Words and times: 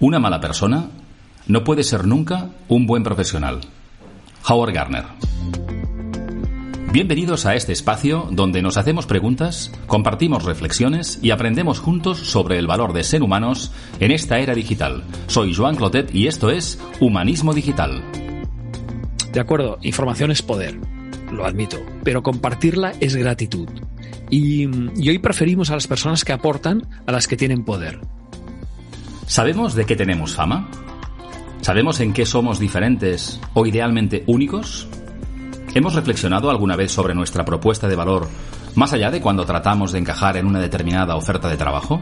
Una 0.00 0.20
mala 0.20 0.40
persona 0.40 0.90
no 1.48 1.64
puede 1.64 1.82
ser 1.82 2.06
nunca 2.06 2.50
un 2.68 2.86
buen 2.86 3.02
profesional. 3.02 3.62
Howard 4.48 4.72
Garner. 4.72 5.04
Bienvenidos 6.92 7.46
a 7.46 7.56
este 7.56 7.72
espacio 7.72 8.28
donde 8.30 8.62
nos 8.62 8.76
hacemos 8.76 9.06
preguntas, 9.06 9.72
compartimos 9.88 10.44
reflexiones 10.44 11.18
y 11.20 11.32
aprendemos 11.32 11.80
juntos 11.80 12.18
sobre 12.18 12.58
el 12.58 12.68
valor 12.68 12.92
de 12.92 13.02
ser 13.02 13.24
humanos 13.24 13.72
en 13.98 14.12
esta 14.12 14.38
era 14.38 14.54
digital. 14.54 15.02
Soy 15.26 15.52
Joan 15.52 15.74
Clotet 15.74 16.14
y 16.14 16.28
esto 16.28 16.50
es 16.50 16.80
Humanismo 17.00 17.52
Digital. 17.52 18.04
De 19.32 19.40
acuerdo, 19.40 19.78
información 19.82 20.30
es 20.30 20.42
poder, 20.42 20.78
lo 21.32 21.44
admito, 21.44 21.78
pero 22.04 22.22
compartirla 22.22 22.92
es 23.00 23.16
gratitud. 23.16 23.68
Y, 24.30 24.68
y 24.94 25.08
hoy 25.08 25.18
preferimos 25.18 25.70
a 25.70 25.74
las 25.74 25.88
personas 25.88 26.24
que 26.24 26.32
aportan 26.32 26.86
a 27.04 27.10
las 27.10 27.26
que 27.26 27.36
tienen 27.36 27.64
poder. 27.64 27.98
¿Sabemos 29.28 29.74
de 29.74 29.84
qué 29.84 29.94
tenemos 29.94 30.34
fama? 30.34 30.70
¿Sabemos 31.60 32.00
en 32.00 32.14
qué 32.14 32.24
somos 32.24 32.58
diferentes 32.58 33.38
o 33.52 33.66
idealmente 33.66 34.24
únicos? 34.26 34.88
¿Hemos 35.74 35.94
reflexionado 35.94 36.48
alguna 36.48 36.76
vez 36.76 36.92
sobre 36.92 37.14
nuestra 37.14 37.44
propuesta 37.44 37.88
de 37.88 37.94
valor 37.94 38.26
más 38.74 38.94
allá 38.94 39.10
de 39.10 39.20
cuando 39.20 39.44
tratamos 39.44 39.92
de 39.92 39.98
encajar 39.98 40.38
en 40.38 40.46
una 40.46 40.60
determinada 40.60 41.14
oferta 41.14 41.50
de 41.50 41.58
trabajo? 41.58 42.00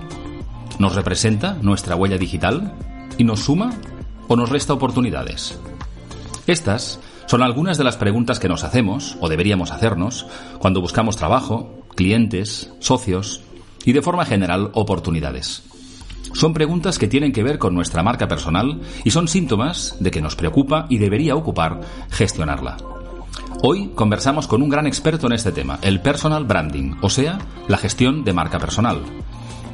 ¿Nos 0.79 0.95
representa 0.95 1.55
nuestra 1.63 1.97
huella 1.97 2.17
digital? 2.17 2.75
¿Y 3.19 3.25
nos 3.25 3.41
suma 3.41 3.73
o 4.29 4.37
nos 4.37 4.49
resta 4.49 4.73
oportunidades? 4.73 5.59
Estas 6.47 7.01
son 7.27 7.43
algunas 7.43 7.77
de 7.77 7.83
las 7.83 7.97
preguntas 7.97 8.39
que 8.39 8.49
nos 8.49 8.63
hacemos, 8.63 9.19
o 9.21 9.29
deberíamos 9.29 9.73
hacernos, 9.73 10.29
cuando 10.61 10.81
buscamos 10.81 11.17
trabajo, 11.17 11.83
clientes, 11.97 12.71
socios 12.79 13.41
y 13.85 13.95
de 13.95 14.03
forma 14.03 14.25
general 14.25 14.71
oportunidades. 14.75 15.65
Son 16.37 16.53
preguntas 16.53 16.99
que 16.99 17.09
tienen 17.09 17.33
que 17.33 17.43
ver 17.43 17.59
con 17.59 17.75
nuestra 17.75 18.03
marca 18.03 18.29
personal 18.29 18.83
y 19.05 19.11
son 19.11 19.27
síntomas 19.27 19.97
de 20.01 20.11
que 20.11 20.21
nos 20.21 20.37
preocupa 20.37 20.85
y 20.91 20.99
debería 20.99 21.35
ocupar 21.35 21.81
gestionarla. 22.11 22.77
Hoy 23.63 23.93
conversamos 23.95 24.47
con 24.47 24.61
un 24.61 24.69
gran 24.69 24.87
experto 24.87 25.29
en 25.29 25.33
este 25.33 25.51
tema, 25.51 25.79
el 25.81 26.03
personal 26.03 26.45
branding, 26.45 26.97
o 27.01 27.09
sea, 27.09 27.39
la 27.69 27.79
gestión 27.79 28.23
de 28.23 28.35
marca 28.35 28.59
personal. 28.59 29.01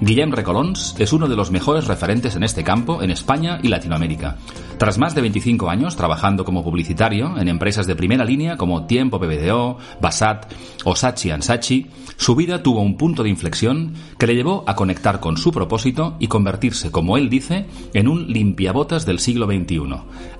Guillem 0.02 0.32
Recolons 0.32 0.96
es 0.98 1.12
uno 1.12 1.28
de 1.28 1.36
los 1.36 1.52
mejores 1.52 1.86
referentes 1.86 2.34
en 2.34 2.42
este 2.42 2.64
campo 2.64 3.04
en 3.04 3.12
España 3.12 3.60
y 3.62 3.68
Latinoamérica. 3.68 4.36
Tras 4.76 4.98
más 4.98 5.14
de 5.14 5.20
25 5.20 5.70
años 5.70 5.94
trabajando 5.94 6.44
como 6.44 6.64
publicitario 6.64 7.38
en 7.38 7.46
empresas 7.46 7.86
de 7.86 7.94
primera 7.94 8.24
línea 8.24 8.56
como 8.56 8.86
Tiempo 8.86 9.20
BBDO, 9.20 9.78
Basat 10.00 10.52
o 10.82 10.96
Sachi 10.96 11.30
Sachi, 11.38 11.86
su 12.16 12.34
vida 12.34 12.64
tuvo 12.64 12.80
un 12.80 12.96
punto 12.96 13.22
de 13.22 13.28
inflexión 13.28 13.94
que 14.18 14.26
le 14.26 14.34
llevó 14.34 14.64
a 14.66 14.74
conectar 14.74 15.20
con 15.20 15.36
su 15.36 15.52
propósito 15.52 16.16
y 16.18 16.26
convertirse, 16.26 16.90
como 16.90 17.16
él 17.16 17.30
dice, 17.30 17.66
en 17.94 18.08
un 18.08 18.26
limpiabotas 18.26 19.06
del 19.06 19.20
siglo 19.20 19.46
XXI, 19.46 19.82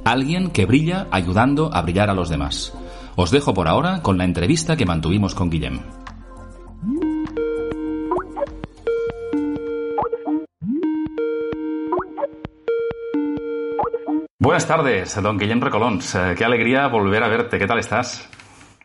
alguien 0.05 0.51
que 0.51 0.67
brilla 0.67 1.07
ayudando 1.13 1.73
a 1.73 1.83
brillar 1.83 2.11
a 2.11 2.15
los 2.15 2.29
demás. 2.31 2.73
Os 3.15 3.31
dejo 3.31 3.55
por 3.55 3.69
ahora 3.69 4.03
con 4.03 4.19
la 4.19 4.25
entrevista 4.25 4.77
que 4.77 4.87
mantuvimos 4.87 5.37
con 5.37 5.51
Guillem. 5.51 6.02
Buenas 14.43 14.67
tardes, 14.67 15.23
don 15.23 15.39
Guillem 15.39 15.61
Recolons. 15.61 16.17
Eh, 16.17 16.35
qué 16.37 16.45
alegría 16.45 16.89
volver 16.89 17.23
a 17.23 17.29
verte. 17.29 17.61
¿Qué 17.61 17.67
tal 17.69 17.79
estás? 17.79 18.29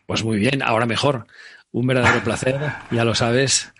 Pues 0.06 0.22
muy 0.22 0.38
bien, 0.38 0.62
ahora 0.62 0.86
mejor. 0.86 1.26
Un 1.72 1.84
verdadero 1.84 2.22
placer, 2.22 2.60
ya 2.92 3.04
lo 3.04 3.12
sabes, 3.16 3.74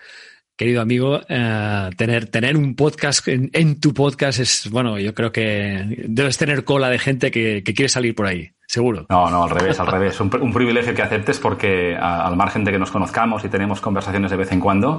querido 0.56 0.82
amigo, 0.82 1.20
eh, 1.28 1.90
tener, 1.96 2.26
tener 2.26 2.56
un 2.56 2.74
podcast 2.74 3.28
en, 3.28 3.80
tu 3.80 3.94
podcast 3.94 4.40
es, 4.40 4.68
bueno, 4.72 4.98
yo 4.98 5.14
creo 5.14 5.30
que 5.30 6.04
debes 6.08 6.36
tener 6.36 6.64
cola 6.64 6.90
de 6.90 6.98
gente 6.98 7.30
que, 7.30 7.62
quiere 7.62 7.88
salir 7.88 8.12
por 8.16 8.26
ahí, 8.26 8.50
seguro. 8.66 9.06
No, 9.08 9.30
no, 9.30 9.44
al 9.44 9.50
revés, 9.50 9.78
al 9.78 9.86
revés. 9.86 10.18
Un, 10.18 10.52
privilegio 10.52 10.92
que 10.96 11.02
aceptes 11.02 11.38
porque 11.38 11.94
al 11.96 12.34
margen 12.34 12.64
de 12.64 12.72
que 12.72 12.78
nos 12.80 12.90
conozcamos 12.90 13.44
y 13.44 13.48
tenemos 13.48 13.80
conversaciones 13.80 14.32
de 14.32 14.36
vez 14.36 14.50
en 14.50 14.58
cuando, 14.58 14.98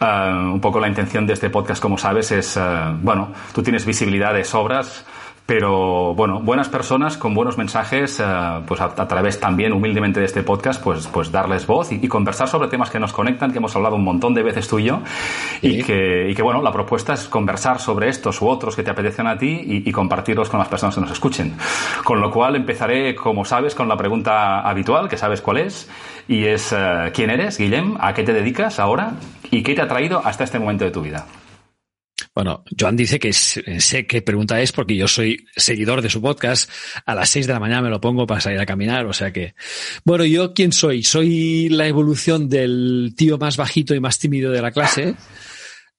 eh, 0.00 0.30
un 0.32 0.60
poco 0.60 0.80
la 0.80 0.88
intención 0.88 1.24
de 1.24 1.34
este 1.34 1.50
podcast, 1.50 1.80
como 1.80 1.96
sabes, 1.96 2.32
es, 2.32 2.58
bueno, 3.00 3.32
tú 3.54 3.62
tienes 3.62 3.86
visibilidad 3.86 4.34
de 4.34 4.42
sobras 4.42 5.04
pero 5.46 6.12
bueno, 6.14 6.40
buenas 6.40 6.68
personas 6.68 7.16
con 7.16 7.32
buenos 7.32 7.56
mensajes, 7.56 8.18
eh, 8.18 8.24
pues 8.66 8.80
a, 8.80 8.94
través 9.06 9.38
también 9.38 9.72
humildemente 9.72 10.18
de 10.18 10.26
este 10.26 10.42
podcast, 10.42 10.82
pues, 10.82 11.06
pues 11.06 11.30
darles 11.30 11.68
voz 11.68 11.92
y, 11.92 12.06
conversar 12.08 12.48
sobre 12.48 12.68
temas 12.68 12.90
que 12.90 12.98
nos 12.98 13.12
conectan, 13.12 13.52
que 13.52 13.58
hemos 13.58 13.74
hablado 13.76 13.94
un 13.94 14.02
montón 14.02 14.34
de 14.34 14.42
veces 14.42 14.66
tú 14.66 14.80
y 14.80 14.84
yo, 14.84 15.02
y, 15.62 15.82
que, 15.84 16.28
y 16.28 16.34
que 16.34 16.42
bueno, 16.42 16.60
la 16.62 16.72
propuesta 16.72 17.14
es 17.14 17.28
conversar 17.28 17.78
sobre 17.78 18.08
estos 18.08 18.42
u 18.42 18.48
otros 18.48 18.74
que 18.74 18.82
te 18.82 18.90
apetecen 18.90 19.28
a 19.28 19.38
ti 19.38 19.82
y, 19.84 19.92
compartirlos 19.92 20.50
con 20.50 20.58
las 20.58 20.68
personas 20.68 20.96
que 20.96 21.00
nos 21.00 21.12
escuchen. 21.12 21.54
Con 22.04 22.20
lo 22.20 22.30
cual 22.30 22.56
empezaré, 22.56 23.14
como 23.14 23.44
sabes, 23.44 23.74
con 23.74 23.88
la 23.88 23.96
pregunta 23.96 24.60
habitual, 24.60 25.08
que 25.08 25.16
sabes 25.16 25.40
cuál 25.40 25.58
es, 25.58 25.88
y 26.26 26.44
es 26.44 26.72
eh, 26.72 27.12
¿quién 27.14 27.30
eres, 27.30 27.58
Guillem? 27.58 27.96
¿A 28.00 28.12
qué 28.14 28.24
te 28.24 28.32
dedicas 28.32 28.80
ahora? 28.80 29.12
¿Y 29.50 29.62
qué 29.62 29.74
te 29.74 29.82
ha 29.82 29.88
traído 29.88 30.20
hasta 30.24 30.44
este 30.44 30.58
momento 30.58 30.84
de 30.84 30.90
tu 30.90 31.02
vida? 31.02 31.24
Bueno, 32.36 32.64
Joan 32.78 32.96
dice 32.96 33.18
que 33.18 33.32
sé 33.32 34.06
qué 34.06 34.20
pregunta 34.20 34.60
es 34.60 34.70
porque 34.70 34.94
yo 34.94 35.08
soy 35.08 35.46
seguidor 35.56 36.02
de 36.02 36.10
su 36.10 36.20
podcast. 36.20 36.70
A 37.06 37.14
las 37.14 37.30
seis 37.30 37.46
de 37.46 37.54
la 37.54 37.60
mañana 37.60 37.80
me 37.80 37.88
lo 37.88 37.98
pongo 37.98 38.26
para 38.26 38.42
salir 38.42 38.60
a 38.60 38.66
caminar. 38.66 39.06
O 39.06 39.14
sea 39.14 39.32
que, 39.32 39.54
bueno, 40.04 40.22
yo 40.26 40.52
quién 40.52 40.70
soy? 40.70 41.02
Soy 41.02 41.70
la 41.70 41.88
evolución 41.88 42.50
del 42.50 43.14
tío 43.16 43.38
más 43.38 43.56
bajito 43.56 43.94
y 43.94 44.00
más 44.00 44.18
tímido 44.18 44.52
de 44.52 44.60
la 44.60 44.70
clase, 44.70 45.14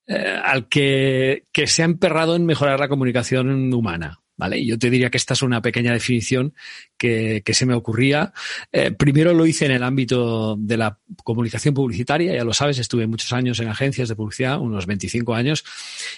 eh, 0.05 0.39
al 0.43 0.69
que, 0.69 1.45
que 1.51 1.65
se 1.65 1.81
ha 1.81 1.85
emperrado 1.85 2.35
en 2.35 2.45
mejorar 2.45 2.79
la 2.79 2.87
comunicación 2.87 3.73
humana. 3.73 4.19
¿Vale? 4.37 4.63
Yo 4.65 4.77
te 4.79 4.89
diría 4.89 5.09
que 5.09 5.17
esta 5.17 5.33
es 5.33 5.41
una 5.41 5.61
pequeña 5.61 5.91
definición 5.91 6.53
que, 6.97 7.43
se 7.45 7.65
me 7.65 7.73
ocurría. 7.73 8.33
Eh, 8.71 8.91
primero 8.91 9.33
lo 9.33 9.45
hice 9.45 9.65
en 9.65 9.71
el 9.71 9.83
ámbito 9.83 10.55
de 10.57 10.77
la 10.77 10.99
comunicación 11.23 11.73
publicitaria, 11.73 12.33
ya 12.33 12.43
lo 12.43 12.53
sabes, 12.53 12.77
estuve 12.77 13.07
muchos 13.07 13.33
años 13.33 13.59
en 13.59 13.67
agencias 13.67 14.07
de 14.07 14.15
publicidad, 14.15 14.59
unos 14.59 14.85
25 14.85 15.33
años, 15.33 15.65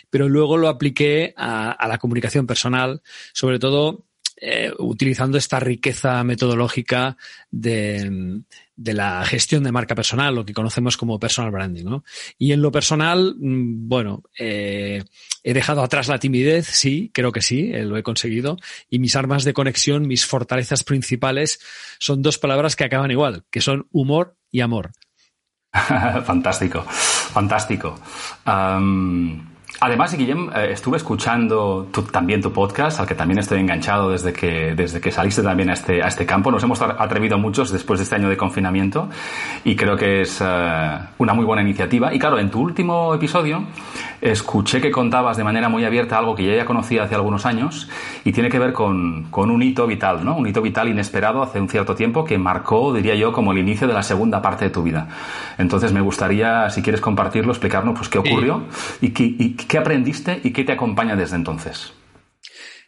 pero 0.10 0.30
luego 0.30 0.58
lo 0.58 0.68
apliqué 0.68 1.34
a 1.36 1.88
la 1.88 1.98
comunicación 1.98 2.46
personal, 2.46 3.02
sobre 3.34 3.58
todo 3.58 4.06
eh, 4.42 4.72
utilizando 4.78 5.38
esta 5.38 5.60
riqueza 5.60 6.24
metodológica 6.24 7.18
de, 7.52 8.40
la 8.86 9.26
gestión 9.26 9.64
de 9.64 9.72
marca 9.72 9.96
personal, 9.96 10.36
lo 10.36 10.46
que 10.46 10.54
conocemos 10.54 10.98
como 10.98 11.20
personal 11.20 11.52
branding. 11.52 11.86
¿no? 11.86 12.04
Y 12.38 12.54
en 12.54 12.62
lo 12.62 12.72
personal, 12.72 13.36
mm, 13.38 13.88
bueno, 13.88 14.24
eh, 14.38 15.04
he 15.44 15.54
dejado 15.54 15.84
atrás 15.84 16.08
la 16.08 16.20
timidez, 16.20 16.68
sí, 16.68 17.12
creo 17.14 17.32
que 17.32 17.42
sí, 17.42 17.72
eh, 17.74 17.84
lo 17.84 17.98
he 17.98 18.04
conseguido. 18.04 18.58
Y 18.90 19.00
mis 19.00 19.16
armas 19.16 19.44
de 19.44 19.54
conexión, 19.54 20.08
mis 20.08 20.26
fortalezas 20.26 20.84
principales, 20.84 21.60
son 22.00 22.22
dos 22.22 22.38
palabras 22.38 22.76
que 22.76 22.86
acaban 22.86 23.12
igual, 23.12 23.44
que 23.52 23.62
son 23.62 23.88
humor 23.92 24.38
y 24.52 24.62
amor. 24.62 24.92
fantástico, 26.26 26.84
fantástico. 26.84 28.00
Además, 29.82 30.14
Guillem, 30.18 30.50
eh, 30.54 30.72
estuve 30.72 30.98
escuchando 30.98 31.88
también 32.12 32.42
tu 32.42 32.52
podcast, 32.52 33.00
al 33.00 33.08
que 33.08 33.16
también 33.16 33.40
estoy 33.40 33.62
enganchado 33.62 34.10
desde 34.10 34.34
que, 34.34 34.74
desde 34.76 35.00
que 35.00 35.10
saliste 35.10 35.42
también 35.42 35.70
a 35.70 35.74
este, 35.74 36.04
a 36.04 36.08
este 36.08 36.26
campo. 36.26 36.52
Nos 36.52 36.64
hemos 36.64 36.82
atrevido 36.82 37.38
muchos 37.38 37.72
después 37.72 38.00
de 38.00 38.04
este 38.04 38.16
año 38.16 38.30
de 38.30 38.36
confinamiento 38.36 39.08
y 39.64 39.78
creo 39.78 39.96
que 39.96 40.22
es 40.22 40.42
eh, 40.42 41.00
una 41.18 41.34
muy 41.34 41.46
buena 41.46 41.62
iniciativa. 41.62 42.14
Y 42.14 42.20
claro, 42.20 42.40
en 42.40 42.50
tu 42.50 42.60
último 42.60 43.14
episodio 43.14 43.64
escuché 44.22 44.82
que 44.82 44.92
contabas 44.92 45.38
de 45.38 45.46
manera 45.46 45.70
muy 45.70 45.86
abierta 45.86 46.18
algo 46.18 46.36
que 46.36 46.46
ya 46.46 46.56
ya 46.56 46.66
conocía 46.66 47.04
hace 47.04 47.16
algunos 47.16 47.46
años 47.46 47.88
y 48.26 48.34
tiene 48.34 48.50
que 48.50 48.60
ver 48.60 48.74
con, 48.74 49.28
con 49.30 49.50
un 49.50 49.64
hito 49.64 49.88
vital, 49.88 50.26
¿no? 50.26 50.36
Un 50.36 50.48
hito 50.48 50.62
vital 50.62 50.90
inesperado 50.90 51.42
hace 51.42 51.60
un 51.60 51.70
cierto 51.70 51.96
tiempo 51.96 52.26
que 52.26 52.38
marcó, 52.38 52.94
diría 52.94 53.16
yo, 53.16 53.32
como 53.32 53.54
el 53.54 53.60
inicio 53.60 53.88
de 53.88 53.94
la 53.94 54.04
segunda 54.04 54.42
parte 54.42 54.66
de 54.66 54.72
tu 54.72 54.84
vida. 54.84 55.08
Entonces 55.58 55.94
me 55.94 56.02
gustaría, 56.02 56.70
si 56.70 56.82
quieres 56.82 57.00
compartirlo, 57.00 57.54
explicarnos 57.54 57.98
pues 57.98 58.10
qué 58.10 58.18
ocurrió 58.18 58.64
y, 59.00 59.12
qué, 59.12 59.24
y 59.24 59.59
¿Qué 59.68 59.78
aprendiste 59.78 60.40
y 60.44 60.52
qué 60.52 60.64
te 60.64 60.72
acompaña 60.72 61.16
desde 61.16 61.36
entonces? 61.36 61.94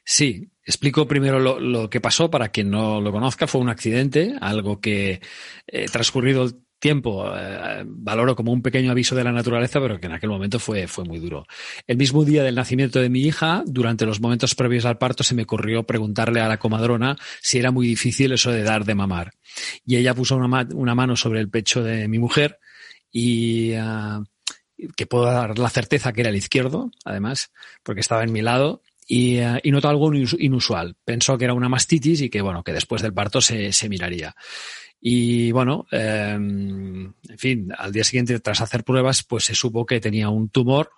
Sí, 0.03 0.49
explico 0.65 1.07
primero 1.07 1.39
lo, 1.39 1.89
que 1.89 2.01
pasó 2.01 2.29
para 2.29 2.49
quien 2.49 2.69
no 2.69 3.01
lo 3.01 3.11
conozca. 3.11 3.47
Fue 3.47 3.61
un 3.61 3.69
accidente, 3.69 4.35
algo 4.41 4.79
que 4.79 5.21
eh, 5.67 5.85
transcurrido 5.91 6.43
el 6.43 6.55
tiempo 6.79 7.31
eh, 7.33 7.83
valoro 7.85 8.35
como 8.35 8.51
un 8.51 8.61
pequeño 8.61 8.91
aviso 8.91 9.15
de 9.15 9.23
la 9.23 9.31
naturaleza, 9.31 9.79
pero 9.79 9.99
que 9.99 10.07
en 10.07 10.13
aquel 10.13 10.31
momento 10.31 10.59
fue, 10.59 10.87
fue 10.87 11.05
muy 11.05 11.19
duro. 11.19 11.45
El 11.87 11.97
mismo 11.97 12.25
día 12.25 12.43
del 12.43 12.55
nacimiento 12.55 12.99
de 12.99 13.09
mi 13.09 13.21
hija, 13.21 13.63
durante 13.67 14.05
los 14.05 14.19
momentos 14.19 14.55
previos 14.55 14.85
al 14.85 14.97
parto, 14.97 15.23
se 15.23 15.35
me 15.35 15.43
ocurrió 15.43 15.83
preguntarle 15.83 16.41
a 16.41 16.47
la 16.47 16.57
comadrona 16.57 17.15
si 17.39 17.59
era 17.59 17.71
muy 17.71 17.87
difícil 17.87 18.31
eso 18.31 18.51
de 18.51 18.63
dar 18.63 18.83
de 18.83 18.95
mamar. 18.95 19.31
Y 19.85 19.97
ella 19.97 20.15
puso 20.15 20.35
una, 20.35 20.95
mano 20.95 21.15
sobre 21.15 21.39
el 21.39 21.49
pecho 21.49 21.83
de 21.83 22.07
mi 22.07 22.17
mujer 22.17 22.57
y 23.11 23.73
ah, 23.73 24.23
que 24.95 25.05
puedo 25.05 25.25
dar 25.25 25.57
la 25.57 25.69
certeza 25.69 26.13
que 26.13 26.21
era 26.21 26.29
el 26.29 26.35
izquierdo, 26.35 26.91
además, 27.05 27.51
porque 27.83 28.01
estaba 28.01 28.23
en 28.23 28.31
mi 28.31 28.41
lado, 28.41 28.81
y, 29.07 29.39
uh, 29.39 29.59
y 29.61 29.71
notó 29.71 29.89
algo 29.89 30.13
inusual. 30.13 30.95
Pensó 31.03 31.37
que 31.37 31.45
era 31.45 31.53
una 31.53 31.69
mastitis 31.69 32.21
y 32.21 32.29
que, 32.29 32.41
bueno, 32.41 32.63
que 32.63 32.73
después 32.73 33.01
del 33.01 33.13
parto 33.13 33.41
se, 33.41 33.71
se 33.73 33.89
miraría. 33.89 34.35
Y 35.03 35.51
bueno, 35.51 35.87
eh, 35.91 36.33
en 36.35 37.15
fin, 37.37 37.73
al 37.75 37.91
día 37.91 38.03
siguiente, 38.03 38.39
tras 38.39 38.61
hacer 38.61 38.83
pruebas, 38.83 39.23
pues 39.23 39.45
se 39.45 39.55
supo 39.55 39.85
que 39.85 39.99
tenía 39.99 40.29
un 40.29 40.49
tumor 40.49 40.91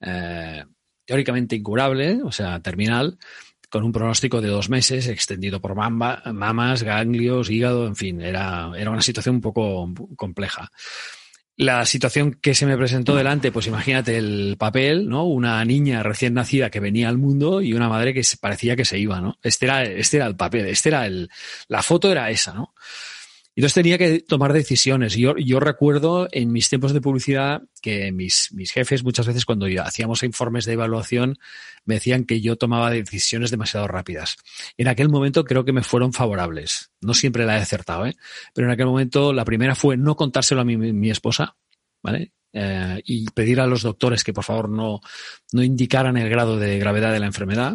eh, 0.00 0.64
teóricamente 1.06 1.56
incurable, 1.56 2.20
o 2.22 2.30
sea, 2.30 2.60
terminal, 2.60 3.18
con 3.70 3.84
un 3.84 3.92
pronóstico 3.92 4.42
de 4.42 4.48
dos 4.48 4.68
meses, 4.68 5.08
extendido 5.08 5.60
por 5.60 5.74
mamas, 5.74 6.82
ganglios, 6.82 7.50
hígado, 7.50 7.86
en 7.86 7.96
fin, 7.96 8.20
era, 8.20 8.70
era 8.76 8.90
una 8.90 9.02
situación 9.02 9.36
un 9.36 9.40
poco 9.40 9.90
compleja. 10.14 10.70
La 11.58 11.84
situación 11.86 12.38
que 12.40 12.54
se 12.54 12.66
me 12.66 12.76
presentó 12.76 13.16
delante, 13.16 13.50
pues 13.50 13.66
imagínate 13.66 14.16
el 14.16 14.54
papel, 14.56 15.08
¿no? 15.08 15.24
Una 15.24 15.64
niña 15.64 16.04
recién 16.04 16.34
nacida 16.34 16.70
que 16.70 16.78
venía 16.78 17.08
al 17.08 17.18
mundo 17.18 17.60
y 17.60 17.72
una 17.72 17.88
madre 17.88 18.14
que 18.14 18.22
parecía 18.40 18.76
que 18.76 18.84
se 18.84 18.96
iba, 18.96 19.20
¿no? 19.20 19.38
Este 19.42 19.66
era, 19.66 19.82
este 19.82 20.18
era 20.18 20.26
el 20.26 20.36
papel, 20.36 20.66
este 20.66 20.90
era 20.90 21.04
el, 21.04 21.28
la 21.66 21.82
foto 21.82 22.12
era 22.12 22.30
esa, 22.30 22.54
¿no? 22.54 22.74
Entonces 23.58 23.74
tenía 23.74 23.98
que 23.98 24.20
tomar 24.20 24.52
decisiones. 24.52 25.16
Yo, 25.16 25.36
yo 25.36 25.58
recuerdo 25.58 26.28
en 26.30 26.52
mis 26.52 26.68
tiempos 26.68 26.92
de 26.92 27.00
publicidad 27.00 27.62
que 27.82 28.12
mis, 28.12 28.52
mis 28.52 28.70
jefes 28.70 29.02
muchas 29.02 29.26
veces 29.26 29.44
cuando 29.44 29.66
hacíamos 29.82 30.22
informes 30.22 30.64
de 30.64 30.74
evaluación 30.74 31.40
me 31.84 31.94
decían 31.94 32.24
que 32.24 32.40
yo 32.40 32.54
tomaba 32.54 32.88
decisiones 32.88 33.50
demasiado 33.50 33.88
rápidas. 33.88 34.36
En 34.76 34.86
aquel 34.86 35.08
momento 35.08 35.42
creo 35.42 35.64
que 35.64 35.72
me 35.72 35.82
fueron 35.82 36.12
favorables. 36.12 36.92
No 37.00 37.14
siempre 37.14 37.46
la 37.46 37.58
he 37.58 37.60
acertado, 37.60 38.06
¿eh? 38.06 38.14
pero 38.54 38.68
en 38.68 38.74
aquel 38.74 38.86
momento 38.86 39.32
la 39.32 39.44
primera 39.44 39.74
fue 39.74 39.96
no 39.96 40.14
contárselo 40.14 40.60
a 40.60 40.64
mi, 40.64 40.76
mi 40.76 41.10
esposa, 41.10 41.56
¿vale? 42.00 42.30
Eh, 42.50 43.02
y 43.04 43.26
pedir 43.26 43.60
a 43.60 43.66
los 43.66 43.82
doctores 43.82 44.24
que 44.24 44.32
por 44.32 44.42
favor 44.42 44.70
no, 44.70 45.00
no 45.52 45.62
indicaran 45.62 46.16
el 46.16 46.30
grado 46.30 46.56
de 46.56 46.78
gravedad 46.78 47.12
de 47.12 47.20
la 47.20 47.26
enfermedad. 47.26 47.74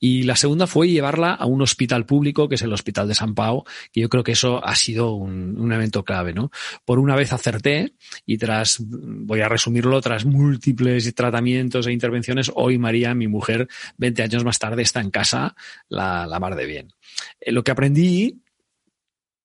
Y 0.00 0.24
la 0.24 0.36
segunda 0.36 0.66
fue 0.66 0.88
llevarla 0.88 1.34
a 1.34 1.46
un 1.46 1.62
hospital 1.62 2.06
público, 2.06 2.48
que 2.48 2.56
es 2.56 2.62
el 2.62 2.72
Hospital 2.72 3.06
de 3.06 3.14
San 3.14 3.34
Pau, 3.34 3.64
que 3.92 4.00
yo 4.00 4.08
creo 4.08 4.24
que 4.24 4.32
eso 4.32 4.64
ha 4.64 4.74
sido 4.74 5.12
un, 5.12 5.58
un 5.58 5.72
evento 5.72 6.02
clave, 6.02 6.32
¿no? 6.32 6.50
Por 6.84 6.98
una 6.98 7.14
vez 7.14 7.32
acerté 7.32 7.94
y 8.26 8.38
tras, 8.38 8.78
voy 8.80 9.42
a 9.42 9.48
resumirlo, 9.48 10.00
tras 10.00 10.24
múltiples 10.24 11.14
tratamientos 11.14 11.86
e 11.86 11.92
intervenciones, 11.92 12.50
hoy 12.54 12.78
María, 12.78 13.14
mi 13.14 13.28
mujer, 13.28 13.68
20 13.98 14.22
años 14.22 14.44
más 14.44 14.58
tarde, 14.58 14.82
está 14.82 15.00
en 15.00 15.10
casa 15.10 15.54
la, 15.88 16.26
la 16.26 16.40
mar 16.40 16.56
de 16.56 16.66
bien. 16.66 16.92
Eh, 17.40 17.52
lo 17.52 17.62
que 17.62 17.70
aprendí 17.70 18.42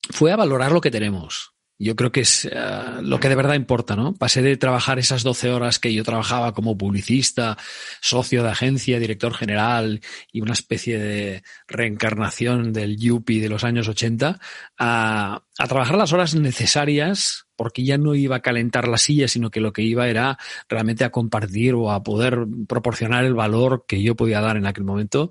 fue 0.10 0.32
a 0.32 0.36
valorar 0.36 0.72
lo 0.72 0.82
que 0.82 0.92
tenemos 0.92 1.55
yo 1.77 1.95
creo 1.95 2.12
que 2.12 2.22
es 2.22 2.45
uh, 2.45 3.01
lo 3.01 3.19
que 3.19 3.30
de 3.30 3.36
verdad 3.36 3.56
importa, 3.56 3.95
¿no? 3.95 4.13
Pasé 4.13 4.42
de 4.42 4.56
trabajar 4.57 4.98
esas 5.00 5.24
12 5.24 5.51
horas 5.51 5.80
que 5.80 5.94
yo 5.94 6.04
trabajaba 6.04 6.54
como 6.54 6.77
publicista, 6.77 7.57
socio 8.01 8.44
de 8.44 8.50
agencia, 8.50 9.00
director 9.00 9.33
general 9.33 10.01
y 10.31 10.42
una 10.42 10.54
especie 10.54 10.98
de 10.98 11.44
reencarnación 11.68 12.72
del 12.72 12.98
Yuppie 12.98 13.42
de 13.42 13.50
los 13.50 13.63
años 13.63 13.88
80 13.88 14.39
a, 14.77 15.44
a 15.57 15.68
trabajar 15.68 15.98
las 15.98 16.13
horas 16.13 16.36
necesarias 16.36 17.45
porque 17.57 17.83
ya 17.83 17.98
no 17.98 18.16
iba 18.16 18.38
a 18.38 18.42
calentar 18.42 18.88
la 18.88 18.98
silla, 18.98 19.27
sino 19.27 19.50
que 19.50 19.62
lo 19.62 19.74
que 19.74 19.81
iba 19.81 20.07
era 20.07 20.38
realmente 20.69 21.04
a 21.04 21.12
compartir 21.12 21.74
o 21.74 21.92
a 21.92 22.04
poder 22.04 22.45
proporcionar 22.68 23.25
el 23.25 23.33
valor 23.33 23.86
que 23.88 24.01
yo 24.01 24.16
podía 24.16 24.42
dar 24.42 24.57
en 24.57 24.66
aquel 24.66 24.83
momento 24.83 25.30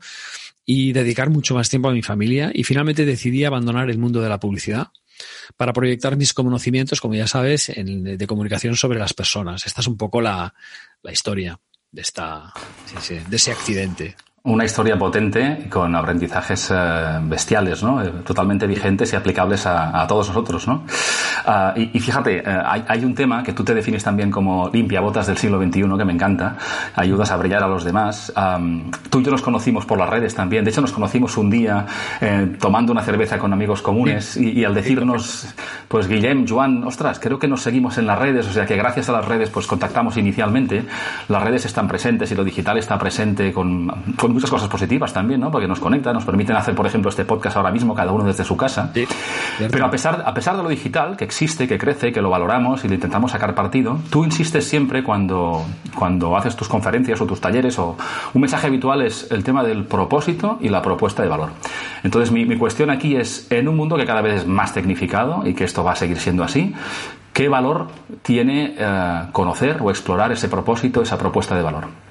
y 0.64 0.92
dedicar 0.92 1.30
mucho 1.30 1.54
más 1.54 1.68
tiempo 1.68 1.88
a 1.88 1.92
mi 1.92 2.02
familia 2.02 2.50
y 2.54 2.64
finalmente 2.64 3.04
decidí 3.04 3.44
abandonar 3.44 3.90
el 3.90 3.98
mundo 3.98 4.22
de 4.22 4.28
la 4.30 4.40
publicidad 4.40 4.88
para 5.56 5.72
proyectar 5.72 6.16
mis 6.16 6.34
conocimientos, 6.34 7.00
como 7.00 7.14
ya 7.14 7.26
sabes, 7.26 7.72
de 7.74 8.26
comunicación 8.26 8.76
sobre 8.76 8.98
las 8.98 9.14
personas. 9.14 9.66
Esta 9.66 9.80
es 9.80 9.86
un 9.86 9.96
poco 9.96 10.20
la, 10.20 10.54
historia 11.10 11.58
de, 11.90 12.02
esta, 12.02 12.52
de 13.08 13.36
ese 13.36 13.52
accidente 13.52 14.16
una 14.46 14.66
historia 14.66 14.98
potente 14.98 15.70
con 15.70 15.96
aprendizajes 15.96 16.70
eh, 16.70 17.18
bestiales, 17.22 17.82
¿no? 17.82 18.02
Eh, 18.02 18.10
totalmente 18.26 18.66
vigentes 18.66 19.10
y 19.14 19.16
aplicables 19.16 19.64
a, 19.64 20.02
a 20.02 20.06
todos 20.06 20.28
nosotros, 20.28 20.68
¿no? 20.68 20.84
Uh, 21.46 21.78
y, 21.78 21.90
y, 21.94 22.00
fíjate, 22.00 22.40
uh, 22.40 22.62
hay, 22.66 22.84
hay, 22.86 23.04
un 23.06 23.14
tema 23.14 23.42
que 23.42 23.54
tú 23.54 23.64
te 23.64 23.74
defines 23.74 24.04
también 24.04 24.30
como 24.30 24.68
limpia 24.68 25.00
botas 25.00 25.28
del 25.28 25.38
siglo 25.38 25.58
XXI 25.62 25.84
que 25.96 26.04
me 26.04 26.12
encanta, 26.12 26.58
ayudas 26.94 27.30
a 27.30 27.38
brillar 27.38 27.62
a 27.62 27.68
los 27.68 27.84
demás. 27.84 28.34
Um, 28.36 28.90
tú 29.08 29.20
y 29.20 29.24
yo 29.24 29.30
nos 29.30 29.40
conocimos 29.40 29.86
por 29.86 29.98
las 29.98 30.10
redes 30.10 30.34
también, 30.34 30.62
de 30.62 30.70
hecho 30.70 30.82
nos 30.82 30.92
conocimos 30.92 31.38
un 31.38 31.48
día 31.48 31.86
eh, 32.20 32.56
tomando 32.60 32.92
una 32.92 33.02
cerveza 33.02 33.38
con 33.38 33.50
amigos 33.52 33.80
comunes 33.80 34.26
sí. 34.26 34.52
y, 34.54 34.60
y, 34.60 34.64
al 34.64 34.74
decirnos, 34.74 35.54
pues 35.88 36.06
Guillem, 36.06 36.46
Joan, 36.46 36.84
ostras, 36.84 37.18
creo 37.18 37.38
que 37.38 37.48
nos 37.48 37.62
seguimos 37.62 37.96
en 37.96 38.06
las 38.06 38.18
redes, 38.18 38.46
o 38.46 38.52
sea 38.52 38.66
que 38.66 38.76
gracias 38.76 39.08
a 39.08 39.12
las 39.12 39.24
redes 39.24 39.48
pues 39.48 39.66
contactamos 39.66 40.18
inicialmente, 40.18 40.84
las 41.28 41.42
redes 41.42 41.64
están 41.64 41.88
presentes 41.88 42.30
y 42.30 42.34
lo 42.34 42.44
digital 42.44 42.76
está 42.76 42.98
presente 42.98 43.50
con, 43.54 43.88
con 44.16 44.33
muchas 44.34 44.50
cosas 44.50 44.68
positivas 44.68 45.12
también, 45.12 45.40
¿no? 45.40 45.50
Porque 45.50 45.66
nos 45.66 45.80
conecta, 45.80 46.12
nos 46.12 46.24
permiten 46.24 46.56
hacer, 46.56 46.74
por 46.74 46.86
ejemplo, 46.86 47.08
este 47.08 47.24
podcast 47.24 47.56
ahora 47.56 47.70
mismo, 47.70 47.94
cada 47.94 48.12
uno 48.12 48.24
desde 48.24 48.44
su 48.44 48.56
casa. 48.56 48.90
Sí, 48.92 49.06
Pero 49.70 49.86
a 49.86 49.90
pesar, 49.90 50.22
a 50.26 50.34
pesar 50.34 50.56
de 50.56 50.62
lo 50.62 50.68
digital, 50.68 51.16
que 51.16 51.24
existe, 51.24 51.66
que 51.66 51.78
crece, 51.78 52.12
que 52.12 52.20
lo 52.20 52.30
valoramos 52.30 52.84
y 52.84 52.88
le 52.88 52.96
intentamos 52.96 53.30
sacar 53.30 53.54
partido, 53.54 53.98
tú 54.10 54.24
insistes 54.24 54.68
siempre 54.68 55.02
cuando, 55.02 55.64
cuando 55.94 56.36
haces 56.36 56.56
tus 56.56 56.68
conferencias 56.68 57.20
o 57.20 57.26
tus 57.26 57.40
talleres, 57.40 57.78
o 57.78 57.96
un 58.34 58.40
mensaje 58.40 58.66
habitual 58.66 59.02
es 59.02 59.30
el 59.30 59.42
tema 59.44 59.62
del 59.62 59.84
propósito 59.84 60.58
y 60.60 60.68
la 60.68 60.82
propuesta 60.82 61.22
de 61.22 61.28
valor. 61.28 61.50
Entonces, 62.02 62.30
mi, 62.30 62.44
mi 62.44 62.58
cuestión 62.58 62.90
aquí 62.90 63.16
es, 63.16 63.50
en 63.50 63.68
un 63.68 63.76
mundo 63.76 63.96
que 63.96 64.04
cada 64.04 64.20
vez 64.20 64.42
es 64.42 64.46
más 64.46 64.74
tecnificado 64.74 65.46
y 65.46 65.54
que 65.54 65.64
esto 65.64 65.84
va 65.84 65.92
a 65.92 65.96
seguir 65.96 66.18
siendo 66.18 66.44
así, 66.44 66.74
¿qué 67.32 67.48
valor 67.48 67.88
tiene 68.22 68.74
eh, 68.78 69.22
conocer 69.32 69.78
o 69.80 69.90
explorar 69.90 70.32
ese 70.32 70.48
propósito, 70.48 71.02
esa 71.02 71.18
propuesta 71.18 71.54
de 71.56 71.62
valor? 71.62 72.03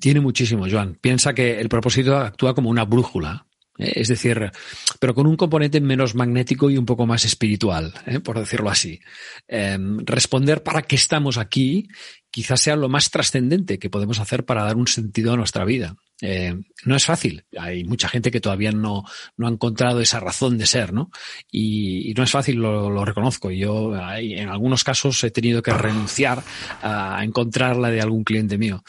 Tiene 0.00 0.20
muchísimo, 0.20 0.66
Joan. 0.70 0.96
Piensa 1.00 1.32
que 1.32 1.60
el 1.60 1.68
propósito 1.68 2.16
actúa 2.16 2.54
como 2.54 2.70
una 2.70 2.84
brújula. 2.84 3.46
¿eh? 3.78 3.92
Es 3.96 4.08
decir, 4.08 4.50
pero 4.98 5.14
con 5.14 5.26
un 5.26 5.36
componente 5.36 5.80
menos 5.80 6.14
magnético 6.14 6.70
y 6.70 6.76
un 6.76 6.86
poco 6.86 7.06
más 7.06 7.24
espiritual, 7.24 7.94
¿eh? 8.06 8.20
por 8.20 8.38
decirlo 8.38 8.70
así. 8.70 9.00
Eh, 9.46 9.78
responder 10.04 10.62
para 10.62 10.82
qué 10.82 10.96
estamos 10.96 11.38
aquí 11.38 11.88
quizás 12.30 12.60
sea 12.60 12.76
lo 12.76 12.88
más 12.88 13.10
trascendente 13.10 13.78
que 13.78 13.90
podemos 13.90 14.20
hacer 14.20 14.44
para 14.44 14.62
dar 14.62 14.76
un 14.76 14.86
sentido 14.86 15.32
a 15.32 15.36
nuestra 15.36 15.64
vida. 15.64 15.96
Eh, 16.22 16.54
no 16.84 16.94
es 16.94 17.04
fácil. 17.04 17.44
Hay 17.58 17.84
mucha 17.84 18.08
gente 18.08 18.30
que 18.30 18.40
todavía 18.40 18.72
no, 18.72 19.04
no 19.36 19.46
ha 19.46 19.50
encontrado 19.50 20.00
esa 20.00 20.20
razón 20.20 20.58
de 20.58 20.66
ser, 20.66 20.92
¿no? 20.92 21.10
Y, 21.50 22.12
no 22.16 22.22
es 22.22 22.30
fácil, 22.30 22.56
lo, 22.56 22.90
lo 22.90 23.04
reconozco. 23.04 23.50
Yo 23.50 23.96
en 23.96 24.48
algunos 24.48 24.84
casos 24.84 25.24
he 25.24 25.30
tenido 25.30 25.62
que 25.62 25.72
renunciar 25.72 26.42
a 26.82 27.24
encontrarla 27.24 27.90
de 27.90 28.00
algún 28.00 28.22
cliente 28.22 28.58
mío 28.58 28.84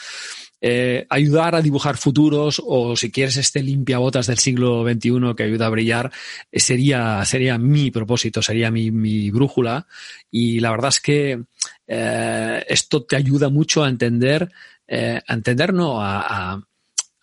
eh, 0.62 1.08
ayudar 1.10 1.56
a 1.56 1.62
dibujar 1.62 1.98
futuros 1.98 2.62
o 2.64 2.96
si 2.96 3.12
quieres 3.12 3.38
este 3.38 3.64
limpiabotas 3.64 4.28
del 4.28 4.38
siglo 4.38 4.84
XXI 4.84 5.34
que 5.36 5.44
ayuda 5.44 5.66
a 5.66 5.70
brillar, 5.70 6.12
eh, 6.52 6.60
sería, 6.60 7.26
sería 7.26 7.58
mi 7.58 7.90
propósito, 7.90 8.42
sería 8.42 8.70
mi, 8.70 8.92
mi 8.92 9.32
brújula. 9.32 9.88
Y 10.30 10.60
la 10.60 10.72
verdad 10.72 10.90
es 10.90 11.00
que 11.00 11.44
eh, 11.88 12.66
esto 12.68 13.04
te 13.04 13.16
ayuda 13.16 13.50
mucho 13.50 13.84
a 13.84 13.90
entender, 13.90 14.52
eh, 14.88 15.20
a 15.28 15.34
entender, 15.34 15.74
no, 15.74 16.02
a, 16.02 16.62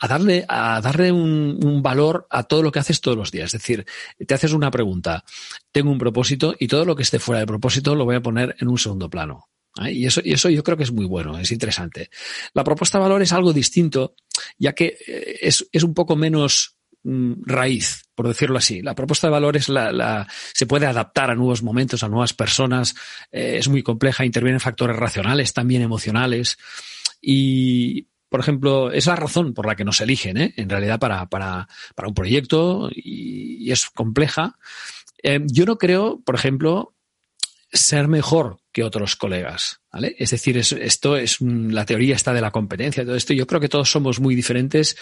a 0.00 0.08
darle, 0.08 0.44
a 0.48 0.80
darle 0.80 1.12
un, 1.12 1.58
un, 1.62 1.82
valor 1.82 2.26
a 2.30 2.44
todo 2.44 2.62
lo 2.62 2.72
que 2.72 2.78
haces 2.78 3.00
todos 3.00 3.16
los 3.16 3.30
días. 3.30 3.54
Es 3.54 3.60
decir, 3.60 3.86
te 4.26 4.34
haces 4.34 4.52
una 4.52 4.70
pregunta, 4.70 5.24
tengo 5.72 5.90
un 5.90 5.98
propósito 5.98 6.54
y 6.58 6.68
todo 6.68 6.84
lo 6.84 6.96
que 6.96 7.02
esté 7.02 7.18
fuera 7.18 7.40
del 7.40 7.48
propósito 7.48 7.94
lo 7.94 8.04
voy 8.04 8.16
a 8.16 8.22
poner 8.22 8.56
en 8.60 8.68
un 8.68 8.78
segundo 8.78 9.10
plano. 9.10 9.48
¿Eh? 9.84 9.92
Y 9.92 10.06
eso, 10.06 10.20
y 10.24 10.32
eso 10.32 10.48
yo 10.48 10.62
creo 10.62 10.76
que 10.76 10.82
es 10.84 10.92
muy 10.92 11.06
bueno, 11.06 11.38
es 11.38 11.50
interesante. 11.50 12.10
La 12.54 12.64
propuesta 12.64 12.98
de 12.98 13.02
valor 13.02 13.22
es 13.22 13.32
algo 13.32 13.52
distinto, 13.52 14.14
ya 14.58 14.74
que 14.74 14.98
eh, 15.06 15.38
es, 15.42 15.66
es 15.72 15.82
un 15.82 15.94
poco 15.94 16.16
menos 16.16 16.76
mm, 17.04 17.42
raíz, 17.44 18.04
por 18.14 18.28
decirlo 18.28 18.58
así. 18.58 18.82
La 18.82 18.94
propuesta 18.94 19.26
de 19.26 19.32
valor 19.32 19.56
es 19.56 19.68
la, 19.68 19.92
la, 19.92 20.26
se 20.52 20.66
puede 20.66 20.86
adaptar 20.86 21.30
a 21.30 21.34
nuevos 21.34 21.62
momentos, 21.62 22.02
a 22.02 22.08
nuevas 22.08 22.32
personas, 22.32 22.94
eh, 23.30 23.56
es 23.58 23.68
muy 23.68 23.82
compleja, 23.82 24.24
intervienen 24.24 24.60
factores 24.60 24.96
racionales, 24.96 25.52
también 25.52 25.82
emocionales. 25.82 26.58
Y, 27.20 28.08
por 28.28 28.40
ejemplo, 28.40 28.92
es 28.92 29.06
la 29.06 29.16
razón 29.16 29.54
por 29.54 29.66
la 29.66 29.74
que 29.74 29.84
nos 29.84 30.00
eligen, 30.00 30.36
¿eh? 30.36 30.54
en 30.56 30.68
realidad, 30.68 30.98
para, 30.98 31.28
para, 31.28 31.68
para 31.94 32.08
un 32.08 32.14
proyecto 32.14 32.90
y, 32.94 33.70
es 33.70 33.90
compleja. 33.90 34.56
Yo 35.22 35.66
no 35.66 35.76
creo, 35.76 36.22
por 36.24 36.36
ejemplo, 36.36 36.94
ser 37.72 38.08
mejor 38.08 38.60
que 38.78 38.84
otros 38.84 39.16
colegas, 39.16 39.80
¿vale? 39.92 40.14
Es 40.20 40.30
decir, 40.30 40.56
es, 40.56 40.70
esto 40.70 41.16
es 41.16 41.40
la 41.40 41.84
teoría 41.84 42.14
está 42.14 42.32
de 42.32 42.40
la 42.40 42.52
competencia, 42.52 43.04
todo 43.04 43.16
esto. 43.16 43.34
Yo 43.34 43.44
creo 43.44 43.60
que 43.60 43.68
todos 43.68 43.90
somos 43.90 44.20
muy 44.20 44.36
diferentes, 44.36 44.96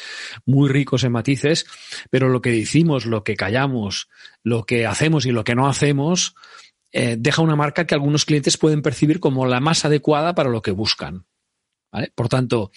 muy 0.47 0.71
ricos 0.71 1.05
en 1.05 1.13
matices, 1.13 1.67
pero 2.09 2.31
lo 2.31 2.41
que 2.41 2.53
decimos, 2.53 3.05
lo 3.05 3.23
que 3.23 3.37
callamos, 3.37 4.09
lo 4.43 4.65
que 4.65 4.87
hacemos 4.87 5.27
y 5.27 5.31
lo 5.31 5.45
que 5.45 5.55
no 5.55 5.69
hacemos, 5.69 6.35
eh, 6.91 7.17
deja 7.19 7.43
una 7.43 7.55
marca 7.55 7.87
que 7.87 7.95
algunos 7.95 8.25
clientes 8.25 8.57
pueden 8.57 8.81
percibir 8.81 9.21
como 9.21 9.45
la 9.45 9.61
más 9.61 9.85
adecuada 9.85 10.35
para 10.35 10.49
lo 10.49 10.63
que 10.63 10.71
buscan. 10.71 11.27
Por 12.15 12.31
tanto, 12.31 12.71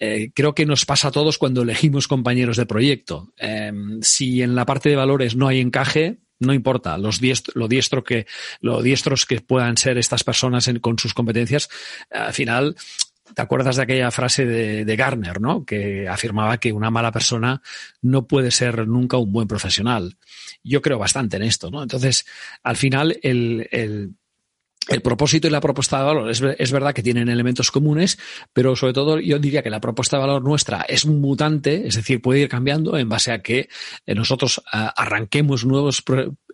eh, 0.00 0.32
creo 0.34 0.52
que 0.52 0.66
nos 0.66 0.84
pasa 0.84 1.08
a 1.08 1.12
todos 1.12 1.38
cuando 1.38 1.62
elegimos 1.62 2.08
compañeros 2.08 2.56
de 2.56 2.66
proyecto. 2.66 3.32
Eh, 3.38 3.72
si 4.00 4.42
en 4.42 4.56
la 4.56 4.66
parte 4.66 4.88
de 4.88 4.96
valores 4.96 5.36
no 5.36 5.46
hay 5.46 5.60
encaje, 5.60 6.23
no 6.40 6.52
importa 6.52 6.98
los 6.98 7.20
lo 7.54 7.68
diestro 7.68 8.04
que 8.04 8.26
diestros 8.82 9.26
que 9.26 9.40
puedan 9.40 9.76
ser 9.76 9.98
estas 9.98 10.24
personas 10.24 10.70
con 10.80 10.98
sus 10.98 11.14
competencias 11.14 11.68
al 12.10 12.32
final 12.32 12.76
¿Te 13.32 13.40
acuerdas 13.40 13.76
de 13.76 13.82
aquella 13.82 14.10
frase 14.10 14.44
de, 14.44 14.84
de, 14.84 14.96
Garner, 14.96 15.40
¿no? 15.40 15.64
Que 15.64 16.06
afirmaba 16.06 16.58
que 16.58 16.74
una 16.74 16.90
mala 16.90 17.10
persona 17.10 17.62
no 18.02 18.26
puede 18.26 18.50
ser 18.50 18.86
nunca 18.86 19.16
un 19.16 19.32
buen 19.32 19.48
profesional. 19.48 20.18
Yo 20.62 20.82
creo 20.82 20.98
bastante 20.98 21.38
en 21.38 21.42
esto, 21.44 21.70
¿no? 21.70 21.82
Entonces, 21.82 22.26
al 22.62 22.76
final, 22.76 23.18
el, 23.22 24.14
el 24.88 25.02
propósito 25.02 25.46
y 25.46 25.50
la 25.50 25.60
propuesta 25.60 25.98
de 25.98 26.04
valor 26.04 26.30
es, 26.30 26.42
es, 26.58 26.72
verdad 26.72 26.92
que 26.92 27.02
tienen 27.02 27.28
elementos 27.28 27.70
comunes, 27.70 28.18
pero 28.52 28.76
sobre 28.76 28.92
todo 28.92 29.18
yo 29.18 29.38
diría 29.38 29.62
que 29.62 29.70
la 29.70 29.80
propuesta 29.80 30.16
de 30.16 30.26
valor 30.26 30.42
nuestra 30.42 30.82
es 30.82 31.06
mutante, 31.06 31.86
es 31.86 31.96
decir, 31.96 32.20
puede 32.20 32.40
ir 32.40 32.48
cambiando 32.48 32.98
en 32.98 33.08
base 33.08 33.32
a 33.32 33.42
que 33.42 33.68
eh, 34.06 34.14
nosotros 34.14 34.58
uh, 34.58 34.90
arranquemos 34.96 35.64
nuevos 35.64 36.02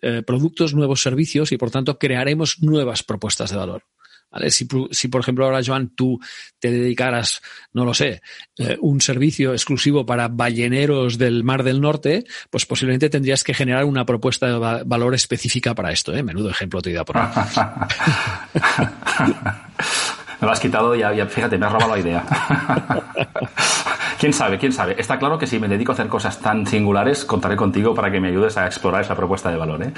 eh, 0.03 0.23
productos, 0.23 0.75
nuevos 0.75 1.03
servicios 1.03 1.53
y 1.53 1.57
por 1.57 1.71
tanto 1.71 1.99
crearemos 1.99 2.63
nuevas 2.63 3.03
propuestas 3.03 3.51
de 3.51 3.57
valor. 3.57 3.83
¿Vale? 4.31 4.51
Si, 4.51 4.69
si, 4.93 5.09
por 5.09 5.21
ejemplo, 5.21 5.45
ahora, 5.45 5.61
Joan, 5.65 5.89
tú 5.89 6.21
te 6.59 6.71
dedicaras, 6.71 7.43
no 7.73 7.85
lo 7.85 7.95
sé, 7.95 8.23
eh, 8.59 8.77
un 8.81 9.01
servicio 9.01 9.53
exclusivo 9.53 10.07
para 10.07 10.29
balleneros 10.29 11.19
del 11.19 11.43
Mar 11.43 11.65
del 11.65 11.81
Norte, 11.81 12.25
pues 12.49 12.65
posiblemente 12.65 13.11
tendrías 13.11 13.43
que 13.43 13.55
generar 13.55 13.85
una 13.85 14.07
propuesta 14.07 14.47
de 14.47 14.59
va 14.59 14.85
valor 14.85 15.15
específica 15.15 15.75
para 15.75 15.91
esto. 15.91 16.15
¿eh? 16.15 16.23
Menudo 16.23 16.51
ejemplo 16.51 16.81
te 16.81 16.91
he 16.91 16.93
ido 16.93 17.03
a 17.03 17.05
poner. 17.05 17.25
me 20.41 20.47
lo 20.47 20.53
has 20.53 20.61
quitado 20.61 20.95
y 20.95 21.01
ya, 21.01 21.13
ya, 21.13 21.27
fíjate, 21.27 21.59
me 21.59 21.67
has 21.67 21.73
robado 21.73 21.95
la 21.95 22.01
idea. 22.01 22.25
quién 24.21 24.35
sabe, 24.35 24.59
quién 24.59 24.71
sabe. 24.71 24.97
Está 24.99 25.19
claro 25.19 25.39
que 25.39 25.47
si 25.47 25.59
me 25.59 25.67
dedico 25.67 25.93
a 25.93 25.95
hacer 25.95 26.07
cosas 26.07 26.39
tan 26.41 26.67
singulares, 26.67 27.25
contaré 27.25 27.57
contigo 27.57 27.95
para 27.95 28.13
que 28.13 28.21
me 28.21 28.29
ayudes 28.29 28.59
a 28.59 28.67
explorar 28.67 29.01
esa 29.01 29.17
propuesta 29.17 29.51
de 29.51 29.57
valor. 29.57 29.83
¿eh? 29.83 29.93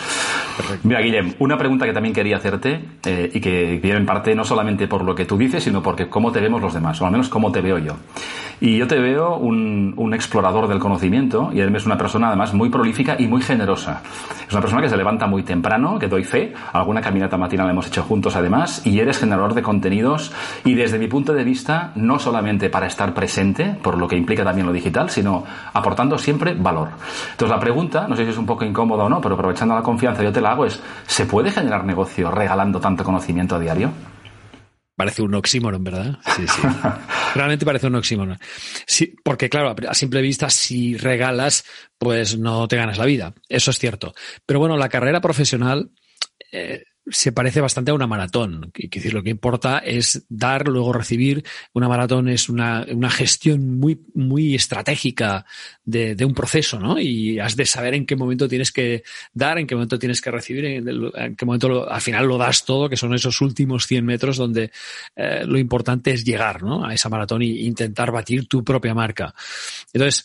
Mira, 0.84 1.00
Guillem, 1.00 1.34
una 1.40 1.58
pregunta 1.58 1.86
que 1.86 1.92
también 1.92 2.14
quería 2.14 2.36
hacerte 2.36 2.84
eh, 3.04 3.30
y 3.34 3.40
que 3.40 3.80
viene 3.82 3.98
en 3.98 4.06
parte 4.06 4.34
no 4.36 4.44
solamente 4.44 4.86
por 4.86 5.02
lo 5.02 5.16
que 5.16 5.24
tú 5.24 5.36
dices, 5.36 5.64
sino 5.64 5.82
porque 5.82 6.08
cómo 6.08 6.30
te 6.30 6.40
vemos 6.40 6.62
los 6.62 6.72
demás, 6.72 7.02
o 7.02 7.06
al 7.06 7.10
menos 7.10 7.28
cómo 7.28 7.50
te 7.50 7.60
veo 7.60 7.78
yo. 7.78 7.96
Y 8.60 8.78
yo 8.78 8.86
te 8.86 9.00
veo 9.00 9.38
un, 9.38 9.92
un 9.96 10.14
explorador 10.14 10.68
del 10.68 10.78
conocimiento 10.78 11.50
y 11.52 11.58
eres 11.58 11.84
una 11.84 11.98
persona 11.98 12.28
además 12.28 12.54
muy 12.54 12.68
prolífica 12.70 13.16
y 13.18 13.26
muy 13.26 13.42
generosa. 13.42 14.02
Es 14.46 14.52
una 14.52 14.60
persona 14.60 14.80
que 14.80 14.88
se 14.88 14.96
levanta 14.96 15.26
muy 15.26 15.42
temprano, 15.42 15.98
que 15.98 16.06
doy 16.06 16.22
fe, 16.22 16.52
alguna 16.72 17.00
caminata 17.00 17.36
matinal 17.36 17.66
la 17.66 17.72
hemos 17.72 17.88
hecho 17.88 18.04
juntos 18.04 18.36
además, 18.36 18.86
y 18.86 19.00
eres 19.00 19.18
generador 19.18 19.54
de 19.54 19.62
contenidos 19.62 20.32
y 20.64 20.74
desde 20.74 21.00
mi 21.00 21.08
punto 21.08 21.34
de 21.34 21.42
vista, 21.42 21.90
no 21.96 22.20
solamente 22.20 22.70
para 22.70 22.86
estar 22.86 23.14
presente, 23.14 23.76
por 23.82 23.98
lo 23.98 24.06
que 24.12 24.18
implica 24.18 24.44
también 24.44 24.66
lo 24.66 24.72
digital, 24.72 25.08
sino 25.08 25.44
aportando 25.72 26.18
siempre 26.18 26.52
valor. 26.52 26.90
Entonces 27.30 27.48
la 27.48 27.58
pregunta, 27.58 28.06
no 28.06 28.14
sé 28.14 28.24
si 28.24 28.30
es 28.30 28.36
un 28.36 28.44
poco 28.44 28.64
incómoda 28.64 29.04
o 29.04 29.08
no, 29.08 29.22
pero 29.22 29.36
aprovechando 29.36 29.74
la 29.74 29.82
confianza 29.82 30.22
yo 30.22 30.30
te 30.30 30.42
la 30.42 30.52
hago, 30.52 30.66
es, 30.66 30.78
¿se 31.06 31.24
puede 31.24 31.50
generar 31.50 31.84
negocio 31.86 32.30
regalando 32.30 32.78
tanto 32.78 33.04
conocimiento 33.04 33.56
a 33.56 33.58
diario? 33.58 33.90
Parece 34.94 35.22
un 35.22 35.34
oxímoron, 35.34 35.82
¿verdad? 35.82 36.18
Sí, 36.36 36.46
sí. 36.46 36.60
Realmente 37.34 37.64
parece 37.64 37.86
un 37.86 37.94
oxímoron. 37.94 38.38
Sí, 38.86 39.14
porque 39.24 39.48
claro, 39.48 39.74
a 39.88 39.94
simple 39.94 40.20
vista, 40.20 40.50
si 40.50 40.98
regalas, 40.98 41.64
pues 41.98 42.38
no 42.38 42.68
te 42.68 42.76
ganas 42.76 42.98
la 42.98 43.06
vida. 43.06 43.32
Eso 43.48 43.70
es 43.70 43.78
cierto. 43.78 44.12
Pero 44.44 44.60
bueno, 44.60 44.76
la 44.76 44.90
carrera 44.90 45.22
profesional 45.22 45.90
eh, 46.52 46.84
se 47.06 47.32
parece 47.32 47.60
bastante 47.60 47.90
a 47.90 47.94
una 47.94 48.06
maratón. 48.06 48.70
Es 48.74 48.90
decir, 48.90 49.12
lo 49.12 49.22
que 49.22 49.30
importa 49.30 49.78
es 49.78 50.24
dar, 50.28 50.68
luego 50.68 50.92
recibir. 50.92 51.44
Una 51.72 51.88
maratón 51.88 52.28
es 52.28 52.48
una, 52.48 52.86
una 52.90 53.10
gestión 53.10 53.78
muy, 53.78 54.00
muy 54.14 54.54
estratégica 54.54 55.44
de, 55.84 56.14
de, 56.14 56.24
un 56.24 56.34
proceso, 56.34 56.78
¿no? 56.78 57.00
Y 57.00 57.40
has 57.40 57.56
de 57.56 57.66
saber 57.66 57.94
en 57.94 58.06
qué 58.06 58.14
momento 58.14 58.46
tienes 58.46 58.70
que 58.70 59.02
dar, 59.32 59.58
en 59.58 59.66
qué 59.66 59.74
momento 59.74 59.98
tienes 59.98 60.20
que 60.20 60.30
recibir, 60.30 60.64
en, 60.64 60.88
en 61.14 61.36
qué 61.36 61.44
momento 61.44 61.68
lo, 61.68 61.90
al 61.90 62.00
final 62.00 62.26
lo 62.26 62.38
das 62.38 62.64
todo, 62.64 62.88
que 62.88 62.96
son 62.96 63.14
esos 63.14 63.40
últimos 63.40 63.86
100 63.86 64.04
metros 64.04 64.36
donde 64.36 64.70
eh, 65.16 65.44
lo 65.44 65.58
importante 65.58 66.12
es 66.12 66.24
llegar, 66.24 66.62
¿no? 66.62 66.84
A 66.84 66.94
esa 66.94 67.08
maratón 67.08 67.42
e 67.42 67.46
intentar 67.46 68.12
batir 68.12 68.46
tu 68.46 68.62
propia 68.62 68.94
marca. 68.94 69.34
Entonces, 69.92 70.24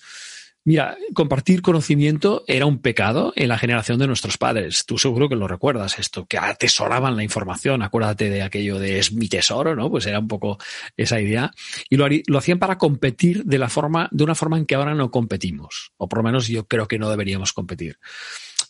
Mira, 0.68 0.98
compartir 1.14 1.62
conocimiento 1.62 2.44
era 2.46 2.66
un 2.66 2.80
pecado 2.80 3.32
en 3.38 3.48
la 3.48 3.58
generación 3.58 4.00
de 4.00 4.08
nuestros 4.08 4.38
padres. 4.38 4.84
Tú 4.86 4.98
seguro 4.98 5.30
que 5.30 5.38
lo 5.38 5.48
recuerdas 5.48 5.98
esto, 5.98 6.26
que 6.26 6.38
atesoraban 6.38 7.16
la 7.16 7.24
información. 7.24 7.84
Acuérdate 7.84 8.30
de 8.30 8.42
aquello 8.42 8.78
de 8.78 9.00
es 9.00 9.14
mi 9.14 9.30
tesoro, 9.30 9.78
¿no? 9.78 9.90
Pues 9.90 10.08
era 10.08 10.20
un 10.20 10.28
poco 10.28 10.58
esa 10.98 11.22
idea. 11.22 11.54
Y 11.90 11.96
lo, 11.96 12.08
lo 12.28 12.38
hacían 12.38 12.60
para 12.60 12.78
competir 12.78 13.46
de 13.46 13.58
la 13.60 13.70
forma, 13.70 14.10
de 14.12 14.26
una 14.26 14.36
forma 14.36 14.58
en 14.58 14.66
que 14.66 14.76
ahora 14.76 14.94
no 14.94 15.10
competimos. 15.10 15.94
O 15.96 16.10
por 16.10 16.20
lo 16.20 16.24
menos 16.24 16.50
yo 16.50 16.68
creo 16.68 16.86
que 16.90 17.00
no 17.00 17.10
deberíamos 17.10 17.54
competir. 17.54 17.98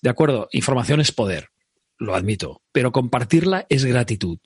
De 0.03 0.11
acuerdo, 0.11 0.49
información 0.51 1.01
es 1.01 1.11
poder. 1.11 1.49
Lo 1.97 2.13
admito. 2.13 2.61
Pero 2.71 2.91
compartirla 2.91 3.65
es 3.69 3.85
gratitud. 3.85 4.37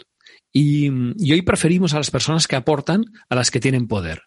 Y, 0.54 0.90
y 1.18 1.34
hoy 1.34 1.42
preferimos 1.42 1.94
a 1.94 1.98
las 1.98 2.12
personas 2.12 2.48
que 2.48 2.56
aportan 2.56 3.04
a 3.28 3.36
las 3.36 3.52
que 3.52 3.60
tienen 3.60 3.90
poder. 3.90 4.22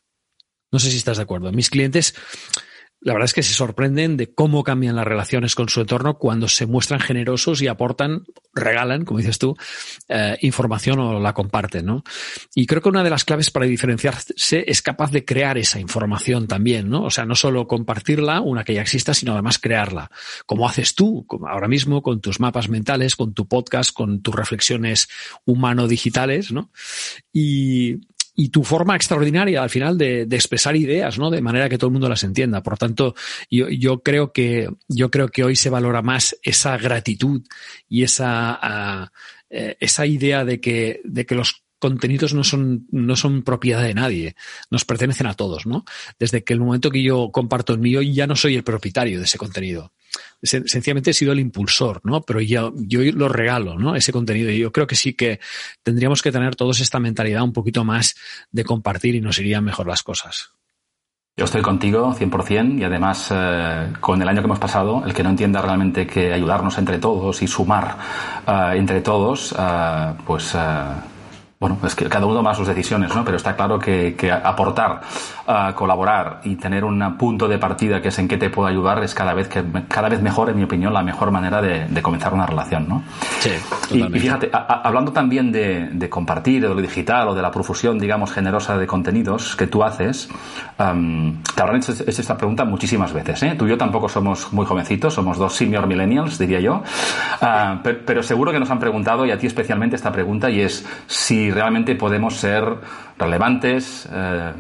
No 0.71 0.79
sé 0.79 0.91
si 0.91 0.99
estás 0.99 1.17
de 1.17 1.23
acuerdo. 1.23 1.53
Mis 1.53 1.71
clientes, 1.71 2.15
la 3.05 3.13
verdad 3.13 3.27
es 3.27 3.35
que 3.35 3.43
se 3.43 3.53
sorprenden 3.53 4.17
de 4.17 4.33
cómo 4.35 4.65
cambian 4.65 4.97
las 4.97 5.07
relaciones 5.07 5.55
con 5.55 5.69
su 5.69 5.83
entorno 5.83 6.17
cuando 6.17 6.49
se 6.49 6.65
muestran 6.65 7.01
generosos 7.01 7.61
y 7.61 7.69
aportan, 7.69 8.25
regalan, 8.55 9.05
como 9.05 9.19
dices 9.19 9.39
tú, 9.39 9.55
eh, 10.09 10.39
información 10.41 10.99
o 10.99 11.21
la 11.21 11.35
comparten, 11.35 11.85
¿no? 11.85 12.03
Y 12.55 12.65
creo 12.65 12.81
que 12.81 12.89
una 12.89 13.05
de 13.05 13.11
las 13.11 13.27
claves 13.27 13.51
para 13.51 13.67
diferenciarse 13.67 14.65
es 14.67 14.81
capaz 14.81 15.11
de 15.11 15.23
crear 15.23 15.59
esa 15.59 15.79
información 15.79 16.49
también, 16.49 16.89
¿no? 16.89 17.05
O 17.05 17.11
sea, 17.11 17.27
no 17.27 17.35
solo 17.35 17.69
compartirla, 17.69 18.41
una 18.41 18.65
que 18.65 18.73
ya 18.73 18.81
exista, 18.81 19.13
sino 19.13 19.35
además 19.35 19.59
crearla. 19.59 20.11
Como 20.47 20.67
haces 20.67 20.95
tú, 20.95 21.27
como 21.27 21.47
ahora 21.49 21.69
mismo, 21.69 22.03
con 22.03 22.23
tus 22.23 22.41
mapas 22.41 22.71
mentales, 22.71 23.17
con 23.17 23.35
tu 23.35 23.47
podcast, 23.47 23.93
con 23.93 24.23
tus 24.23 24.35
reflexiones 24.35 25.09
humano-digitales, 25.45 26.53
¿no? 26.53 26.71
Y, 27.35 28.01
y 28.35 28.49
tu 28.49 28.65
forma 28.65 28.97
extraordinaria 28.97 29.63
al 29.63 29.71
final 29.71 29.97
de, 29.97 30.23
expresar 30.23 30.77
ideas, 30.77 31.19
¿no? 31.19 31.31
De 31.31 31.41
manera 31.41 31.69
que 31.69 31.79
todo 31.79 31.89
el 31.89 31.93
mundo 31.93 32.09
las 32.09 32.25
entienda. 32.25 32.63
Por 32.63 32.77
tanto, 32.77 33.15
yo, 33.51 34.03
creo 34.03 34.33
que, 34.33 34.69
yo 34.89 35.11
creo 35.11 35.29
que 35.29 35.45
hoy 35.45 35.57
se 35.57 35.71
valora 35.71 36.03
más 36.03 36.37
esa 36.43 36.77
gratitud 36.77 37.43
y 37.89 38.03
esa, 38.03 39.11
uh, 39.11 39.65
esa 39.79 40.07
idea 40.07 40.45
de 40.45 40.61
que, 40.61 41.01
de 41.05 41.27
que 41.27 41.35
los 41.35 41.65
contenidos 41.79 42.33
no 42.33 42.45
son, 42.45 42.87
no 42.91 43.15
son 43.15 43.43
propiedad 43.43 43.83
de 43.83 43.93
nadie, 43.93 44.37
nos 44.71 44.87
pertenecen 44.87 45.27
a 45.27 45.35
todos, 45.35 45.67
¿no? 45.67 45.85
Desde 46.19 46.43
que 46.43 46.55
el 46.55 46.61
momento 46.61 46.91
que 46.91 47.03
yo 47.03 47.31
comparto 47.31 47.75
el 47.75 47.79
mío, 47.79 48.01
ya 48.01 48.27
no 48.27 48.37
soy 48.37 48.57
el 48.57 48.65
propietario 48.65 49.19
de 49.19 49.27
ese 49.27 49.37
contenido. 49.37 49.93
Sencillamente 50.45 51.11
he 51.11 51.15
sido 51.15 51.33
el 51.33 51.41
impulsor, 51.41 52.01
¿no? 52.05 52.23
Pero 52.23 52.41
yo, 52.41 52.73
lo 52.73 53.29
regalo, 53.29 53.79
¿no? 53.79 53.97
Ese 53.97 54.13
contenido. 54.13 54.51
Y 54.51 54.59
yo 54.59 54.73
creo 54.73 54.87
que 54.87 54.97
sí 54.97 55.15
que 55.15 55.41
tendríamos 55.83 56.23
que 56.23 56.31
tener 56.31 56.55
todos 56.55 56.81
esta 56.81 57.01
mentalidad 57.01 57.43
un 57.43 57.53
poquito 57.53 57.85
más 57.85 58.15
de 58.53 58.65
compartir 58.65 59.15
y 59.15 59.21
nos 59.21 59.39
irían 59.39 59.65
mejor 59.65 59.87
las 59.87 60.03
cosas. 60.03 60.51
Yo 61.37 61.47
estoy 61.47 61.63
contigo 61.63 62.15
100% 62.15 62.79
y 62.79 62.85
además 62.85 63.29
eh, 63.33 63.93
con 63.99 64.23
el 64.23 64.29
año 64.29 64.41
que 64.41 64.47
hemos 64.47 64.61
pasado, 64.61 65.03
el 65.05 65.13
que 65.13 65.25
no 65.25 65.31
entienda 65.31 65.61
realmente 65.61 66.07
que 66.07 66.33
ayudarnos 66.33 66.79
entre 66.79 66.99
todos 66.99 67.43
y 67.43 67.49
sumar 67.49 67.97
uh, 68.47 68.77
entre 68.77 69.01
todos, 69.01 69.51
uh, 69.51 70.15
pues 70.25 70.55
bueno, 71.65 71.79
es 71.83 71.95
que 71.95 72.09
cada 72.11 72.27
uno 72.27 72.37
toma 72.37 72.55
sus 72.55 72.69
decisiones, 72.69 73.15
¿no? 73.15 73.25
Pero 73.25 73.39
está 73.39 73.57
claro 73.57 73.79
que, 73.79 74.15
que 74.15 74.31
aportar, 74.31 75.01
uh, 75.47 75.75
colaborar 75.75 76.41
y 76.45 76.57
tener 76.57 76.85
un 76.85 77.17
punto 77.17 77.49
de 77.49 77.59
partida 77.59 78.01
que 78.01 78.09
es 78.09 78.19
en 78.19 78.29
qué 78.29 78.37
te 78.37 78.51
puedo 78.51 78.69
ayudar 78.69 79.03
es 79.03 79.15
cada 79.15 79.35
vez 79.35 79.49
que 79.49 79.63
cada 79.89 80.09
vez 80.09 80.23
mejor, 80.23 80.51
en 80.51 80.57
mi 80.57 80.65
opinión, 80.65 80.93
la 80.93 81.03
mejor 81.03 81.31
manera 81.31 81.61
de, 81.61 81.87
de 81.87 82.03
comenzar 82.03 82.33
una 82.33 82.47
relación, 82.47 82.89
¿no? 82.89 83.03
Sí. 83.41 83.51
Totalmente. 83.83 84.19
Y, 84.19 84.19
y 84.19 84.23
fíjate, 84.23 84.51
a, 84.53 84.59
a, 84.59 84.81
hablando 84.83 85.13
también 85.13 85.53
de, 85.53 85.89
de, 85.93 86.09
compartir, 86.09 86.63
de 86.63 86.69
lo 86.69 86.81
digital 86.81 87.29
o 87.29 87.35
de 87.35 87.43
la 87.43 87.51
profusión, 87.51 87.99
digamos, 87.99 88.33
generosa 88.33 88.77
de 88.77 88.87
contenidos 88.87 89.57
que 89.57 89.67
tú 89.67 89.83
haces, 89.83 90.29
um, 90.79 91.43
te 91.55 91.63
habrán 91.63 91.77
hecho 91.77 91.93
esta 91.93 92.37
pregunta 92.37 92.65
muchísimas 92.65 93.13
veces, 93.13 93.43
¿eh? 93.43 93.55
Tú 93.59 93.67
y 93.67 93.71
yo 93.71 93.79
tampoco 93.79 94.09
somos 94.09 94.53
muy 94.53 94.67
jovencitos, 94.67 95.15
somos 95.15 95.39
dos 95.39 95.55
senior 95.55 95.87
millennials, 95.87 96.39
diría 96.39 96.61
yo, 96.61 96.83
uh, 97.43 97.79
pero, 97.83 97.99
pero 98.05 98.23
seguro 98.23 98.53
que 98.53 98.61
nos 98.61 98.71
han 98.71 98.79
preguntado 98.79 99.27
y 99.27 99.31
a 99.31 99.39
ti 99.39 99.47
especialmente 99.47 99.97
esta 99.97 100.13
pregunta 100.13 100.51
y 100.51 100.61
es 100.61 100.87
si 101.07 101.51
realmente 101.51 101.95
podemos 101.95 102.35
ser 102.35 102.65
relevantes, 103.19 104.09
eh, 104.13 104.53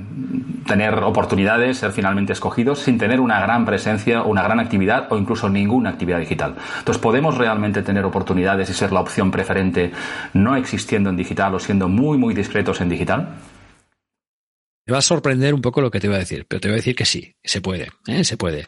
tener 0.66 0.94
oportunidades, 0.94 1.78
ser 1.78 1.92
finalmente 1.92 2.32
escogidos 2.32 2.78
sin 2.78 2.98
tener 2.98 3.20
una 3.20 3.40
gran 3.40 3.64
presencia, 3.64 4.22
una 4.22 4.42
gran 4.42 4.60
actividad 4.60 5.06
o 5.10 5.18
incluso 5.18 5.48
ninguna 5.48 5.90
actividad 5.90 6.18
digital. 6.20 6.54
Entonces, 6.78 7.00
¿podemos 7.00 7.36
realmente 7.36 7.82
tener 7.82 8.04
oportunidades 8.04 8.70
y 8.70 8.74
ser 8.74 8.92
la 8.92 9.00
opción 9.00 9.30
preferente 9.30 9.92
no 10.32 10.56
existiendo 10.56 11.10
en 11.10 11.16
digital 11.16 11.54
o 11.54 11.58
siendo 11.58 11.88
muy, 11.88 12.18
muy 12.18 12.34
discretos 12.34 12.80
en 12.80 12.88
digital? 12.88 13.34
Te 14.86 14.92
va 14.92 14.98
a 14.98 15.02
sorprender 15.02 15.54
un 15.54 15.62
poco 15.62 15.80
lo 15.80 15.90
que 15.90 15.98
te 15.98 16.08
voy 16.08 16.16
a 16.16 16.20
decir, 16.20 16.46
pero 16.46 16.60
te 16.60 16.68
voy 16.68 16.74
a 16.74 16.76
decir 16.76 16.94
que 16.94 17.06
sí, 17.06 17.36
se 17.42 17.60
puede, 17.62 17.88
¿eh? 18.06 18.22
se 18.22 18.36
puede. 18.36 18.66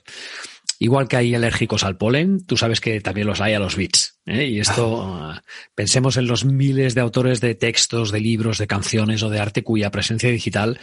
Igual 0.78 1.09
que 1.09 1.16
hay 1.16 1.35
alérgicos 1.35 1.85
al 1.85 1.97
polen, 1.97 2.45
tú 2.45 2.57
sabes 2.57 2.81
que 2.81 3.00
también 3.00 3.26
los 3.26 3.40
hay 3.40 3.55
a 3.55 3.59
los 3.59 3.76
bits. 3.76 4.15
¿Eh? 4.26 4.47
Y 4.47 4.61
esto, 4.61 5.04
uh, 5.04 5.35
pensemos 5.75 6.16
en 6.16 6.26
los 6.26 6.45
miles 6.45 6.95
de 6.95 7.00
autores 7.00 7.40
de 7.40 7.54
textos, 7.54 8.12
de 8.12 8.21
libros, 8.21 8.59
de 8.59 8.66
canciones 8.66 9.23
o 9.23 9.30
de 9.30 9.40
arte 9.40 9.62
cuya 9.62 9.90
presencia 9.90 10.30
digital 10.30 10.78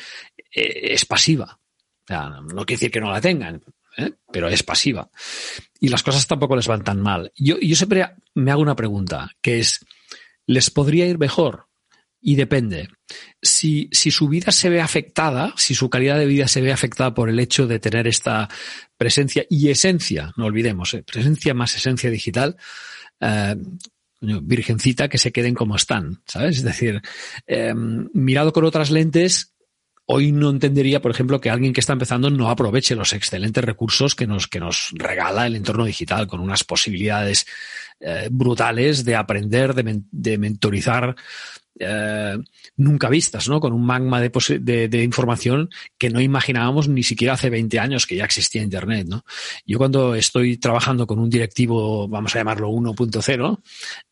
eh, 0.52 0.94
es 0.94 1.06
pasiva. 1.06 1.60
O 2.04 2.08
sea, 2.08 2.30
no 2.30 2.66
quiere 2.66 2.80
decir 2.80 2.92
que 2.92 3.00
no 3.00 3.12
la 3.12 3.22
tengan, 3.22 3.64
¿eh? 3.98 4.12
pero 4.32 4.50
es 4.50 4.64
pasiva. 4.64 5.10
Y 5.80 5.90
las 5.90 6.04
cosas 6.04 6.26
tampoco 6.28 6.56
les 6.56 6.68
van 6.68 6.84
tan 6.84 7.02
mal. 7.02 7.32
Yo, 7.36 7.60
yo 7.60 7.76
siempre 7.76 8.10
me 8.34 8.52
hago 8.52 8.62
una 8.62 8.76
pregunta, 8.76 9.32
que 9.42 9.60
es, 9.60 9.86
¿les 10.46 10.70
podría 10.70 11.06
ir 11.06 11.18
mejor? 11.18 11.68
Y 12.26 12.36
depende. 12.36 12.88
Si, 13.42 13.90
si, 13.92 14.10
su 14.10 14.30
vida 14.30 14.54
se 14.54 14.70
ve 14.70 14.80
afectada, 14.80 15.54
si 15.58 15.76
su 15.76 15.90
calidad 15.90 16.18
de 16.18 16.26
vida 16.26 16.48
se 16.48 16.62
ve 16.62 16.72
afectada 16.72 17.14
por 17.14 17.30
el 17.30 17.38
hecho 17.38 17.68
de 17.68 17.80
tener 17.80 18.08
esta 18.08 18.50
presencia 18.98 19.46
y 19.50 19.70
esencia, 19.70 20.32
no 20.38 20.46
olvidemos, 20.46 20.94
¿eh? 20.94 21.04
presencia 21.04 21.54
más 21.54 21.76
esencia 21.76 22.10
digital, 22.10 22.56
eh, 23.20 23.56
virgencita, 24.22 25.10
que 25.10 25.18
se 25.18 25.32
queden 25.32 25.54
como 25.54 25.76
están, 25.76 26.22
¿sabes? 26.26 26.58
Es 26.58 26.64
decir, 26.64 27.02
em, 27.46 28.10
mirado 28.14 28.54
con 28.54 28.64
otras 28.66 28.90
lentes, 28.90 29.54
hoy 30.06 30.32
no 30.32 30.50
entendería, 30.50 31.02
por 31.02 31.12
ejemplo, 31.12 31.42
que 31.42 31.50
alguien 31.50 31.74
que 31.74 31.80
está 31.80 31.94
empezando 31.94 32.30
no 32.30 32.50
aproveche 32.50 32.96
los 32.96 33.14
excelentes 33.14 33.64
recursos 33.64 34.16
que 34.16 34.28
nos, 34.28 34.48
que 34.48 34.60
nos 34.60 34.90
regala 34.94 35.46
el 35.48 35.56
entorno 35.56 35.86
digital, 35.86 36.28
con 36.28 36.40
unas 36.40 36.64
posibilidades 36.64 37.46
eh, 38.00 38.28
brutales 38.32 39.06
de 39.06 39.16
aprender, 39.16 39.74
de, 39.74 40.02
de 40.12 40.38
mentorizar 40.38 41.16
eh, 41.80 42.38
nunca 42.78 43.10
vistas, 43.10 43.50
¿no? 43.50 43.60
Con 43.60 43.74
un 43.74 43.86
magma 43.86 44.22
de, 44.22 44.88
de, 44.88 45.04
información 45.04 45.70
que 45.98 46.10
no 46.10 46.22
imaginábamos 46.22 46.88
ni 46.88 47.02
siquiera 47.04 47.34
hace 47.34 47.50
20 47.50 47.80
años 47.80 48.06
que 48.06 48.16
ya 48.16 48.26
existía 48.26 48.62
Internet, 48.62 49.08
¿no? 49.08 49.26
Yo 49.66 49.78
cuando 49.78 50.14
estoy 50.14 50.58
trabajando 50.58 51.08
con 51.08 51.20
un 51.20 51.30
directivo, 51.30 52.08
vamos 52.08 52.36
a 52.36 52.40
llamarlo 52.40 52.70
1.0, 52.70 53.62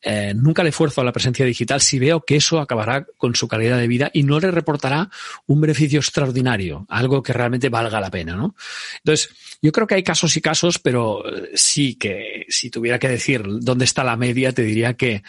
eh, 0.01 0.33
nunca 0.35 0.63
le 0.63 0.69
esfuerzo 0.69 1.01
a 1.01 1.03
la 1.03 1.11
presencia 1.11 1.45
digital 1.45 1.81
si 1.81 1.99
veo 1.99 2.21
que 2.21 2.35
eso 2.35 2.59
acabará 2.59 3.05
con 3.17 3.35
su 3.35 3.47
calidad 3.47 3.77
de 3.77 3.87
vida 3.87 4.09
y 4.13 4.23
no 4.23 4.39
le 4.39 4.49
reportará 4.49 5.09
un 5.45 5.61
beneficio 5.61 5.99
extraordinario, 5.99 6.85
algo 6.89 7.21
que 7.21 7.33
realmente 7.33 7.69
valga 7.69 8.01
la 8.01 8.09
pena, 8.09 8.35
¿no? 8.35 8.55
Entonces, 8.97 9.29
yo 9.61 9.71
creo 9.71 9.85
que 9.85 9.95
hay 9.95 10.03
casos 10.03 10.35
y 10.35 10.41
casos, 10.41 10.79
pero 10.79 11.23
eh, 11.25 11.51
sí 11.53 11.95
que 11.95 12.45
si 12.49 12.71
tuviera 12.71 12.97
que 12.97 13.07
decir 13.07 13.43
dónde 13.45 13.85
está 13.85 14.03
la 14.03 14.17
media, 14.17 14.51
te 14.51 14.63
diría 14.63 14.95
que 14.95 15.21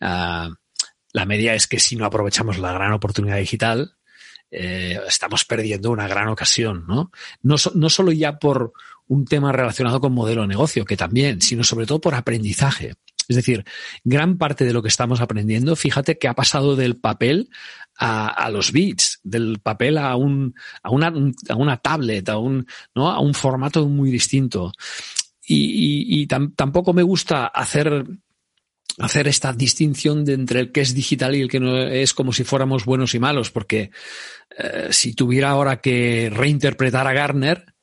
uh, 0.00 0.52
la 1.16 1.24
media 1.24 1.54
es 1.54 1.66
que 1.66 1.80
si 1.80 1.96
no 1.96 2.04
aprovechamos 2.04 2.58
la 2.58 2.72
gran 2.72 2.92
oportunidad 2.92 3.38
digital, 3.38 3.96
eh, 4.50 5.00
estamos 5.08 5.46
perdiendo 5.46 5.90
una 5.90 6.06
gran 6.06 6.28
ocasión, 6.28 6.84
¿no? 6.86 7.10
¿no? 7.40 7.88
Solo 7.88 8.12
ya 8.12 8.38
por 8.38 8.74
un 9.06 9.24
tema 9.24 9.50
relacionado 9.50 9.98
con 9.98 10.12
modelo 10.12 10.42
de 10.42 10.48
negocio, 10.48 10.84
que 10.84 10.94
también, 10.94 11.40
sino 11.40 11.64
sobre 11.64 11.86
todo 11.86 12.02
por 12.02 12.14
aprendizaje. 12.14 12.96
Es 13.28 13.34
decir, 13.34 13.64
gran 14.04 14.36
parte 14.36 14.66
de 14.66 14.74
lo 14.74 14.82
que 14.82 14.88
estamos 14.88 15.22
aprendiendo, 15.22 15.74
fíjate 15.74 16.18
que 16.18 16.28
ha 16.28 16.34
pasado 16.34 16.76
del 16.76 16.98
papel 16.98 17.48
a, 17.96 18.50
los 18.50 18.70
bits, 18.70 19.20
del 19.24 19.58
papel 19.60 19.96
a, 19.96 20.16
un, 20.16 20.54
una, 20.84 21.76
tablet, 21.78 22.28
a 22.28 22.36
un, 22.36 22.66
a 22.94 23.20
un 23.20 23.32
formato 23.32 23.88
muy 23.88 24.10
distinto. 24.10 24.70
Y, 25.48 26.26
tampoco 26.26 26.92
me 26.92 27.02
gusta 27.02 27.46
hacer 27.46 28.04
hacer 28.98 29.28
esta 29.28 29.52
distinción 29.52 30.24
de 30.24 30.34
entre 30.34 30.60
el 30.60 30.72
que 30.72 30.80
es 30.80 30.94
digital 30.94 31.34
y 31.34 31.42
el 31.42 31.48
que 31.48 31.60
no 31.60 31.76
es 31.76 32.14
como 32.14 32.32
si 32.32 32.44
fuéramos 32.44 32.84
buenos 32.84 33.14
y 33.14 33.18
malos, 33.18 33.50
porque 33.50 33.90
eh, 34.56 34.88
si 34.90 35.12
tuviera 35.14 35.50
ahora 35.50 35.80
que 35.80 36.30
reinterpretar 36.32 37.06
a 37.06 37.12
Garner, 37.12 37.74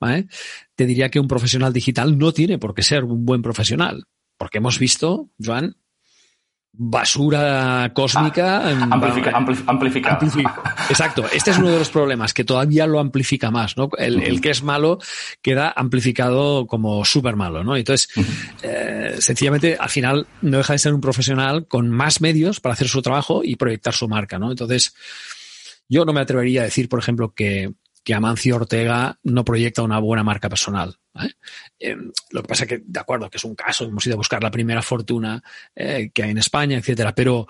te 0.76 0.86
diría 0.86 1.10
que 1.10 1.20
un 1.20 1.28
profesional 1.28 1.72
digital 1.72 2.18
no 2.18 2.32
tiene 2.32 2.58
por 2.58 2.74
qué 2.74 2.82
ser 2.82 3.04
un 3.04 3.26
buen 3.26 3.42
profesional, 3.42 4.06
porque 4.38 4.58
hemos 4.58 4.80
visto, 4.80 5.30
Joan, 5.44 5.76
basura 6.76 7.92
cósmica. 7.94 8.58
Ah, 8.68 8.88
amplifica, 8.92 9.38
Exacto. 10.90 11.24
Este 11.32 11.52
es 11.52 11.60
uno 11.60 11.70
de 11.70 11.78
los 11.78 11.90
problemas 11.90 12.34
que 12.34 12.44
todavía 12.44 12.88
lo 12.88 13.00
amplifica 13.00 13.52
más, 13.52 13.78
¿no? 13.78 13.90
El, 13.98 14.42
que 14.42 14.50
es 14.50 14.64
malo 14.64 15.00
queda 15.42 15.72
amplificado 15.76 16.66
como 16.66 17.06
súper 17.06 17.36
malo, 17.36 17.64
¿no? 17.64 17.78
Entonces, 17.78 18.10
eh, 18.64 19.16
sencillamente, 19.20 19.78
al 19.80 19.90
final, 19.90 20.28
no 20.42 20.58
deja 20.58 20.74
de 20.74 20.80
ser 20.80 20.94
un 20.94 21.02
profesional 21.02 21.68
con 21.68 21.90
más 21.90 22.22
medios 22.22 22.60
para 22.60 22.74
hacer 22.74 22.88
su 22.88 23.04
trabajo 23.04 23.42
y 23.44 23.56
proyectar 23.56 23.94
su 23.94 24.08
marca, 24.08 24.40
¿no? 24.40 24.50
Entonces, 24.50 24.96
yo 25.88 26.06
no 26.06 26.14
me 26.14 26.22
atrevería 26.22 26.62
a 26.62 26.66
decir, 26.66 26.90
por 26.90 27.00
ejemplo, 27.00 27.34
que 27.36 27.72
que 28.04 28.14
Amancio 28.14 28.56
Ortega 28.56 29.18
no 29.24 29.46
proyecta 29.46 29.82
una 29.82 30.00
buena 30.00 30.24
marca 30.24 30.50
personal. 30.50 30.98
Eh, 31.80 31.96
lo 32.32 32.42
que 32.42 32.48
pasa 32.48 32.64
es 32.64 32.70
que, 32.70 32.82
de 32.86 33.00
acuerdo, 33.00 33.30
que 33.30 33.38
es 33.38 33.44
un 33.44 33.56
caso, 33.56 33.86
hemos 33.86 34.06
ido 34.06 34.16
a 34.16 34.18
buscar 34.18 34.44
la 34.44 34.52
primera 34.52 34.82
fortuna 34.82 35.42
eh, 35.76 36.12
que 36.14 36.24
hay 36.24 36.32
en 36.32 36.38
España, 36.38 36.78
etcétera, 36.78 37.16
pero 37.16 37.48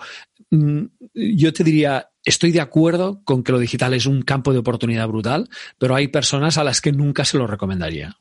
mm, 0.50 0.84
yo 1.14 1.52
te 1.52 1.64
diría, 1.64 2.10
estoy 2.24 2.52
de 2.52 2.60
acuerdo 2.60 3.22
con 3.24 3.42
que 3.42 3.52
lo 3.52 3.58
digital 3.58 3.94
es 3.94 4.06
un 4.06 4.22
campo 4.22 4.52
de 4.52 4.58
oportunidad 4.58 5.08
brutal, 5.08 5.48
pero 5.78 5.94
hay 5.94 6.08
personas 6.08 6.58
a 6.58 6.64
las 6.64 6.80
que 6.80 6.92
nunca 6.92 7.24
se 7.24 7.38
lo 7.38 7.46
recomendaría. 7.46 8.16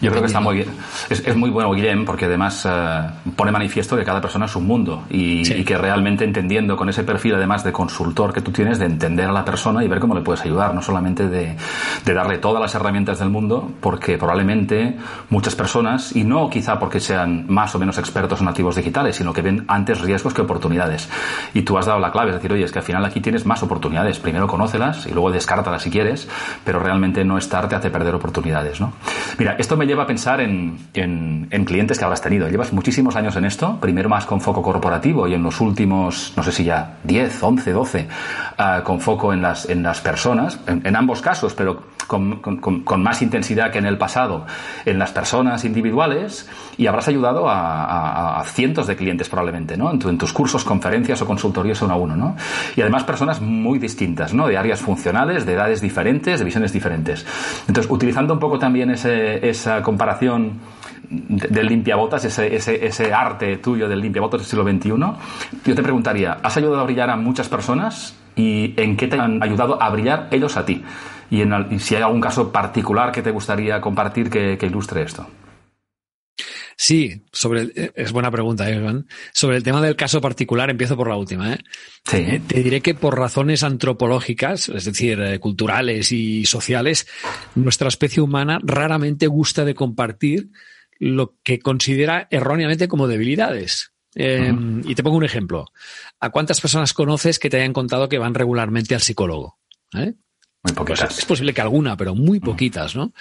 Yo 0.00 0.10
creo 0.10 0.22
que 0.22 0.26
está 0.26 0.40
muy 0.40 0.56
bien. 0.56 0.68
Es, 1.08 1.36
muy 1.36 1.50
bueno, 1.50 1.72
Guillem, 1.72 2.04
porque 2.04 2.26
además 2.26 2.66
eh, 2.68 3.10
pone 3.34 3.50
manifiesto 3.50 3.96
que 3.96 4.04
cada 4.04 4.20
persona 4.20 4.46
es 4.46 4.56
un 4.56 4.66
mundo 4.66 5.04
y, 5.08 5.64
que 5.64 5.78
realmente 5.78 6.24
entendiendo 6.24 6.76
con 6.76 6.88
ese 6.88 7.02
perfil, 7.02 7.34
además 7.34 7.64
de 7.64 7.72
consultor 7.72 8.32
que 8.32 8.40
tú 8.40 8.52
tienes, 8.52 8.78
de 8.78 8.86
entender 8.86 9.28
a 9.28 9.32
la 9.32 9.44
persona 9.44 9.82
y 9.84 9.88
ver 9.88 9.98
cómo 9.98 10.14
le 10.14 10.20
puedes 10.20 10.42
ayudar, 10.42 10.74
no 10.74 10.82
solamente 10.82 11.28
de, 11.28 11.56
darle 12.04 12.38
todas 12.38 12.60
las 12.60 12.74
herramientas 12.74 13.18
del 13.18 13.30
mundo, 13.30 13.72
porque 13.80 14.18
probablemente 14.18 14.96
muchas 15.30 15.54
personas, 15.54 16.14
y 16.14 16.24
no 16.24 16.48
quizá 16.50 16.78
porque 16.78 17.00
sean 17.00 17.46
más 17.48 17.74
o 17.74 17.78
menos 17.78 17.98
expertos 17.98 18.40
en 18.40 18.46
nativos 18.46 18.76
digitales, 18.76 19.16
sino 19.16 19.32
que 19.32 19.42
ven 19.42 19.64
antes 19.68 20.00
riesgos 20.00 20.34
que 20.34 20.42
oportunidades. 20.42 21.08
Y 21.54 21.62
tú 21.62 21.78
has 21.78 21.86
dado 21.86 22.00
la 22.00 22.12
clave, 22.12 22.30
es 22.30 22.36
decir, 22.36 22.52
oye, 22.52 22.64
es 22.64 22.72
que 22.72 22.78
al 22.78 22.84
final 22.84 23.04
aquí 23.04 23.20
tienes 23.20 23.46
más 23.46 23.62
oportunidades. 23.62 24.18
Primero 24.18 24.46
conócelas 24.46 25.06
y 25.06 25.12
luego 25.12 25.30
descártalas 25.30 25.82
si 25.82 25.90
quieres, 25.90 26.28
pero 26.64 26.78
realmente 26.78 27.24
no 27.24 27.38
estar 27.38 27.68
te 27.68 27.74
hace 27.74 27.90
perder 27.90 28.14
oportunidades, 28.14 28.80
¿no? 28.80 28.92
Mira, 29.38 29.56
esto 29.66 29.76
me 29.76 29.84
lleva 29.84 30.04
a 30.04 30.06
pensar 30.06 30.40
en, 30.40 30.78
en, 30.94 31.64
clientes 31.64 31.98
que 31.98 32.04
habrás 32.04 32.22
tenido. 32.22 32.48
Llevas 32.48 32.72
muchísimos 32.72 33.16
años 33.16 33.34
en 33.34 33.46
esto, 33.46 33.80
primero 33.80 34.08
más 34.08 34.24
con 34.24 34.40
foco 34.40 34.62
corporativo 34.62 35.26
y 35.26 35.34
en 35.34 35.42
los 35.42 35.60
últimos, 35.60 36.32
no 36.36 36.44
sé 36.44 36.52
si 36.52 36.62
ya 36.62 36.98
10, 37.02 37.42
11, 37.42 37.72
12, 37.72 38.08
con 38.84 39.00
foco 39.00 39.32
en 39.32 39.42
las, 39.42 39.68
en 39.68 39.82
las 39.82 40.00
personas, 40.00 40.60
en, 40.68 40.94
ambos 40.94 41.20
casos, 41.20 41.52
pero 41.54 41.82
con, 42.06 42.36
con, 42.36 42.58
con, 42.84 43.02
más 43.02 43.22
intensidad 43.22 43.72
que 43.72 43.78
en 43.78 43.86
el 43.86 43.98
pasado, 43.98 44.46
en 44.84 45.00
las 45.00 45.10
personas 45.10 45.64
individuales 45.64 46.48
y 46.76 46.86
habrás 46.86 47.08
ayudado 47.08 47.48
a, 47.48 48.38
a, 48.38 48.44
cientos 48.44 48.86
de 48.86 48.94
clientes 48.94 49.28
probablemente, 49.28 49.76
¿no? 49.76 49.90
En, 49.90 50.00
en, 50.00 50.16
tus 50.16 50.32
cursos, 50.32 50.62
conferencias 50.62 51.20
o 51.22 51.26
consultorías 51.26 51.82
uno 51.82 51.94
a 51.94 51.96
uno, 51.96 52.14
¿no? 52.14 52.36
Y 52.76 52.82
además 52.82 53.02
personas 53.02 53.40
muy 53.40 53.80
distintas, 53.80 54.32
¿no? 54.32 54.46
De 54.46 54.56
áreas 54.56 54.78
funcionales, 54.78 55.44
de 55.44 55.54
edades 55.54 55.80
diferentes, 55.80 56.38
de 56.38 56.44
visiones 56.44 56.72
diferentes. 56.72 57.26
Entonces, 57.66 57.90
utilizando 57.90 58.32
un 58.32 58.38
poco 58.38 58.60
también 58.60 58.90
ese, 58.90 59.48
esa 59.60 59.82
comparación 59.82 60.60
del 61.08 61.66
limpiabotas, 61.66 62.24
ese, 62.24 62.56
ese, 62.56 63.14
arte 63.14 63.58
tuyo 63.58 63.88
del 63.88 64.00
limpiabotas 64.00 64.40
del 64.40 64.48
siglo 64.48 64.64
XXI, 64.64 64.90
yo 65.64 65.74
te 65.74 65.82
preguntaría, 65.82 66.38
¿has 66.42 66.56
ayudado 66.56 66.80
a 66.80 66.84
brillar 66.84 67.10
a 67.10 67.16
muchas 67.16 67.48
personas 67.48 68.16
y 68.34 68.74
en 68.76 68.96
qué 68.96 69.06
te 69.06 69.18
han 69.18 69.42
ayudado 69.42 69.80
a 69.80 69.88
brillar 69.90 70.28
ellos 70.30 70.56
a 70.56 70.64
ti? 70.64 70.82
Y, 71.30 71.42
en, 71.42 71.80
si 71.80 71.94
hay 71.96 72.02
algún 72.02 72.20
caso 72.20 72.52
particular 72.52 73.12
que 73.12 73.22
te 73.22 73.30
gustaría 73.30 73.80
compartir 73.80 74.30
que, 74.30 74.58
ilustre 74.60 75.02
esto. 75.02 75.26
Sí, 76.78 77.22
sobre 77.32 77.72
es 77.94 78.12
buena 78.12 78.30
pregunta. 78.30 78.70
¿eh, 78.70 79.02
sobre 79.32 79.56
el 79.56 79.62
tema 79.62 79.80
del 79.80 79.96
caso 79.96 80.20
particular, 80.20 80.68
empiezo 80.68 80.96
por 80.96 81.08
la 81.08 81.16
última. 81.16 81.54
¿eh? 81.54 81.58
Sí. 82.04 82.18
Eh, 82.18 82.42
te 82.46 82.62
diré 82.62 82.82
que 82.82 82.94
por 82.94 83.18
razones 83.18 83.62
antropológicas, 83.62 84.68
es 84.68 84.84
decir, 84.84 85.40
culturales 85.40 86.12
y 86.12 86.44
sociales, 86.44 87.06
nuestra 87.54 87.88
especie 87.88 88.22
humana 88.22 88.60
raramente 88.62 89.26
gusta 89.26 89.64
de 89.64 89.74
compartir 89.74 90.50
lo 90.98 91.36
que 91.42 91.58
considera 91.58 92.28
erróneamente 92.30 92.88
como 92.88 93.08
debilidades. 93.08 93.92
Em, 94.14 94.82
y 94.86 94.94
te 94.94 95.02
pongo 95.02 95.16
un 95.16 95.24
ejemplo. 95.24 95.66
¿A 96.20 96.30
cuántas 96.30 96.60
personas 96.60 96.94
conoces 96.94 97.38
que 97.38 97.50
te 97.50 97.58
hayan 97.58 97.74
contado 97.74 98.08
que 98.08 98.18
van 98.18 98.34
regularmente 98.34 98.94
al 98.94 99.02
psicólogo? 99.02 99.58
¿Eh? 99.94 100.14
Muy 100.74 100.84
pues 100.84 101.00
es 101.00 101.24
posible 101.24 101.54
que 101.54 101.60
alguna, 101.60 101.96
pero 101.96 102.14
muy 102.14 102.40
poquitas, 102.40 102.96
¿no? 102.96 103.12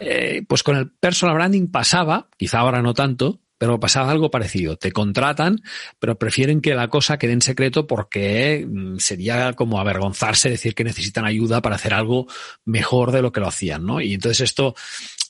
Eh, 0.00 0.42
pues 0.48 0.62
con 0.62 0.76
el 0.76 0.90
personal 0.90 1.34
branding 1.34 1.68
pasaba, 1.68 2.28
quizá 2.36 2.60
ahora 2.60 2.80
no 2.80 2.94
tanto, 2.94 3.40
pero 3.58 3.78
pasaba 3.78 4.10
algo 4.10 4.30
parecido. 4.30 4.76
Te 4.76 4.92
contratan, 4.92 5.62
pero 5.98 6.18
prefieren 6.18 6.60
que 6.60 6.74
la 6.74 6.88
cosa 6.88 7.18
quede 7.18 7.32
en 7.32 7.42
secreto 7.42 7.86
porque 7.86 8.66
mm, 8.66 8.98
sería 8.98 9.52
como 9.52 9.80
avergonzarse 9.80 10.50
decir 10.50 10.74
que 10.74 10.84
necesitan 10.84 11.24
ayuda 11.24 11.62
para 11.62 11.76
hacer 11.76 11.94
algo 11.94 12.26
mejor 12.64 13.12
de 13.12 13.22
lo 13.22 13.32
que 13.32 13.40
lo 13.40 13.48
hacían, 13.48 13.84
¿no? 13.84 14.00
Y 14.00 14.14
entonces 14.14 14.40
esto 14.42 14.74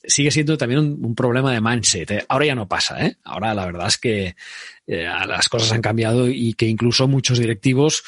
sigue 0.07 0.31
siendo 0.31 0.57
también 0.57 0.81
un, 0.81 1.15
problema 1.15 1.53
de 1.53 1.61
mindset. 1.61 2.11
¿eh? 2.11 2.25
Ahora 2.29 2.47
ya 2.47 2.55
no 2.55 2.69
pasa, 2.69 3.05
¿eh? 3.05 3.17
Ahora 3.25 3.55
la 3.55 3.67
verdad 3.67 3.89
es 3.89 3.99
que 3.99 4.37
eh, 4.87 5.09
las 5.27 5.49
cosas 5.49 5.73
han 5.73 5.83
cambiado 5.83 6.29
y 6.29 6.55
que 6.55 6.67
incluso 6.67 7.09
muchos 7.09 7.39
directivos 7.39 8.05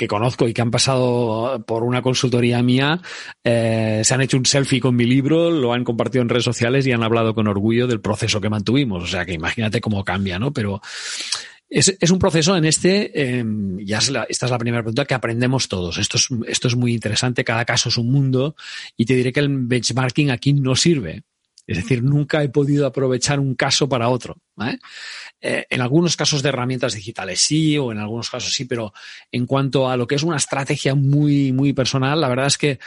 que 0.00 0.08
conozco 0.08 0.48
y 0.48 0.54
que 0.54 0.62
han 0.62 0.70
pasado 0.70 1.62
por 1.66 1.82
una 1.82 2.00
consultoría 2.00 2.62
mía, 2.62 3.02
eh, 3.44 4.00
se 4.02 4.14
han 4.14 4.22
hecho 4.22 4.38
un 4.38 4.46
selfie 4.46 4.80
con 4.80 4.96
mi 4.96 5.04
libro, 5.04 5.50
lo 5.50 5.74
han 5.74 5.84
compartido 5.84 6.22
en 6.22 6.30
redes 6.30 6.44
sociales 6.44 6.86
y 6.86 6.92
han 6.92 7.02
hablado 7.02 7.34
con 7.34 7.46
orgullo 7.46 7.86
del 7.86 8.00
proceso 8.00 8.40
que 8.40 8.48
mantuvimos. 8.48 9.04
O 9.04 9.06
sea 9.06 9.26
que 9.26 9.34
imagínate 9.34 9.82
cómo 9.82 10.02
cambia, 10.02 10.38
¿no? 10.38 10.54
Pero 10.54 10.80
es, 11.68 11.94
es 12.00 12.10
un 12.10 12.18
proceso 12.18 12.56
en 12.56 12.64
este, 12.64 13.10
eh, 13.14 13.44
ya 13.80 13.98
esta 13.98 14.46
es 14.46 14.50
la 14.50 14.58
primera 14.58 14.82
pregunta, 14.82 15.04
que 15.04 15.12
aprendemos 15.12 15.68
todos. 15.68 15.98
Esto 15.98 16.16
es, 16.16 16.28
esto 16.48 16.68
es 16.68 16.76
muy 16.76 16.94
interesante, 16.94 17.44
cada 17.44 17.66
caso 17.66 17.90
es 17.90 17.98
un 17.98 18.10
mundo 18.10 18.56
y 18.96 19.04
te 19.04 19.14
diré 19.14 19.34
que 19.34 19.40
el 19.40 19.50
benchmarking 19.50 20.30
aquí 20.30 20.54
no 20.54 20.76
sirve. 20.76 21.24
Es 21.66 21.76
decir, 21.76 22.02
nunca 22.02 22.42
he 22.42 22.48
podido 22.48 22.86
aprovechar 22.86 23.38
un 23.38 23.54
caso 23.54 23.88
para 23.88 24.08
otro. 24.08 24.36
Eh, 25.40 25.64
en 25.70 25.80
algunos 25.80 26.16
casos 26.16 26.42
de 26.42 26.50
herramientas 26.50 26.94
digitales 26.94 27.40
sí, 27.40 27.78
o 27.78 27.92
en 27.92 27.98
algunos 27.98 28.28
casos 28.28 28.52
sí, 28.52 28.64
pero 28.64 28.92
en 29.32 29.46
cuanto 29.46 29.88
a 29.88 29.96
lo 29.96 30.06
que 30.06 30.16
es 30.16 30.22
una 30.22 30.36
estrategia 30.36 30.94
muy, 30.94 31.52
muy 31.52 31.72
personal, 31.72 32.20
la 32.20 32.28
verdad 32.28 32.46
es 32.46 32.58
que 32.58 32.78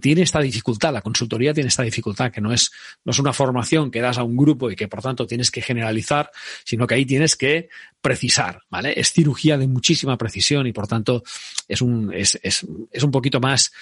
tiene 0.00 0.22
esta 0.22 0.40
dificultad, 0.40 0.92
la 0.92 1.02
consultoría 1.02 1.52
tiene 1.52 1.68
esta 1.68 1.82
dificultad, 1.82 2.32
que 2.32 2.40
no 2.40 2.52
es, 2.52 2.72
no 3.04 3.12
es 3.12 3.18
una 3.18 3.32
formación 3.32 3.90
que 3.90 4.00
das 4.00 4.18
a 4.18 4.22
un 4.22 4.36
grupo 4.36 4.70
y 4.70 4.76
que 4.76 4.88
por 4.88 5.02
tanto 5.02 5.26
tienes 5.26 5.50
que 5.50 5.62
generalizar, 5.62 6.30
sino 6.64 6.86
que 6.86 6.94
ahí 6.94 7.06
tienes 7.06 7.36
que 7.36 7.68
precisar, 8.00 8.62
¿vale? 8.68 8.94
Es 8.96 9.12
cirugía 9.12 9.58
de 9.58 9.68
muchísima 9.68 10.16
precisión 10.16 10.66
y 10.66 10.72
por 10.72 10.86
tanto 10.86 11.22
es 11.68 11.82
un, 11.82 12.12
es, 12.12 12.38
es, 12.42 12.66
es 12.90 13.02
un 13.02 13.10
poquito 13.10 13.40
más 13.40 13.72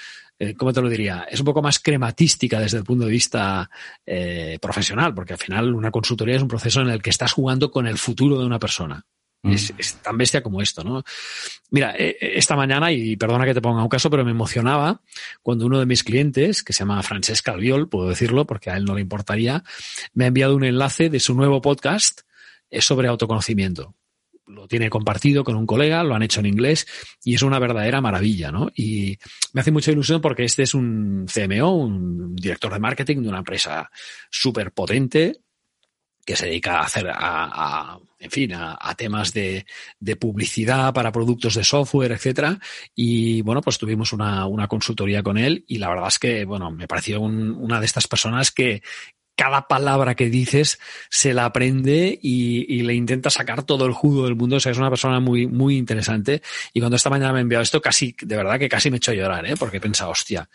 eh, 0.43 0.55
¿cómo 0.55 0.73
te 0.73 0.81
lo 0.81 0.89
diría? 0.89 1.27
Es 1.31 1.39
un 1.41 1.45
poco 1.45 1.61
más 1.61 1.79
crematística 1.79 2.59
desde 2.59 2.79
el 2.79 2.85
punto 2.85 3.05
de 3.05 3.11
vista 3.11 3.69
eh, 4.07 4.59
profesional, 4.59 5.15
porque 5.15 5.35
al 5.35 5.39
final 5.39 5.75
una 5.75 5.91
consultoría 5.91 6.37
es 6.37 6.43
un 6.43 6.49
proceso 6.49 6.81
en 6.81 6.89
el 6.89 7.03
que 7.03 7.11
estás 7.11 7.35
jugando 7.35 7.71
con 7.71 7.87
el 7.87 7.99
futuro 7.99 8.39
de 8.39 8.47
una 8.47 8.59
persona. 8.59 9.05
Mm. 9.43 9.53
Es, 9.53 9.99
tan 10.03 10.17
bestia 10.17 10.43
como 10.43 10.63
esto, 10.63 10.83
¿no? 10.83 11.05
Mira, 11.71 11.95
eh, 11.95 12.17
esta 12.21 12.57
mañana, 12.57 12.91
y 12.91 13.17
perdona 13.17 13.45
que 13.45 13.53
te 13.53 13.61
ponga 13.61 13.83
un 13.83 13.91
caso, 13.91 14.09
pero 14.09 14.25
me 14.25 14.31
emocionaba 14.31 15.03
cuando 15.43 15.67
uno 15.67 15.79
de 15.79 15.85
mis 15.85 16.03
clientes, 16.03 16.63
que 16.63 16.73
se 16.73 16.81
llama 16.81 17.03
Francesca 17.03 17.53
Albiol, 17.53 17.91
puedo 17.91 18.09
decirlo 18.09 18.47
porque 18.47 18.71
a 18.71 18.79
él 18.79 18.87
no 18.87 18.95
le 18.95 19.03
importaría, 19.03 19.63
me 20.15 20.25
ha 20.25 20.29
enviado 20.29 20.57
un 20.57 20.65
enlace 20.65 21.11
de 21.11 21.21
su 21.21 21.35
nuevo 21.35 21.61
podcast 21.61 22.23
sobre 22.81 23.09
autoconocimiento 23.09 23.95
lo 24.51 24.67
tiene 24.69 24.91
compartido 24.91 25.45
con 25.45 25.57
un 25.57 25.67
colega, 25.67 26.03
lo 26.03 26.15
han 26.15 26.23
hecho 26.23 26.41
en 26.41 26.47
inglés 26.47 26.87
y 27.25 27.35
es 27.35 27.43
una 27.43 27.59
verdadera 27.59 28.01
maravilla, 28.01 28.51
¿no? 28.51 28.71
Y 28.75 29.19
me 29.53 29.61
hace 29.61 29.71
mucha 29.71 29.93
ilusión 29.93 30.21
porque 30.21 30.45
este 30.45 30.65
es 30.65 30.75
un 30.75 31.27
CMO, 31.33 31.75
un 31.75 32.37
director 32.37 32.73
de 32.73 32.81
marketing 32.81 33.23
de 33.23 33.29
una 33.29 33.39
empresa 33.39 33.91
súper 34.31 34.73
potente 34.73 35.41
que 36.25 36.37
se 36.37 36.47
dedica 36.47 36.79
a 36.79 36.85
hacer, 36.85 37.11
a, 37.13 37.99
en 38.19 38.31
fin, 38.31 38.53
a, 38.55 38.95
temas 38.95 39.33
de, 39.33 39.65
de, 39.99 40.17
publicidad 40.17 40.93
para 40.93 41.11
productos 41.11 41.55
de 41.55 41.65
software, 41.65 42.13
etcétera. 42.13 42.59
Y 42.95 43.41
bueno, 43.43 43.61
pues 43.63 43.79
tuvimos 43.79 44.13
una, 44.13 44.47
una 44.47 44.69
consultoría 44.69 45.23
con 45.23 45.39
él 45.39 45.65
y 45.67 45.79
la 45.79 45.89
verdad 45.89 46.09
es 46.09 46.19
que, 46.19 46.45
bueno, 46.45 46.71
me 46.71 46.87
pareció 46.87 47.21
una 47.21 47.81
de 47.81 47.87
estas 47.87 48.07
personas 48.07 48.53
que, 48.53 48.83
cada 49.41 49.67
palabra 49.67 50.15
que 50.15 50.29
dices 50.29 50.79
se 51.09 51.33
la 51.33 51.47
aprende 51.47 52.19
y, 52.21 52.83
le 52.83 52.93
intenta 52.93 53.31
sacar 53.31 53.63
todo 53.63 53.87
el 53.87 53.93
jugo 53.93 54.27
del 54.27 54.37
mundo. 54.37 54.57
O 54.57 54.61
sea, 54.61 54.71
es 54.71 54.77
una 54.77 54.91
persona 54.91 55.19
muy, 55.19 55.47
muy 55.47 55.79
interesante. 55.79 56.43
Y 56.75 56.81
cuando 56.81 56.97
esta 56.97 57.09
mañana 57.09 57.33
me 57.33 57.39
ha 57.39 57.41
enviado 57.41 57.63
esto, 57.63 57.81
casi, 57.81 58.15
de 58.21 58.37
verdad 58.37 58.59
que 58.59 58.69
casi 58.69 58.91
me 58.91 58.97
he 58.97 58.99
hecho 58.99 59.15
llorar, 59.15 59.47
¿eh? 59.47 59.55
Porque 59.59 59.79
he 59.79 59.81
pensado, 59.81 60.11
hostia, 60.11 60.47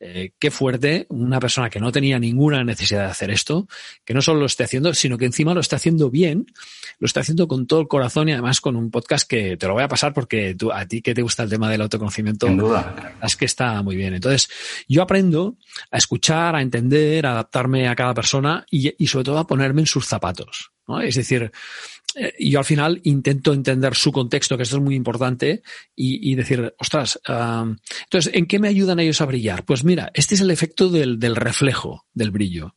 eh, 0.00 0.32
qué 0.38 0.52
fuerte 0.52 1.06
una 1.08 1.40
persona 1.40 1.70
que 1.70 1.80
no 1.80 1.90
tenía 1.90 2.20
ninguna 2.20 2.62
necesidad 2.62 3.06
de 3.06 3.10
hacer 3.10 3.30
esto, 3.30 3.66
que 4.04 4.14
no 4.14 4.22
solo 4.22 4.40
lo 4.40 4.46
esté 4.46 4.62
haciendo, 4.62 4.94
sino 4.94 5.18
que 5.18 5.24
encima 5.24 5.54
lo 5.54 5.60
está 5.60 5.76
haciendo 5.76 6.08
bien, 6.08 6.46
lo 7.00 7.06
está 7.06 7.20
haciendo 7.20 7.48
con 7.48 7.66
todo 7.66 7.80
el 7.80 7.88
corazón 7.88 8.28
y 8.28 8.32
además 8.32 8.60
con 8.60 8.76
un 8.76 8.92
podcast 8.92 9.28
que 9.28 9.56
te 9.56 9.66
lo 9.66 9.74
voy 9.74 9.82
a 9.82 9.88
pasar 9.88 10.14
porque 10.14 10.54
tú, 10.54 10.70
a 10.70 10.86
ti 10.86 11.02
que 11.02 11.14
te 11.14 11.22
gusta 11.22 11.42
el 11.42 11.50
tema 11.50 11.68
del 11.68 11.80
autoconocimiento, 11.80 12.48
es 13.22 13.36
que 13.36 13.44
está 13.44 13.82
muy 13.82 13.96
bien. 13.96 14.14
Entonces, 14.14 14.48
yo 14.86 15.02
aprendo 15.02 15.56
a 15.90 15.96
escuchar, 15.96 16.54
a 16.54 16.62
entender, 16.62 17.26
a 17.26 17.32
adaptarme 17.32 17.88
a 17.88 17.96
cada 17.96 18.14
persona 18.14 18.64
y, 18.70 18.94
y 19.02 19.06
sobre 19.08 19.24
todo 19.24 19.38
a 19.38 19.46
ponerme 19.46 19.80
en 19.80 19.86
sus 19.86 20.06
zapatos. 20.06 20.70
¿no? 20.86 21.00
Es 21.00 21.16
decir, 21.16 21.52
yo 22.38 22.58
al 22.58 22.64
final 22.64 23.00
intento 23.04 23.52
entender 23.52 23.94
su 23.94 24.12
contexto, 24.12 24.56
que 24.56 24.62
esto 24.62 24.76
es 24.76 24.82
muy 24.82 24.94
importante, 24.94 25.62
y, 25.94 26.34
decir, 26.34 26.74
ostras, 26.78 27.20
entonces, 27.26 28.32
¿en 28.34 28.46
qué 28.46 28.58
me 28.58 28.68
ayudan 28.68 29.00
ellos 29.00 29.20
a 29.20 29.26
brillar? 29.26 29.64
Pues 29.64 29.84
mira, 29.84 30.10
este 30.14 30.34
es 30.34 30.40
el 30.40 30.50
efecto 30.50 30.88
del 30.88 31.36
reflejo 31.36 32.06
del 32.12 32.30
brillo. 32.30 32.74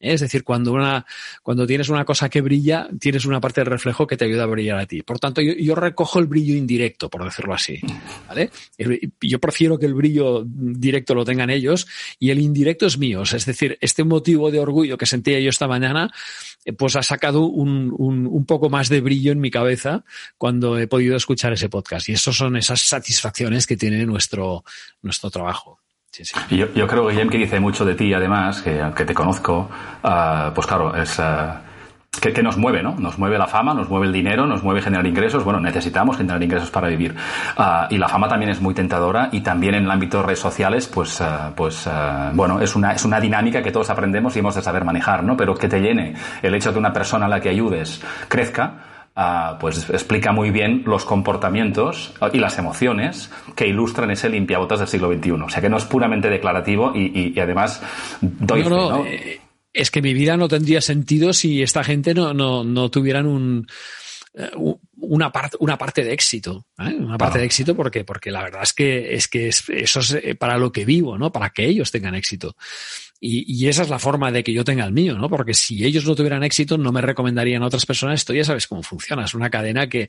Es 0.00 0.22
decir, 0.22 0.44
cuando, 0.44 0.72
una, 0.72 1.04
cuando 1.42 1.66
tienes 1.66 1.90
una 1.90 2.06
cosa 2.06 2.30
que 2.30 2.40
brilla, 2.40 2.88
tienes 2.98 3.26
una 3.26 3.38
parte 3.38 3.60
del 3.60 3.66
reflejo 3.66 4.06
que 4.06 4.16
te 4.16 4.24
ayuda 4.24 4.44
a 4.44 4.46
brillar 4.46 4.78
a 4.78 4.86
ti. 4.86 5.02
Por 5.02 5.18
tanto, 5.18 5.42
yo, 5.42 5.74
recojo 5.74 6.18
el 6.18 6.26
brillo 6.26 6.54
indirecto, 6.54 7.10
por 7.10 7.22
decirlo 7.22 7.52
así. 7.52 7.78
¿vale? 8.26 8.50
Yo 9.20 9.38
prefiero 9.38 9.78
que 9.78 9.84
el 9.84 9.92
brillo 9.92 10.42
directo 10.46 11.14
lo 11.14 11.26
tengan 11.26 11.50
ellos 11.50 11.86
y 12.18 12.30
el 12.30 12.38
indirecto 12.38 12.86
es 12.86 12.96
mío. 12.96 13.22
Es 13.22 13.44
decir, 13.44 13.76
este 13.82 14.02
motivo 14.02 14.50
de 14.50 14.60
orgullo 14.60 14.96
que 14.96 15.04
sentía 15.04 15.38
yo 15.38 15.50
esta 15.50 15.68
mañana, 15.68 16.10
eh, 16.64 16.72
pues 16.72 16.96
ha 16.96 17.02
sacado 17.02 17.42
un, 17.42 17.94
un, 17.98 18.26
un 18.26 18.46
poco 18.46 18.70
más 18.70 18.88
de 18.88 19.02
brillo 19.02 19.32
en 19.32 19.40
mi 19.40 19.50
cabeza 19.50 20.04
cuando 20.38 20.78
he 20.78 20.86
podido 20.86 21.14
escuchar 21.14 21.52
ese 21.52 21.68
podcast. 21.68 22.08
Y 22.08 22.12
eso 22.12 22.32
son 22.32 22.56
esas 22.56 22.80
satisfacciones 22.80 23.66
que 23.66 23.76
tiene 23.76 24.06
nuestro, 24.06 24.64
nuestro 25.02 25.30
trabajo. 25.30 25.79
Yo, 26.50 26.72
yo, 26.74 26.86
creo, 26.88 27.06
Guillem, 27.06 27.28
que 27.28 27.38
dice 27.38 27.60
mucho 27.60 27.84
de 27.84 27.94
ti, 27.94 28.12
además, 28.12 28.62
que, 28.62 28.84
que 28.96 29.04
te 29.04 29.14
conozco, 29.14 29.70
uh, 30.02 30.52
pues 30.54 30.66
claro, 30.66 30.94
es... 30.96 31.18
Uh, 31.18 31.70
que, 32.20 32.32
que, 32.32 32.42
nos 32.42 32.56
mueve, 32.56 32.82
¿no? 32.82 32.96
Nos 32.98 33.18
mueve 33.18 33.38
la 33.38 33.46
fama, 33.46 33.72
nos 33.72 33.88
mueve 33.88 34.06
el 34.06 34.12
dinero, 34.12 34.44
nos 34.44 34.64
mueve 34.64 34.82
generar 34.82 35.06
ingresos. 35.06 35.44
Bueno, 35.44 35.60
necesitamos 35.60 36.16
generar 36.16 36.42
ingresos 36.42 36.70
para 36.70 36.88
vivir. 36.88 37.14
Uh, 37.56 37.86
y 37.88 37.98
la 37.98 38.08
fama 38.08 38.28
también 38.28 38.50
es 38.50 38.60
muy 38.60 38.74
tentadora 38.74 39.28
y 39.30 39.40
también 39.42 39.76
en 39.76 39.84
el 39.84 39.90
ámbito 39.90 40.18
de 40.18 40.24
redes 40.24 40.40
sociales, 40.40 40.88
pues, 40.88 41.20
uh, 41.20 41.54
pues 41.54 41.86
uh, 41.86 42.34
bueno, 42.34 42.60
es 42.60 42.74
una, 42.74 42.92
es 42.92 43.04
una 43.04 43.20
dinámica 43.20 43.62
que 43.62 43.70
todos 43.70 43.88
aprendemos 43.90 44.34
y 44.34 44.40
hemos 44.40 44.56
de 44.56 44.62
saber 44.62 44.84
manejar, 44.84 45.22
¿no? 45.22 45.36
Pero 45.36 45.54
que 45.54 45.68
te 45.68 45.80
llene 45.80 46.14
el 46.42 46.54
hecho 46.54 46.70
de 46.70 46.72
que 46.74 46.78
una 46.80 46.92
persona 46.92 47.26
a 47.26 47.28
la 47.28 47.40
que 47.40 47.48
ayudes 47.48 48.02
crezca, 48.28 48.89
Ah, 49.22 49.58
pues 49.60 49.86
explica 49.90 50.32
muy 50.32 50.50
bien 50.50 50.82
los 50.86 51.04
comportamientos 51.04 52.14
y 52.32 52.38
las 52.38 52.56
emociones 52.56 53.30
que 53.54 53.66
ilustran 53.66 54.10
ese 54.10 54.30
limpiabotas 54.30 54.78
del 54.78 54.88
siglo 54.88 55.12
XXI. 55.12 55.32
O 55.32 55.50
sea 55.50 55.60
que 55.60 55.68
no 55.68 55.76
es 55.76 55.84
puramente 55.84 56.30
declarativo 56.30 56.94
y, 56.96 57.38
además 57.38 57.82
doy 58.22 58.64
no, 58.64 59.04
eh, 59.04 59.42
es 59.74 59.90
que 59.90 60.00
mi 60.00 60.14
vida 60.14 60.38
no 60.38 60.48
tendría 60.48 60.80
sentido 60.80 61.34
si 61.34 61.62
esta 61.62 61.84
gente 61.84 62.14
no, 62.14 62.32
no, 62.32 62.64
no 62.64 62.90
tuvieran 62.90 63.26
un, 63.26 63.66
eh, 64.32 64.50
una 64.96 65.30
parte, 65.30 65.58
una 65.60 65.76
parte 65.76 66.02
de 66.02 66.14
éxito, 66.14 66.64
¿eh? 66.78 66.94
una 66.98 67.18
parte 67.18 67.40
de 67.40 67.44
éxito 67.44 67.76
porque, 67.76 68.04
porque 68.04 68.30
la 68.30 68.42
verdad 68.42 68.62
es 68.62 68.72
que, 68.72 69.12
es 69.14 69.28
que 69.28 69.48
eso 69.48 70.00
es 70.00 70.36
para 70.38 70.56
lo 70.56 70.72
que 70.72 70.86
vivo, 70.86 71.18
¿no? 71.18 71.30
Para 71.30 71.50
que 71.50 71.66
ellos 71.66 71.90
tengan 71.90 72.14
éxito. 72.14 72.56
Y, 73.22 73.68
esa 73.68 73.82
es 73.82 73.90
la 73.90 73.98
forma 73.98 74.32
de 74.32 74.42
que 74.42 74.54
yo 74.54 74.64
tenga 74.64 74.86
el 74.86 74.92
mío, 74.92 75.18
¿no? 75.18 75.28
Porque 75.28 75.52
si 75.52 75.84
ellos 75.84 76.06
no 76.06 76.14
tuvieran 76.14 76.42
éxito, 76.42 76.78
no 76.78 76.90
me 76.90 77.02
recomendarían 77.02 77.62
a 77.62 77.66
otras 77.66 77.84
personas. 77.84 78.20
Esto 78.20 78.32
ya 78.32 78.44
sabes 78.44 78.66
cómo 78.66 78.82
funciona. 78.82 79.24
Es 79.24 79.34
una 79.34 79.50
cadena 79.50 79.90
que 79.90 80.08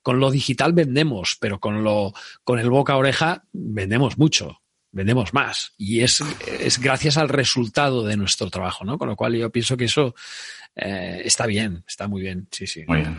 con 0.00 0.20
lo 0.20 0.30
digital 0.30 0.72
vendemos, 0.72 1.36
pero 1.40 1.58
con 1.58 1.82
lo, 1.82 2.12
con 2.44 2.60
el 2.60 2.70
boca 2.70 2.92
a 2.92 2.98
oreja 2.98 3.42
vendemos 3.52 4.16
mucho, 4.16 4.62
vendemos 4.92 5.34
más. 5.34 5.72
Y 5.76 6.02
es, 6.02 6.22
es 6.60 6.78
gracias 6.78 7.16
al 7.16 7.30
resultado 7.30 8.04
de 8.04 8.16
nuestro 8.16 8.48
trabajo, 8.48 8.84
¿no? 8.84 8.96
Con 8.96 9.08
lo 9.08 9.16
cual 9.16 9.34
yo 9.34 9.50
pienso 9.50 9.76
que 9.76 9.86
eso 9.86 10.14
eh, 10.76 11.22
está 11.24 11.46
bien, 11.46 11.82
está 11.86 12.06
muy 12.06 12.22
bien. 12.22 12.46
Sí, 12.52 12.68
sí. 12.68 12.84
Muy 12.86 12.98
bien. 12.98 13.16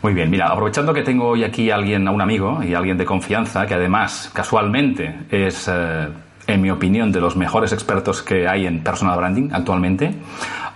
Muy 0.00 0.12
bien, 0.12 0.30
mira, 0.30 0.48
aprovechando 0.48 0.92
que 0.92 1.02
tengo 1.02 1.28
hoy 1.28 1.44
aquí 1.44 1.70
a 1.70 1.76
alguien, 1.76 2.06
a 2.06 2.10
un 2.10 2.20
amigo 2.20 2.62
y 2.62 2.74
alguien 2.74 2.98
de 2.98 3.06
confianza, 3.06 3.66
que 3.66 3.74
además 3.74 4.30
casualmente 4.34 5.20
es 5.30 5.66
eh, 5.66 6.08
en 6.46 6.60
mi 6.60 6.70
opinión, 6.70 7.12
de 7.12 7.20
los 7.20 7.36
mejores 7.36 7.72
expertos 7.72 8.22
que 8.22 8.46
hay 8.48 8.66
en 8.66 8.82
personal 8.82 9.16
branding 9.16 9.50
actualmente, 9.52 10.14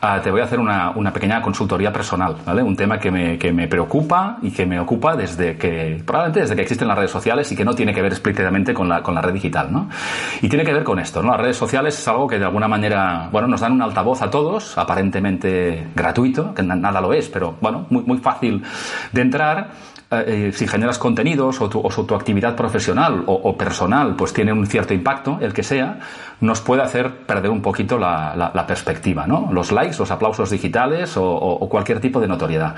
ah, 0.00 0.20
te 0.22 0.30
voy 0.30 0.40
a 0.40 0.44
hacer 0.44 0.58
una, 0.58 0.90
una, 0.90 1.12
pequeña 1.12 1.42
consultoría 1.42 1.92
personal, 1.92 2.36
¿vale? 2.44 2.62
Un 2.62 2.76
tema 2.76 2.98
que 2.98 3.10
me, 3.10 3.38
que 3.38 3.52
me, 3.52 3.68
preocupa 3.68 4.38
y 4.42 4.50
que 4.50 4.64
me 4.64 4.80
ocupa 4.80 5.16
desde 5.16 5.56
que, 5.56 6.02
probablemente 6.04 6.40
desde 6.40 6.56
que 6.56 6.62
existen 6.62 6.88
las 6.88 6.96
redes 6.96 7.10
sociales 7.10 7.50
y 7.52 7.56
que 7.56 7.64
no 7.64 7.74
tiene 7.74 7.92
que 7.92 8.02
ver 8.02 8.12
explícitamente 8.12 8.72
con 8.72 8.88
la, 8.88 9.02
con 9.02 9.14
la 9.14 9.20
red 9.20 9.32
digital, 9.32 9.72
¿no? 9.72 9.88
Y 10.40 10.48
tiene 10.48 10.64
que 10.64 10.72
ver 10.72 10.84
con 10.84 10.98
esto, 10.98 11.22
¿no? 11.22 11.32
Las 11.32 11.40
redes 11.40 11.56
sociales 11.56 11.98
es 11.98 12.08
algo 12.08 12.26
que 12.26 12.38
de 12.38 12.44
alguna 12.44 12.68
manera, 12.68 13.28
bueno, 13.30 13.48
nos 13.48 13.60
dan 13.60 13.72
un 13.72 13.82
altavoz 13.82 14.22
a 14.22 14.30
todos, 14.30 14.78
aparentemente 14.78 15.88
gratuito, 15.94 16.54
que 16.54 16.62
nada 16.62 17.00
lo 17.00 17.12
es, 17.12 17.28
pero 17.28 17.56
bueno, 17.60 17.86
muy, 17.90 18.02
muy 18.04 18.18
fácil 18.18 18.62
de 19.12 19.20
entrar 19.20 19.70
eh, 20.10 20.48
eh, 20.48 20.52
si 20.54 20.66
generas 20.66 20.98
contenidos 20.98 21.60
o 21.60 21.68
tu, 21.68 21.80
o 21.80 21.90
tu 21.90 22.14
actividad 22.14 22.56
profesional 22.56 23.24
o, 23.26 23.58
personal 23.58 24.16
pues 24.16 24.32
tiene 24.32 24.54
un 24.54 24.66
cierto 24.66 24.94
impacto, 24.94 25.36
el 25.42 25.52
que 25.52 25.62
sea, 25.62 25.98
nos 26.40 26.62
puede 26.62 26.80
hacer 26.80 27.26
perder 27.26 27.50
un 27.50 27.60
poquito 27.60 27.98
la, 27.98 28.50
la, 28.54 28.66
perspectiva, 28.66 29.26
¿no? 29.26 29.50
Los 29.52 29.70
likes, 29.70 29.98
los 29.98 30.10
aplausos 30.10 30.48
digitales 30.48 31.12
o, 31.18 31.68
cualquier 31.68 32.00
tipo 32.00 32.20
de 32.20 32.26
notoriedad. 32.26 32.74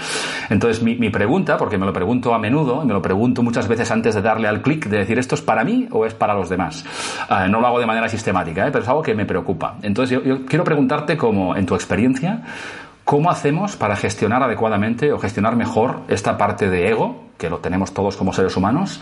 Entonces, 0.49 0.83
mi, 0.83 0.97
mi, 0.97 1.11
pregunta, 1.11 1.57
porque 1.57 1.79
me 1.79 1.87
lo 1.87 1.93
pregunto 1.93 2.35
a 2.35 2.39
menudo, 2.41 2.85
me 2.85 2.93
lo 2.93 3.01
pregunto 3.01 3.45
muchas 3.45 3.69
veces 3.69 3.89
antes 3.93 4.17
de 4.17 4.23
darle 4.23 4.49
al 4.49 4.61
clic, 4.61 4.87
de 4.87 4.99
decir, 4.99 5.17
¿esto 5.17 5.37
es 5.37 5.41
para 5.41 5.63
mí 5.63 5.87
o 5.93 6.05
es 6.05 6.15
para 6.15 6.35
los 6.35 6.49
demás? 6.49 6.85
Uh, 7.31 7.49
no 7.49 7.61
lo 7.61 7.69
hago 7.69 7.79
de 7.79 7.87
manera 7.87 8.09
sistemática, 8.09 8.67
¿eh? 8.67 8.71
pero 8.73 8.83
es 8.83 8.89
algo 8.89 9.03
que 9.03 9.15
me 9.15 9.25
preocupa. 9.25 9.77
Entonces, 9.83 10.19
yo, 10.19 10.25
yo 10.25 10.45
quiero 10.47 10.65
preguntarte, 10.65 11.17
como 11.17 11.55
en 11.55 11.65
tu 11.65 11.77
experiencia, 11.77 12.43
¿Cómo 13.05 13.31
hacemos 13.31 13.77
para 13.77 13.97
gestionar 13.97 14.43
adecuadamente 14.43 15.13
o 15.13 15.19
gestionar 15.19 15.57
mejor 15.57 16.03
esta 16.09 16.39
parte 16.39 16.71
de 16.71 16.89
ego, 16.89 17.31
que 17.39 17.51
lo 17.51 17.59
tenemos 17.59 17.93
todos 17.93 18.17
como 18.17 18.33
seres 18.33 18.57
humanos, 18.57 19.01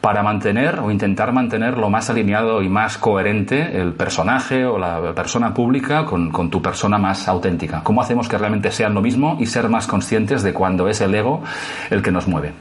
para 0.00 0.22
mantener 0.22 0.80
o 0.80 0.90
intentar 0.90 1.32
mantener 1.32 1.78
lo 1.78 1.88
más 1.88 2.10
alineado 2.10 2.62
y 2.62 2.68
más 2.68 2.98
coherente 2.98 3.80
el 3.80 3.94
personaje 3.94 4.66
o 4.66 4.78
la 4.78 5.14
persona 5.14 5.54
pública 5.54 6.04
con, 6.04 6.50
tu 6.50 6.60
persona 6.60 6.98
más 6.98 7.28
auténtica? 7.28 7.82
¿Cómo 7.82 8.02
hacemos 8.02 8.28
que 8.28 8.36
realmente 8.36 8.70
sean 8.70 8.92
lo 8.92 9.00
mismo 9.00 9.38
y 9.40 9.46
ser 9.46 9.68
más 9.68 9.86
conscientes 9.86 10.42
de 10.42 10.52
cuando 10.52 10.88
es 10.88 11.00
el 11.00 11.14
ego 11.14 11.42
el 11.90 12.02
que 12.02 12.10
nos 12.10 12.26
mueve? 12.26 12.52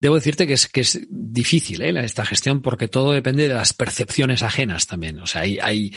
Debo 0.00 0.14
decirte 0.14 0.46
que 0.46 0.54
es, 0.54 0.66
que 0.66 0.80
es 0.80 1.06
difícil 1.10 1.82
¿eh? 1.82 1.92
esta 2.04 2.24
gestión 2.24 2.62
porque 2.62 2.88
todo 2.88 3.12
depende 3.12 3.48
de 3.48 3.54
las 3.54 3.74
percepciones 3.74 4.42
ajenas 4.42 4.86
también. 4.86 5.20
O 5.20 5.26
sea, 5.26 5.42
hay, 5.42 5.58
hay 5.58 5.92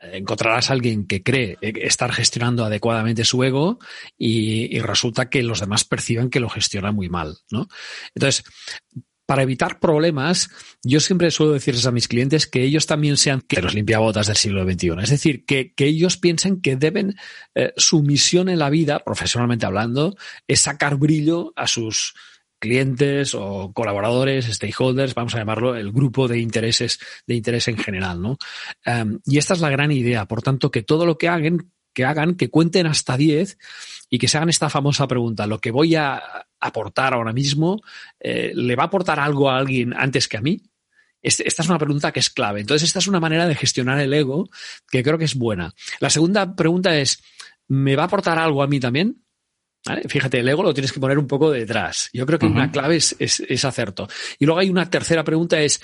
encontrarás 0.00 0.70
a 0.70 0.74
alguien 0.74 1.06
que 1.06 1.22
cree 1.22 1.58
estar 1.60 2.12
gestionando 2.12 2.64
adecuadamente 2.64 3.24
su 3.24 3.42
ego 3.42 3.78
y, 4.18 4.78
resulta 4.80 5.28
que 5.30 5.42
los 5.42 5.60
demás 5.60 5.84
perciben 5.84 6.30
que 6.30 6.40
lo 6.40 6.48
gestiona 6.48 6.92
muy 6.92 7.08
mal, 7.08 7.38
¿no? 7.50 7.68
Entonces, 8.14 8.44
para 9.24 9.42
evitar 9.42 9.80
problemas, 9.80 10.50
yo 10.84 11.00
siempre 11.00 11.32
suelo 11.32 11.52
decirles 11.52 11.86
a 11.86 11.90
mis 11.90 12.06
clientes 12.06 12.46
que 12.46 12.62
ellos 12.62 12.86
también 12.86 13.16
sean 13.16 13.42
los 13.60 13.74
limpiabotas 13.74 14.28
del 14.28 14.36
siglo 14.36 14.64
XXI. 14.64 14.92
Es 15.02 15.10
decir, 15.10 15.44
que, 15.44 15.72
que 15.74 15.86
ellos 15.86 16.16
piensen 16.16 16.60
que 16.60 16.76
deben, 16.76 17.16
eh, 17.54 17.72
su 17.76 18.02
misión 18.02 18.48
en 18.48 18.60
la 18.60 18.70
vida, 18.70 19.00
profesionalmente 19.00 19.66
hablando, 19.66 20.16
es 20.46 20.60
sacar 20.60 20.96
brillo 20.96 21.52
a 21.56 21.66
sus 21.66 22.14
clientes 22.66 23.34
o 23.34 23.72
colaboradores, 23.72 24.46
stakeholders, 24.46 25.14
vamos 25.14 25.34
a 25.34 25.38
llamarlo, 25.38 25.76
el 25.76 25.92
grupo 25.92 26.26
de 26.26 26.40
intereses, 26.40 26.98
de 27.26 27.36
interés 27.36 27.68
en 27.68 27.78
general, 27.78 28.20
¿no? 28.20 28.38
Um, 28.84 29.20
y 29.24 29.38
esta 29.38 29.54
es 29.54 29.60
la 29.60 29.70
gran 29.70 29.92
idea. 29.92 30.26
Por 30.26 30.42
tanto, 30.42 30.70
que 30.70 30.82
todo 30.82 31.06
lo 31.06 31.16
que 31.16 31.28
hagan, 31.28 31.70
que 31.94 32.04
hagan, 32.04 32.34
que 32.34 32.50
cuenten 32.50 32.86
hasta 32.86 33.16
10 33.16 33.56
y 34.10 34.18
que 34.18 34.26
se 34.26 34.36
hagan 34.36 34.48
esta 34.48 34.68
famosa 34.68 35.06
pregunta, 35.06 35.46
¿lo 35.46 35.60
que 35.60 35.70
voy 35.70 35.94
a 35.94 36.20
aportar 36.58 37.14
ahora 37.14 37.32
mismo 37.32 37.80
eh, 38.18 38.52
le 38.54 38.74
va 38.74 38.84
a 38.84 38.86
aportar 38.86 39.20
algo 39.20 39.48
a 39.48 39.58
alguien 39.58 39.94
antes 39.96 40.26
que 40.26 40.36
a 40.36 40.42
mí? 40.42 40.60
Esta 41.22 41.62
es 41.62 41.68
una 41.68 41.78
pregunta 41.78 42.12
que 42.12 42.20
es 42.20 42.30
clave. 42.30 42.60
Entonces, 42.60 42.88
esta 42.88 42.98
es 42.98 43.08
una 43.08 43.20
manera 43.20 43.46
de 43.46 43.54
gestionar 43.54 43.98
el 44.00 44.12
ego 44.12 44.48
que 44.90 45.02
creo 45.02 45.18
que 45.18 45.24
es 45.24 45.34
buena. 45.34 45.74
La 45.98 46.10
segunda 46.10 46.54
pregunta 46.54 46.96
es, 46.96 47.22
¿me 47.68 47.96
va 47.96 48.04
a 48.04 48.06
aportar 48.06 48.38
algo 48.38 48.62
a 48.62 48.68
mí 48.68 48.78
también? 48.78 49.25
¿Vale? 49.86 50.02
Fíjate, 50.08 50.40
el 50.40 50.48
ego 50.48 50.62
lo 50.62 50.74
tienes 50.74 50.92
que 50.92 51.00
poner 51.00 51.18
un 51.18 51.26
poco 51.26 51.50
detrás. 51.50 52.10
Yo 52.12 52.26
creo 52.26 52.38
que 52.38 52.46
uh 52.46 52.50
-huh. 52.50 52.54
una 52.54 52.70
clave 52.70 52.96
es, 52.96 53.14
es, 53.18 53.40
es, 53.40 53.64
acerto. 53.64 54.08
Y 54.38 54.44
luego 54.44 54.60
hay 54.60 54.68
una 54.68 54.90
tercera 54.90 55.22
pregunta, 55.22 55.60
es, 55.60 55.80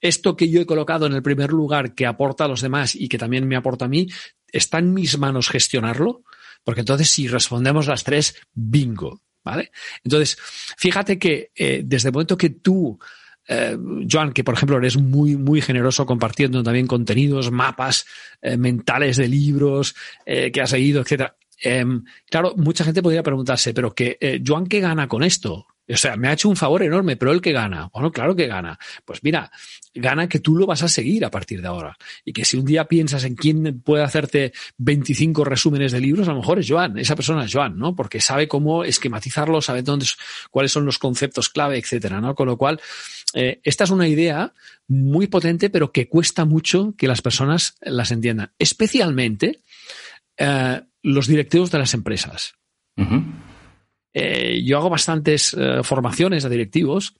¿esto 0.00 0.36
que 0.36 0.48
yo 0.48 0.60
he 0.60 0.66
colocado 0.66 1.06
en 1.06 1.12
el 1.12 1.22
primer 1.22 1.50
lugar 1.50 1.94
que 1.94 2.06
aporta 2.06 2.44
a 2.44 2.48
los 2.48 2.62
demás 2.62 2.94
y 2.94 3.08
que 3.08 3.18
también 3.18 3.46
me 3.46 3.56
aporta 3.56 3.84
a 3.84 3.88
mí, 3.88 4.08
¿está 4.48 4.78
en 4.78 4.94
mis 4.94 5.18
manos 5.18 5.48
gestionarlo? 5.48 6.22
Porque 6.64 6.80
entonces 6.80 7.10
si 7.10 7.28
respondemos 7.28 7.86
las 7.86 8.04
tres, 8.04 8.36
bingo. 8.52 9.20
¿Vale? 9.44 9.72
Entonces, 10.04 10.38
fíjate 10.76 11.18
que 11.18 11.50
eh, 11.56 11.82
desde 11.84 12.10
el 12.10 12.12
momento 12.12 12.36
que 12.36 12.50
tú 12.50 12.96
eh, 13.48 13.76
Joan, 14.10 14.32
que 14.32 14.44
por 14.44 14.54
ejemplo 14.54 14.78
eres 14.78 14.96
muy, 14.96 15.36
muy 15.36 15.60
generoso 15.60 16.06
compartiendo 16.06 16.62
también 16.62 16.86
contenidos, 16.86 17.50
mapas 17.50 18.06
eh, 18.40 18.56
mentales 18.56 19.16
de 19.16 19.28
libros 19.28 19.94
eh, 20.24 20.52
que 20.52 20.60
has 20.60 20.72
leído, 20.72 21.02
etcétera. 21.02 21.36
Claro, 22.28 22.54
mucha 22.56 22.84
gente 22.84 23.02
podría 23.02 23.22
preguntarse, 23.22 23.72
pero 23.72 23.94
que 23.94 24.18
eh, 24.20 24.42
Joan, 24.44 24.66
¿qué 24.66 24.80
gana 24.80 25.08
con 25.08 25.22
esto? 25.22 25.66
O 25.88 25.96
sea, 25.96 26.16
me 26.16 26.28
ha 26.28 26.32
hecho 26.32 26.48
un 26.48 26.56
favor 26.56 26.82
enorme, 26.82 27.16
pero 27.16 27.32
él 27.32 27.40
que 27.40 27.52
gana. 27.52 27.90
Bueno, 27.92 28.12
claro 28.12 28.36
que 28.36 28.46
gana. 28.46 28.78
Pues 29.04 29.22
mira, 29.22 29.50
gana 29.94 30.28
que 30.28 30.38
tú 30.38 30.56
lo 30.56 30.64
vas 30.64 30.82
a 30.82 30.88
seguir 30.88 31.24
a 31.24 31.30
partir 31.30 31.60
de 31.60 31.68
ahora. 31.68 31.96
Y 32.24 32.32
que 32.32 32.44
si 32.44 32.56
un 32.56 32.64
día 32.64 32.86
piensas 32.86 33.24
en 33.24 33.34
quién 33.34 33.80
puede 33.80 34.04
hacerte 34.04 34.52
25 34.78 35.44
resúmenes 35.44 35.92
de 35.92 36.00
libros, 36.00 36.28
a 36.28 36.32
lo 36.32 36.38
mejor 36.38 36.60
es 36.60 36.68
Joan, 36.68 36.98
esa 36.98 37.16
persona 37.16 37.44
es 37.44 37.52
Joan, 37.52 37.78
¿no? 37.78 37.96
Porque 37.96 38.20
sabe 38.20 38.46
cómo 38.46 38.84
esquematizarlo, 38.84 39.60
sabe 39.60 39.82
dónde, 39.82 40.06
cuáles 40.50 40.70
son 40.70 40.86
los 40.86 40.98
conceptos 40.98 41.48
clave, 41.48 41.78
etcétera, 41.78 42.20
¿no? 42.20 42.34
Con 42.36 42.46
lo 42.46 42.56
cual, 42.56 42.80
eh, 43.34 43.60
esta 43.64 43.84
es 43.84 43.90
una 43.90 44.06
idea 44.06 44.52
muy 44.86 45.26
potente, 45.26 45.68
pero 45.68 45.90
que 45.90 46.08
cuesta 46.08 46.44
mucho 46.44 46.94
que 46.96 47.08
las 47.08 47.22
personas 47.22 47.74
las 47.80 48.12
entiendan. 48.12 48.52
Especialmente 48.58 49.60
eh, 50.42 50.82
los 51.02 51.28
directivos 51.28 51.70
de 51.70 51.78
las 51.78 51.94
empresas. 51.94 52.54
Uh 52.96 53.02
-huh. 53.02 53.24
Eh, 54.12 54.62
yo 54.64 54.76
hago 54.78 54.90
bastantes 54.90 55.54
eh, 55.58 55.82
formaciones 55.84 56.44
a 56.44 56.48
directivos 56.48 57.14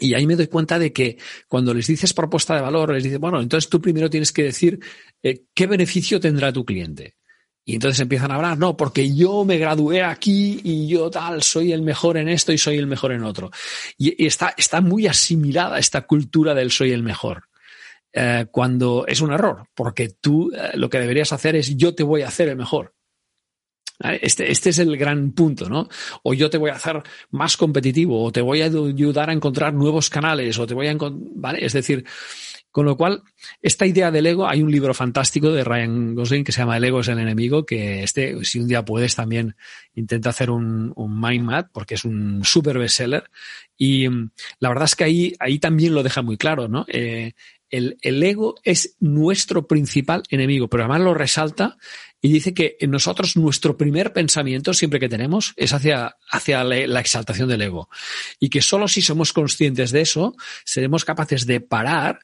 y 0.00 0.14
ahí 0.14 0.26
me 0.26 0.34
doy 0.34 0.46
cuenta 0.46 0.78
de 0.78 0.92
que 0.92 1.18
cuando 1.46 1.74
les 1.74 1.86
dices 1.86 2.14
propuesta 2.14 2.54
de 2.54 2.62
valor, 2.62 2.92
les 2.92 3.04
dices, 3.04 3.18
bueno, 3.18 3.40
entonces 3.40 3.68
tú 3.68 3.80
primero 3.80 4.08
tienes 4.08 4.32
que 4.32 4.44
decir 4.44 4.80
qué 5.54 5.66
beneficio 5.66 6.20
tendrá 6.20 6.52
tu 6.52 6.64
cliente. 6.64 7.16
Y 7.64 7.74
entonces 7.74 8.00
empiezan 8.00 8.30
a 8.30 8.36
hablar, 8.36 8.56
no, 8.56 8.76
porque 8.76 9.14
yo 9.14 9.44
me 9.44 9.58
gradué 9.58 10.02
aquí 10.02 10.60
y 10.64 10.86
yo 10.86 11.10
tal, 11.10 11.42
soy 11.42 11.72
el 11.72 11.82
mejor 11.82 12.16
en 12.16 12.28
esto 12.28 12.52
y 12.52 12.58
soy 12.58 12.78
el 12.78 12.86
mejor 12.86 13.12
en 13.12 13.24
otro. 13.24 13.50
Y, 13.98 14.22
y 14.22 14.26
está, 14.26 14.54
está 14.56 14.80
muy 14.80 15.06
asimilada 15.06 15.78
esta 15.78 16.06
cultura 16.06 16.54
del 16.54 16.70
soy 16.70 16.92
el 16.92 17.02
mejor. 17.02 17.47
Eh, 18.12 18.46
cuando 18.50 19.04
es 19.06 19.20
un 19.20 19.32
error, 19.32 19.66
porque 19.74 20.08
tú 20.08 20.50
eh, 20.52 20.70
lo 20.74 20.88
que 20.88 20.98
deberías 20.98 21.32
hacer 21.32 21.56
es 21.56 21.76
yo 21.76 21.94
te 21.94 22.02
voy 22.02 22.22
a 22.22 22.28
hacer 22.28 22.48
el 22.48 22.56
mejor. 22.56 22.94
Este, 24.00 24.50
este 24.52 24.70
es 24.70 24.78
el 24.78 24.96
gran 24.96 25.32
punto, 25.32 25.68
¿no? 25.68 25.88
O 26.22 26.32
yo 26.32 26.48
te 26.48 26.56
voy 26.56 26.70
a 26.70 26.74
hacer 26.74 27.02
más 27.30 27.56
competitivo, 27.56 28.22
o 28.22 28.30
te 28.30 28.40
voy 28.40 28.62
a 28.62 28.66
ayudar 28.66 29.28
a 29.28 29.32
encontrar 29.32 29.74
nuevos 29.74 30.08
canales, 30.08 30.56
o 30.58 30.66
te 30.66 30.74
voy 30.74 30.86
a 30.86 30.96
¿vale? 30.96 31.64
Es 31.64 31.72
decir, 31.72 32.04
con 32.70 32.84
lo 32.84 32.96
cual, 32.96 33.24
esta 33.60 33.86
idea 33.86 34.12
del 34.12 34.26
ego, 34.26 34.46
hay 34.46 34.62
un 34.62 34.70
libro 34.70 34.94
fantástico 34.94 35.50
de 35.50 35.64
Ryan 35.64 36.14
Gosling 36.14 36.44
que 36.44 36.52
se 36.52 36.60
llama 36.60 36.76
El 36.76 36.84
ego 36.84 37.00
es 37.00 37.08
el 37.08 37.18
enemigo, 37.18 37.66
que 37.66 38.04
este, 38.04 38.44
si 38.44 38.60
un 38.60 38.68
día 38.68 38.84
puedes, 38.84 39.16
también 39.16 39.56
intenta 39.94 40.30
hacer 40.30 40.50
un, 40.50 40.94
mind 40.96 41.44
map, 41.44 41.70
porque 41.72 41.94
es 41.94 42.04
un 42.04 42.44
super 42.44 42.78
bestseller. 42.78 43.30
Y 43.76 44.06
la 44.60 44.68
verdad 44.68 44.84
es 44.84 44.94
que 44.94 45.04
ahí, 45.04 45.34
ahí 45.40 45.58
también 45.58 45.92
lo 45.92 46.02
deja 46.04 46.22
muy 46.22 46.36
claro, 46.36 46.68
¿no? 46.68 46.84
Eh, 46.88 47.32
el, 47.70 48.22
ego 48.22 48.54
es 48.64 48.96
nuestro 49.00 49.66
principal 49.66 50.22
enemigo, 50.30 50.68
pero 50.68 50.84
además 50.84 51.00
lo 51.02 51.14
resalta 51.14 51.76
y 52.20 52.32
dice 52.32 52.54
que 52.54 52.76
nosotros 52.88 53.36
nuestro 53.36 53.76
primer 53.76 54.12
pensamiento 54.12 54.74
siempre 54.74 55.00
que 55.00 55.08
tenemos 55.08 55.54
es 55.56 55.72
hacia, 55.72 56.16
hacia 56.30 56.64
la 56.64 57.00
exaltación 57.00 57.48
del 57.48 57.62
ego 57.62 57.88
y 58.40 58.50
que 58.50 58.62
solo 58.62 58.88
si 58.88 59.02
somos 59.02 59.32
conscientes 59.32 59.90
de 59.92 60.00
eso 60.00 60.34
seremos 60.64 61.04
capaces 61.04 61.46
de 61.46 61.60
parar, 61.60 62.20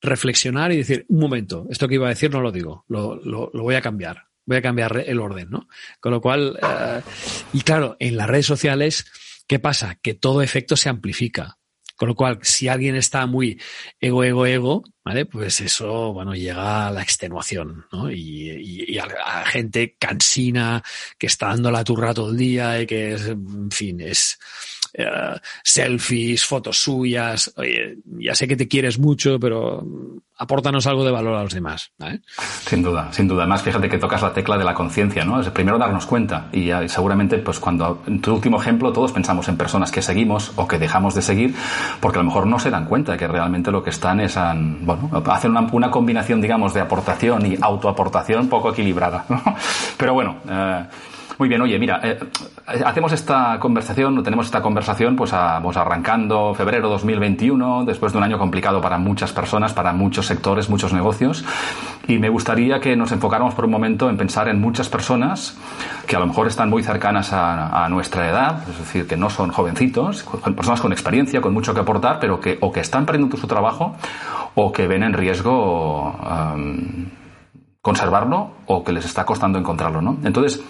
reflexionar 0.00 0.72
y 0.72 0.78
decir, 0.78 1.06
un 1.08 1.20
momento, 1.20 1.66
esto 1.70 1.88
que 1.88 1.94
iba 1.94 2.06
a 2.06 2.10
decir 2.10 2.30
no 2.30 2.40
lo 2.40 2.52
digo, 2.52 2.84
lo, 2.88 3.16
lo, 3.16 3.50
voy 3.52 3.76
a 3.76 3.80
cambiar, 3.80 4.26
voy 4.44 4.58
a 4.58 4.62
cambiar 4.62 5.04
el 5.06 5.20
orden, 5.20 5.48
¿no? 5.50 5.68
Con 6.00 6.12
lo 6.12 6.20
cual, 6.20 6.58
uh, 6.60 7.00
y 7.52 7.60
claro, 7.62 7.96
en 8.00 8.16
las 8.16 8.28
redes 8.28 8.46
sociales, 8.46 9.06
¿qué 9.46 9.58
pasa? 9.58 9.98
Que 10.02 10.14
todo 10.14 10.42
efecto 10.42 10.76
se 10.76 10.88
amplifica. 10.88 11.58
Con 11.96 12.08
lo 12.08 12.14
cual, 12.14 12.38
si 12.42 12.68
alguien 12.68 12.96
está 12.96 13.26
muy 13.26 13.60
ego, 14.00 14.24
ego, 14.24 14.46
ego, 14.46 14.84
¿vale? 15.04 15.26
Pues 15.26 15.60
eso, 15.60 16.12
bueno, 16.12 16.34
llega 16.34 16.88
a 16.88 16.90
la 16.90 17.02
extenuación, 17.02 17.86
¿no? 17.92 18.10
Y, 18.10 18.50
y, 18.50 18.94
y 18.94 18.98
a, 18.98 19.04
a, 19.24 19.44
gente 19.44 19.96
cansina 19.98 20.82
que 21.18 21.26
está 21.26 21.48
dando 21.48 21.70
la 21.70 21.84
turra 21.84 22.14
todo 22.14 22.30
el 22.30 22.36
día 22.36 22.80
y 22.80 22.86
que, 22.86 23.14
es, 23.14 23.26
en 23.28 23.70
fin, 23.70 24.00
es 24.00 24.38
uh, 24.98 25.38
selfies, 25.62 26.44
fotos 26.44 26.82
suyas. 26.82 27.52
Oye, 27.56 27.98
ya 28.18 28.34
sé 28.34 28.46
que 28.48 28.56
te 28.56 28.68
quieres 28.68 28.98
mucho, 28.98 29.38
pero 29.38 29.86
apórtanos 30.36 30.86
algo 30.86 31.04
de 31.04 31.12
valor 31.12 31.36
a 31.36 31.42
los 31.42 31.54
demás. 31.54 31.92
¿vale? 31.98 32.20
Sin 32.66 32.82
duda, 32.82 33.12
sin 33.12 33.28
duda. 33.28 33.42
Además, 33.42 33.62
fíjate 33.62 33.88
que 33.88 33.98
tocas 33.98 34.22
la 34.22 34.32
tecla 34.32 34.58
de 34.58 34.64
la 34.64 34.74
conciencia, 34.74 35.24
¿no? 35.24 35.40
Es 35.40 35.48
primero 35.50 35.78
darnos 35.78 36.06
cuenta 36.06 36.48
y 36.52 36.70
seguramente, 36.88 37.38
pues 37.38 37.60
cuando, 37.60 38.02
en 38.06 38.20
tu 38.20 38.34
último 38.34 38.60
ejemplo, 38.60 38.92
todos 38.92 39.12
pensamos 39.12 39.48
en 39.48 39.56
personas 39.56 39.90
que 39.92 40.02
seguimos 40.02 40.52
o 40.56 40.66
que 40.66 40.78
dejamos 40.78 41.14
de 41.14 41.22
seguir 41.22 41.54
porque 42.00 42.18
a 42.18 42.22
lo 42.22 42.26
mejor 42.26 42.46
no 42.46 42.58
se 42.58 42.70
dan 42.70 42.86
cuenta 42.86 43.16
que 43.16 43.28
realmente 43.28 43.70
lo 43.70 43.82
que 43.82 43.90
están 43.90 44.20
es, 44.20 44.34
bueno, 44.34 45.10
hacen 45.26 45.52
una, 45.52 45.68
una, 45.72 45.90
combinación, 45.90 46.40
digamos, 46.40 46.74
de 46.74 46.80
aportación 46.80 47.46
y 47.46 47.58
autoaportación 47.60 48.48
poco 48.48 48.70
equilibrada, 48.70 49.24
¿no? 49.28 49.42
Pero 49.96 50.14
bueno, 50.14 50.36
eh, 50.48 50.84
muy 51.38 51.48
bien, 51.48 51.60
oye, 51.62 51.78
mira, 51.78 52.00
eh, 52.02 52.18
hacemos 52.84 53.12
esta 53.12 53.58
conversación, 53.58 54.22
tenemos 54.22 54.46
esta 54.46 54.62
conversación, 54.62 55.16
pues 55.16 55.32
a, 55.32 55.54
vamos 55.54 55.76
arrancando 55.76 56.54
febrero 56.54 56.88
2021, 56.88 57.84
después 57.84 58.12
de 58.12 58.18
un 58.18 58.24
año 58.24 58.38
complicado 58.38 58.80
para 58.80 58.98
muchas 58.98 59.32
personas, 59.32 59.72
para 59.72 59.92
muchos 59.92 60.26
sectores, 60.26 60.68
muchos 60.68 60.92
negocios, 60.92 61.44
y 62.06 62.18
me 62.18 62.28
gustaría 62.28 62.80
que 62.80 62.96
nos 62.96 63.12
enfocáramos 63.12 63.54
por 63.54 63.64
un 63.64 63.70
momento 63.70 64.08
en 64.10 64.16
pensar 64.16 64.48
en 64.48 64.60
muchas 64.60 64.88
personas 64.88 65.58
que 66.06 66.16
a 66.16 66.18
lo 66.18 66.26
mejor 66.26 66.46
están 66.46 66.70
muy 66.70 66.82
cercanas 66.82 67.32
a, 67.32 67.84
a 67.84 67.88
nuestra 67.88 68.28
edad, 68.28 68.62
es 68.68 68.78
decir, 68.78 69.06
que 69.06 69.16
no 69.16 69.30
son 69.30 69.50
jovencitos, 69.50 70.24
personas 70.56 70.80
con 70.80 70.92
experiencia, 70.92 71.40
con 71.40 71.52
mucho 71.52 71.74
que 71.74 71.80
aportar, 71.80 72.18
pero 72.20 72.40
que 72.40 72.58
o 72.60 72.72
que 72.72 72.80
están 72.80 73.06
perdiendo 73.06 73.36
su 73.36 73.46
trabajo 73.46 73.96
o 74.54 74.72
que 74.72 74.86
ven 74.86 75.02
en 75.02 75.12
riesgo 75.12 76.12
um, 76.12 77.06
conservarlo 77.80 78.50
o 78.66 78.84
que 78.84 78.92
les 78.92 79.04
está 79.04 79.24
costando 79.24 79.58
encontrarlo, 79.58 80.00
¿no? 80.00 80.18
Entonces, 80.24 80.62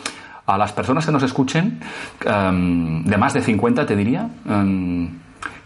a 0.46 0.58
las 0.58 0.72
personas 0.72 1.06
que 1.06 1.12
nos 1.12 1.22
escuchen, 1.22 1.80
um, 2.26 3.04
de 3.04 3.16
más 3.16 3.34
de 3.34 3.42
50 3.42 3.86
te 3.86 3.96
diría, 3.96 4.28
um, 4.46 5.08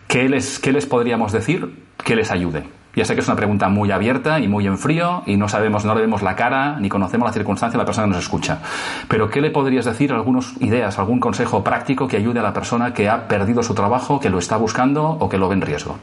¿qué, 0.06 0.28
les, 0.28 0.58
¿qué 0.58 0.72
les 0.72 0.86
podríamos 0.86 1.32
decir 1.32 1.84
que 2.04 2.16
les 2.16 2.30
ayude? 2.30 2.64
Ya 2.96 3.04
sé 3.04 3.14
que 3.14 3.20
es 3.20 3.26
una 3.26 3.36
pregunta 3.36 3.68
muy 3.68 3.90
abierta 3.90 4.40
y 4.40 4.48
muy 4.48 4.66
en 4.66 4.78
frío 4.78 5.22
y 5.26 5.36
no 5.36 5.50
sabemos, 5.50 5.84
no 5.84 5.94
le 5.94 6.00
vemos 6.00 6.22
la 6.22 6.34
cara 6.34 6.80
ni 6.80 6.88
conocemos 6.88 7.28
la 7.28 7.32
circunstancia 7.32 7.76
de 7.76 7.82
la 7.82 7.84
persona 7.84 8.06
que 8.06 8.14
nos 8.14 8.22
escucha. 8.22 8.60
Pero 9.06 9.28
¿qué 9.28 9.42
le 9.42 9.50
podrías 9.50 9.84
decir? 9.84 10.12
Algunas 10.12 10.54
ideas, 10.62 10.98
algún 10.98 11.20
consejo 11.20 11.62
práctico 11.62 12.08
que 12.08 12.16
ayude 12.16 12.40
a 12.40 12.42
la 12.42 12.54
persona 12.54 12.94
que 12.94 13.10
ha 13.10 13.28
perdido 13.28 13.62
su 13.62 13.74
trabajo, 13.74 14.18
que 14.18 14.30
lo 14.30 14.38
está 14.38 14.56
buscando 14.56 15.04
o 15.04 15.28
que 15.28 15.36
lo 15.36 15.48
ve 15.48 15.56
en 15.56 15.60
riesgo. 15.60 15.98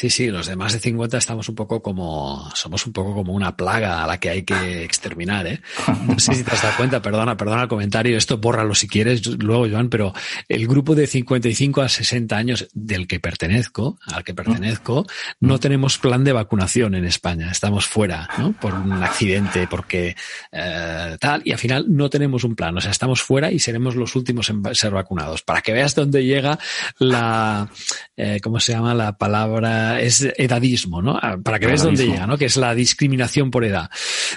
Sí, 0.00 0.08
sí, 0.08 0.28
los 0.28 0.46
de 0.46 0.56
más 0.56 0.72
de 0.72 0.78
50 0.78 1.18
estamos 1.18 1.46
un 1.50 1.54
poco 1.54 1.82
como, 1.82 2.50
somos 2.54 2.86
un 2.86 2.92
poco 2.94 3.12
como 3.12 3.34
una 3.34 3.54
plaga 3.54 4.02
a 4.02 4.06
la 4.06 4.18
que 4.18 4.30
hay 4.30 4.44
que 4.44 4.82
exterminar, 4.82 5.46
¿eh? 5.46 5.60
No 6.06 6.18
sé 6.18 6.36
si 6.36 6.42
te 6.42 6.52
has 6.52 6.62
dado 6.62 6.74
cuenta, 6.78 7.02
perdona, 7.02 7.36
perdona 7.36 7.64
el 7.64 7.68
comentario, 7.68 8.16
esto 8.16 8.38
bórralo 8.38 8.74
si 8.74 8.88
quieres 8.88 9.26
luego, 9.26 9.68
Joan, 9.68 9.90
pero 9.90 10.14
el 10.48 10.66
grupo 10.66 10.94
de 10.94 11.06
55 11.06 11.82
a 11.82 11.90
60 11.90 12.34
años 12.34 12.68
del 12.72 13.06
que 13.06 13.20
pertenezco, 13.20 13.98
al 14.06 14.24
que 14.24 14.32
pertenezco, 14.32 15.06
no 15.38 15.60
tenemos 15.60 15.98
plan 15.98 16.24
de 16.24 16.32
vacunación 16.32 16.94
en 16.94 17.04
España, 17.04 17.50
estamos 17.50 17.84
fuera, 17.84 18.26
¿no? 18.38 18.54
Por 18.58 18.72
un 18.72 19.02
accidente, 19.02 19.66
porque 19.66 20.16
eh, 20.50 21.16
tal, 21.20 21.42
y 21.44 21.52
al 21.52 21.58
final 21.58 21.84
no 21.94 22.08
tenemos 22.08 22.44
un 22.44 22.56
plan, 22.56 22.74
o 22.74 22.80
sea, 22.80 22.90
estamos 22.90 23.20
fuera 23.20 23.52
y 23.52 23.58
seremos 23.58 23.96
los 23.96 24.16
últimos 24.16 24.48
en 24.48 24.62
ser 24.74 24.92
vacunados. 24.92 25.42
Para 25.42 25.60
que 25.60 25.74
veas 25.74 25.94
dónde 25.94 26.24
llega 26.24 26.58
la, 26.98 27.68
eh, 28.16 28.40
¿cómo 28.42 28.60
se 28.60 28.72
llama 28.72 28.94
la 28.94 29.18
palabra? 29.18 29.89
Es 29.98 30.28
edadismo, 30.36 31.02
¿no? 31.02 31.18
Ah, 31.20 31.38
para 31.42 31.58
que 31.58 31.66
veas 31.66 31.82
dónde 31.82 32.06
llega, 32.06 32.26
¿no? 32.26 32.36
Que 32.36 32.44
es 32.44 32.56
la 32.56 32.74
discriminación 32.74 33.50
por 33.50 33.64
edad. 33.64 33.90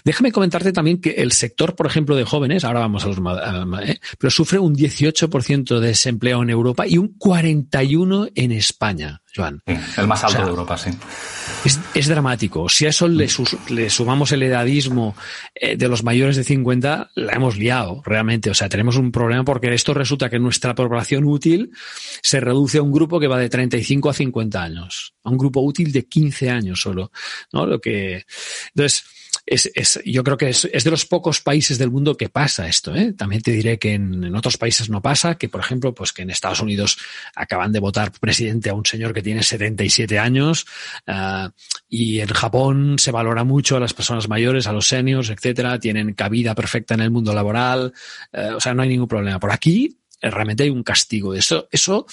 Déjame 0.03 0.31
comentarte 0.31 0.71
también 0.71 0.99
que 0.99 1.11
el 1.11 1.31
sector, 1.31 1.75
por 1.75 1.85
ejemplo, 1.85 2.15
de 2.15 2.23
jóvenes, 2.23 2.63
ahora 2.63 2.79
vamos 2.79 3.03
a 3.05 3.07
los, 3.07 3.17
¿eh? 3.85 3.99
pero 4.17 4.31
sufre 4.31 4.59
un 4.59 4.75
18% 4.75 5.79
de 5.79 5.87
desempleo 5.87 6.41
en 6.41 6.49
Europa 6.49 6.87
y 6.87 6.97
un 6.97 7.17
41% 7.17 8.31
en 8.33 8.51
España. 8.51 9.21
Joan. 9.35 9.61
el 9.65 10.07
más 10.07 10.23
alto 10.23 10.43
de 10.43 10.49
Europa, 10.49 10.77
sí. 10.77 10.91
Es, 11.65 12.07
dramático. 12.07 12.67
Si 12.67 12.85
a 12.85 12.89
eso 12.89 13.07
le, 13.07 13.29
sumamos 13.89 14.33
el 14.33 14.43
edadismo 14.43 15.15
eh, 15.55 15.77
de 15.77 15.87
los 15.87 16.03
mayores 16.03 16.35
de 16.35 16.43
50, 16.43 17.11
la 17.15 17.33
hemos 17.33 17.57
liado, 17.57 18.01
realmente. 18.05 18.49
O 18.49 18.53
sea, 18.53 18.67
tenemos 18.67 18.97
un 18.97 19.13
problema 19.13 19.45
porque 19.45 19.73
esto 19.73 19.93
resulta 19.93 20.29
que 20.29 20.39
nuestra 20.39 20.75
población 20.75 21.23
útil 21.23 21.71
se 22.21 22.41
reduce 22.41 22.79
a 22.79 22.81
un 22.81 22.91
grupo 22.91 23.17
que 23.17 23.27
va 23.27 23.39
de 23.39 23.49
35 23.49 24.09
a 24.09 24.13
50 24.13 24.61
años. 24.61 25.13
A 25.23 25.29
un 25.29 25.37
grupo 25.37 25.61
útil 25.61 25.93
de 25.93 26.05
15 26.05 26.49
años 26.49 26.81
solo. 26.81 27.11
¿no? 27.53 27.65
Lo 27.65 27.79
que, 27.79 28.25
entonces, 28.75 29.05
es, 29.45 29.69
es, 29.75 29.99
yo 30.05 30.23
creo 30.23 30.37
que 30.37 30.49
es, 30.49 30.65
es, 30.71 30.83
de 30.83 30.91
los 30.91 31.05
pocos 31.05 31.41
países 31.41 31.77
del 31.77 31.91
mundo 31.91 32.15
que 32.15 32.29
pasa 32.29 32.67
esto. 32.67 32.95
¿eh? 32.95 33.13
También 33.13 33.41
te 33.41 33.51
diré 33.51 33.77
que 33.77 33.93
en, 33.93 34.23
en, 34.23 34.35
otros 34.35 34.57
países 34.57 34.89
no 34.89 35.01
pasa, 35.01 35.35
que 35.35 35.49
por 35.49 35.59
ejemplo, 35.61 35.93
pues 35.93 36.13
que 36.13 36.21
en 36.21 36.29
Estados 36.29 36.61
Unidos 36.61 36.97
acaban 37.35 37.71
de 37.71 37.79
votar 37.79 38.11
presidente 38.11 38.69
a 38.69 38.73
un 38.73 38.85
señor 38.85 39.13
que 39.13 39.21
tiene 39.21 39.43
77 39.43 40.17
años 40.17 40.65
uh, 41.07 41.49
y 41.89 42.21
en 42.21 42.29
Japón 42.29 42.99
se 42.99 43.11
valora 43.11 43.43
mucho 43.43 43.75
a 43.75 43.79
las 43.79 43.93
personas 43.93 44.29
mayores, 44.29 44.67
a 44.67 44.73
los 44.73 44.87
seniors, 44.87 45.29
etcétera, 45.29 45.79
tienen 45.79 46.13
cabida 46.13 46.55
perfecta 46.55 46.93
en 46.93 47.01
el 47.01 47.11
mundo 47.11 47.33
laboral, 47.33 47.93
uh, 48.33 48.55
o 48.55 48.59
sea, 48.61 48.73
no 48.73 48.81
hay 48.81 48.89
ningún 48.89 49.07
problema. 49.07 49.39
Por 49.39 49.51
aquí 49.51 49.99
eh, 50.21 50.31
realmente 50.31 50.63
hay 50.63 50.69
un 50.69 50.83
castigo. 50.83 51.33
Eso, 51.33 51.67
eso 51.69 52.05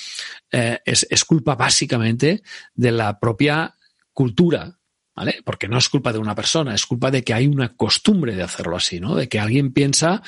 eh, 0.50 0.80
es, 0.84 1.06
es 1.08 1.24
culpa 1.24 1.54
básicamente 1.54 2.42
de 2.74 2.90
la 2.90 3.18
propia 3.20 3.76
cultura 4.12 4.79
¿vale? 5.20 5.42
Porque 5.44 5.68
no 5.68 5.76
es 5.76 5.90
culpa 5.90 6.14
de 6.14 6.18
una 6.18 6.34
persona, 6.34 6.74
es 6.74 6.86
culpa 6.86 7.10
de 7.10 7.22
que 7.22 7.34
hay 7.34 7.46
una 7.46 7.76
costumbre 7.76 8.34
de 8.34 8.42
hacerlo 8.42 8.76
así, 8.76 9.00
¿no? 9.00 9.14
De 9.14 9.28
que 9.28 9.38
alguien 9.38 9.70
piensa 9.70 10.22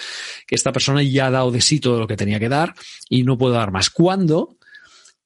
que 0.47 0.55
esta 0.55 0.71
persona 0.71 1.03
ya 1.03 1.29
ha 1.29 1.31
dado 1.31 1.51
de 1.51 1.63
sí 1.63 1.81
todo 1.81 1.99
lo 1.99 2.07
que 2.07 2.15
tenía 2.15 2.39
que 2.39 2.51
dar 2.51 2.75
y 3.09 3.23
no 3.23 3.39
puede 3.39 3.55
dar 3.55 3.71
más. 3.73 3.89
Cuando 3.89 4.59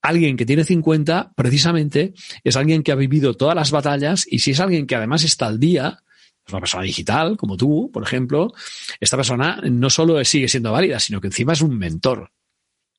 alguien 0.03 0.37
que 0.37 0.47
tiene 0.47 0.63
50, 0.63 1.33
precisamente, 1.35 2.15
es 2.45 2.55
alguien 2.55 2.85
que 2.85 2.93
ha 2.93 2.95
vivido 2.95 3.35
todas 3.35 3.57
las 3.57 3.73
batallas 3.73 4.25
y 4.31 4.39
si 4.39 4.53
es 4.53 4.61
alguien 4.61 4.87
que 4.87 4.95
además 4.95 5.25
está 5.25 5.49
al 5.49 5.59
día, 5.59 5.99
es 6.47 6.53
una 6.53 6.61
persona 6.61 6.85
digital, 6.85 7.37
como 7.37 7.57
tú, 7.57 7.91
por 7.93 8.05
ejemplo, 8.05 8.53
esta 9.01 9.17
persona 9.17 9.61
no 9.65 9.91
solo 9.91 10.25
sigue 10.25 10.47
siendo 10.47 10.71
válida, 10.71 11.01
sino 11.01 11.21
que 11.21 11.27
encima 11.27 11.55
es 11.55 11.61
un 11.61 11.77
mentor. 11.77 12.31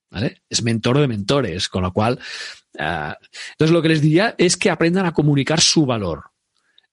¿Vale? 0.10 0.41
Es 0.49 0.63
mentor 0.63 0.99
de 0.99 1.08
mentores, 1.08 1.69
con 1.69 1.84
lo 1.84 1.93
cual, 1.93 2.19
uh, 2.73 3.13
entonces 3.51 3.71
lo 3.71 3.82
que 3.82 3.89
les 3.89 4.01
diría 4.01 4.36
es 4.38 4.58
que 4.58 4.69
aprendan 4.69 5.06
a 5.06 5.13
comunicar 5.13 5.62
su 5.62 5.86
valor. 5.86 6.32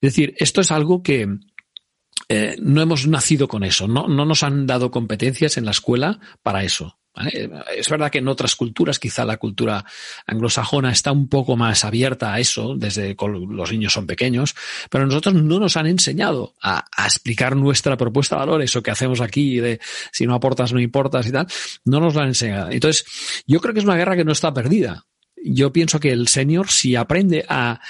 Es 0.05 0.15
decir, 0.15 0.35
esto 0.37 0.61
es 0.61 0.71
algo 0.71 1.03
que 1.03 1.27
eh, 2.29 2.57
no 2.61 2.83
hemos 2.83 3.07
nacido 3.07 3.49
con 3.49 3.65
eso, 3.65 3.89
no, 3.89 4.07
no 4.07 4.27
nos 4.27 4.43
han 4.43 4.67
dado 4.67 4.91
competencias 4.91 5.57
en 5.57 5.65
la 5.65 5.71
escuela 5.71 6.21
para 6.43 6.63
eso. 6.63 6.99
Es 7.75 7.89
verdad 7.89 8.11
que 8.11 8.19
en 8.19 8.29
otras 8.29 8.55
culturas, 8.55 8.99
quizá 8.99 9.25
la 9.25 9.39
cultura 9.39 9.83
anglosajona 10.27 10.93
está 10.93 11.11
un 11.11 11.29
poco 11.29 11.57
más 11.57 11.87
abierta 11.87 12.35
a 12.35 12.39
eso, 12.39 12.75
desde 12.77 13.17
que 13.17 13.27
los 13.29 13.73
niños 13.73 13.95
son 13.95 14.07
pequeños, 14.07 14.55
pero 14.91 15.07
nosotros 15.07 15.37
no 15.37 15.59
nos 15.59 15.79
han 15.79 15.87
enseñado 15.87 16.55
a, 16.61 16.85
a, 16.95 17.07
explicar 17.07 17.57
nuestra 17.57 17.97
propuesta 17.97 18.35
de 18.35 18.41
valor, 18.41 18.63
eso 18.63 18.83
que 18.83 18.91
hacemos 18.91 19.23
aquí 19.23 19.59
de 19.59 19.81
si 20.13 20.27
no 20.27 20.35
aportas 20.35 20.75
no 20.75 20.81
importas 20.81 21.27
y 21.29 21.33
tal, 21.33 21.47
no 21.87 21.99
nos 21.99 22.15
lo 22.15 22.21
han 22.21 22.29
enseñado. 22.29 22.71
Entonces, 22.71 23.07
yo 23.47 23.59
creo 23.61 23.73
que 23.73 23.81
es 23.81 23.87
una 23.87 23.97
guerra 23.97 24.17
que 24.17 24.25
no 24.25 24.33
está 24.33 24.53
perdida 24.53 25.07
yo 25.47 25.73
pienso 25.73 26.01
que 26.01 26.11
el 26.11 26.29
senior, 26.29 26.69
si 26.69 26.97
aprende 26.97 27.45
a, 27.49 27.81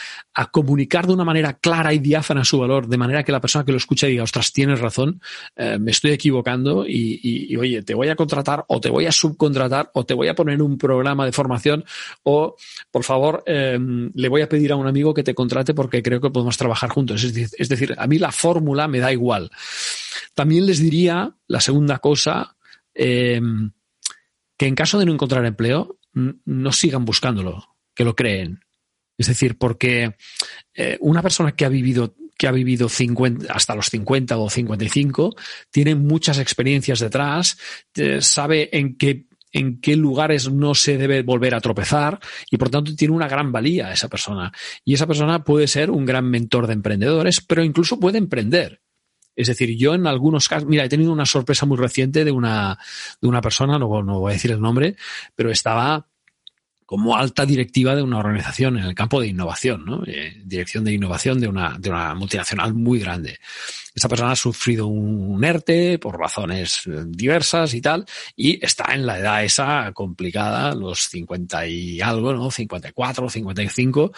comunicar 0.50 1.06
de 1.06 1.12
una 1.12 1.24
manera 1.24 1.52
clara 1.52 1.92
y 1.92 2.00
diáfana 2.00 2.44
su 2.44 2.58
valor, 2.58 2.88
de 2.88 2.96
manera 2.96 3.22
que 3.22 3.30
la 3.30 3.40
persona 3.40 3.64
que 3.64 3.70
lo 3.70 3.78
escucha 3.78 4.08
diga, 4.08 4.24
ostras, 4.24 4.52
tienes 4.52 4.80
razón, 4.80 5.20
eh, 5.54 5.78
me 5.78 5.92
estoy 5.92 6.10
equivocando 6.10 6.84
y, 6.88 7.56
oye, 7.56 7.82
te 7.82 7.94
voy 7.94 8.08
a 8.08 8.16
contratar 8.16 8.64
o 8.66 8.80
te 8.80 8.90
voy 8.90 9.06
a 9.06 9.12
subcontratar 9.12 9.92
o 9.94 10.04
te 10.04 10.12
voy 10.12 10.26
a 10.26 10.34
poner 10.34 10.60
un 10.60 10.76
programa 10.76 11.24
de 11.24 11.30
formación 11.30 11.84
o, 12.24 12.56
por 12.90 13.04
favor, 13.04 13.44
eh, 13.46 13.78
le 14.12 14.28
voy 14.28 14.42
a 14.42 14.48
pedir 14.48 14.72
a 14.72 14.76
un 14.76 14.88
amigo 14.88 15.14
que 15.14 15.22
te 15.22 15.36
contrate 15.36 15.72
porque 15.72 16.02
creo 16.02 16.20
que 16.20 16.30
podemos 16.30 16.56
trabajar 16.56 16.90
juntos. 16.90 17.22
Es 17.22 17.32
decir, 17.32 17.56
es 17.56 17.68
decir 17.68 17.94
a 17.96 18.06
mí 18.08 18.18
la 18.18 18.32
fórmula 18.32 18.88
me 18.88 18.98
da 18.98 19.12
igual. 19.12 19.52
También 20.34 20.66
les 20.66 20.80
diría 20.80 21.32
la 21.46 21.60
segunda 21.60 21.98
cosa, 21.98 22.56
eh, 22.92 23.40
que 24.56 24.66
en 24.66 24.74
caso 24.74 24.98
de 24.98 25.06
no 25.06 25.12
encontrar 25.12 25.44
empleo, 25.44 25.96
no 26.14 26.72
sigan 26.72 27.04
buscándolo, 27.04 27.76
que 27.94 28.04
lo 28.04 28.14
creen. 28.14 28.60
Es 29.16 29.28
decir, 29.28 29.58
porque 29.58 30.16
eh, 30.74 30.98
una 31.00 31.22
persona 31.22 31.52
que 31.52 31.64
ha 31.64 31.68
vivido 31.68 32.14
que 32.36 32.48
ha 32.48 32.52
vivido 32.52 32.88
50, 32.88 33.52
hasta 33.52 33.76
los 33.76 33.86
50 33.90 34.36
o 34.38 34.50
55, 34.50 35.36
tiene 35.70 35.94
muchas 35.94 36.38
experiencias 36.38 36.98
detrás, 36.98 37.56
eh, 37.94 38.20
sabe 38.20 38.76
en 38.76 38.96
qué, 38.96 39.26
en 39.52 39.80
qué 39.80 39.96
lugares 39.96 40.50
no 40.50 40.74
se 40.74 40.98
debe 40.98 41.22
volver 41.22 41.54
a 41.54 41.60
tropezar 41.60 42.18
y 42.50 42.56
por 42.56 42.70
tanto 42.70 42.94
tiene 42.94 43.14
una 43.14 43.28
gran 43.28 43.52
valía 43.52 43.92
esa 43.92 44.08
persona. 44.08 44.52
Y 44.84 44.94
esa 44.94 45.06
persona 45.06 45.44
puede 45.44 45.68
ser 45.68 45.90
un 45.90 46.04
gran 46.04 46.28
mentor 46.28 46.66
de 46.66 46.72
emprendedores, 46.72 47.40
pero 47.40 47.62
incluso 47.62 48.00
puede 48.00 48.18
emprender. 48.18 48.80
Es 49.36 49.48
decir, 49.48 49.76
yo 49.76 49.94
en 49.94 50.06
algunos 50.06 50.48
casos, 50.48 50.68
mira, 50.68 50.84
he 50.84 50.88
tenido 50.88 51.12
una 51.12 51.26
sorpresa 51.26 51.66
muy 51.66 51.76
reciente 51.76 52.24
de 52.24 52.30
una, 52.30 52.78
de 53.20 53.28
una 53.28 53.40
persona, 53.40 53.78
no, 53.78 54.02
no 54.02 54.20
voy 54.20 54.30
a 54.30 54.34
decir 54.34 54.52
el 54.52 54.60
nombre, 54.60 54.96
pero 55.34 55.50
estaba 55.50 56.06
como 56.86 57.16
alta 57.16 57.46
directiva 57.46 57.94
de 57.94 58.02
una 58.02 58.18
organización 58.18 58.78
en 58.78 58.84
el 58.84 58.94
campo 58.94 59.20
de 59.20 59.28
innovación, 59.28 59.84
¿no? 59.84 60.02
Eh, 60.06 60.42
dirección 60.44 60.84
de 60.84 60.92
innovación 60.92 61.40
de 61.40 61.48
una, 61.48 61.76
de 61.78 61.90
una 61.90 62.14
multinacional 62.14 62.74
muy 62.74 62.98
grande. 62.98 63.38
Esta 63.94 64.08
persona 64.08 64.32
ha 64.32 64.36
sufrido 64.36 64.86
un 64.86 65.42
ERTE 65.42 65.98
por 65.98 66.18
razones 66.18 66.82
eh, 66.86 67.04
diversas 67.06 67.72
y 67.74 67.80
tal, 67.80 68.04
y 68.36 68.64
está 68.64 68.94
en 68.94 69.06
la 69.06 69.18
edad 69.18 69.44
esa 69.44 69.92
complicada, 69.92 70.74
los 70.74 71.00
50 71.08 71.66
y 71.68 72.00
algo, 72.00 72.32
¿no? 72.34 72.50
54, 72.50 73.30
55, 73.30 74.12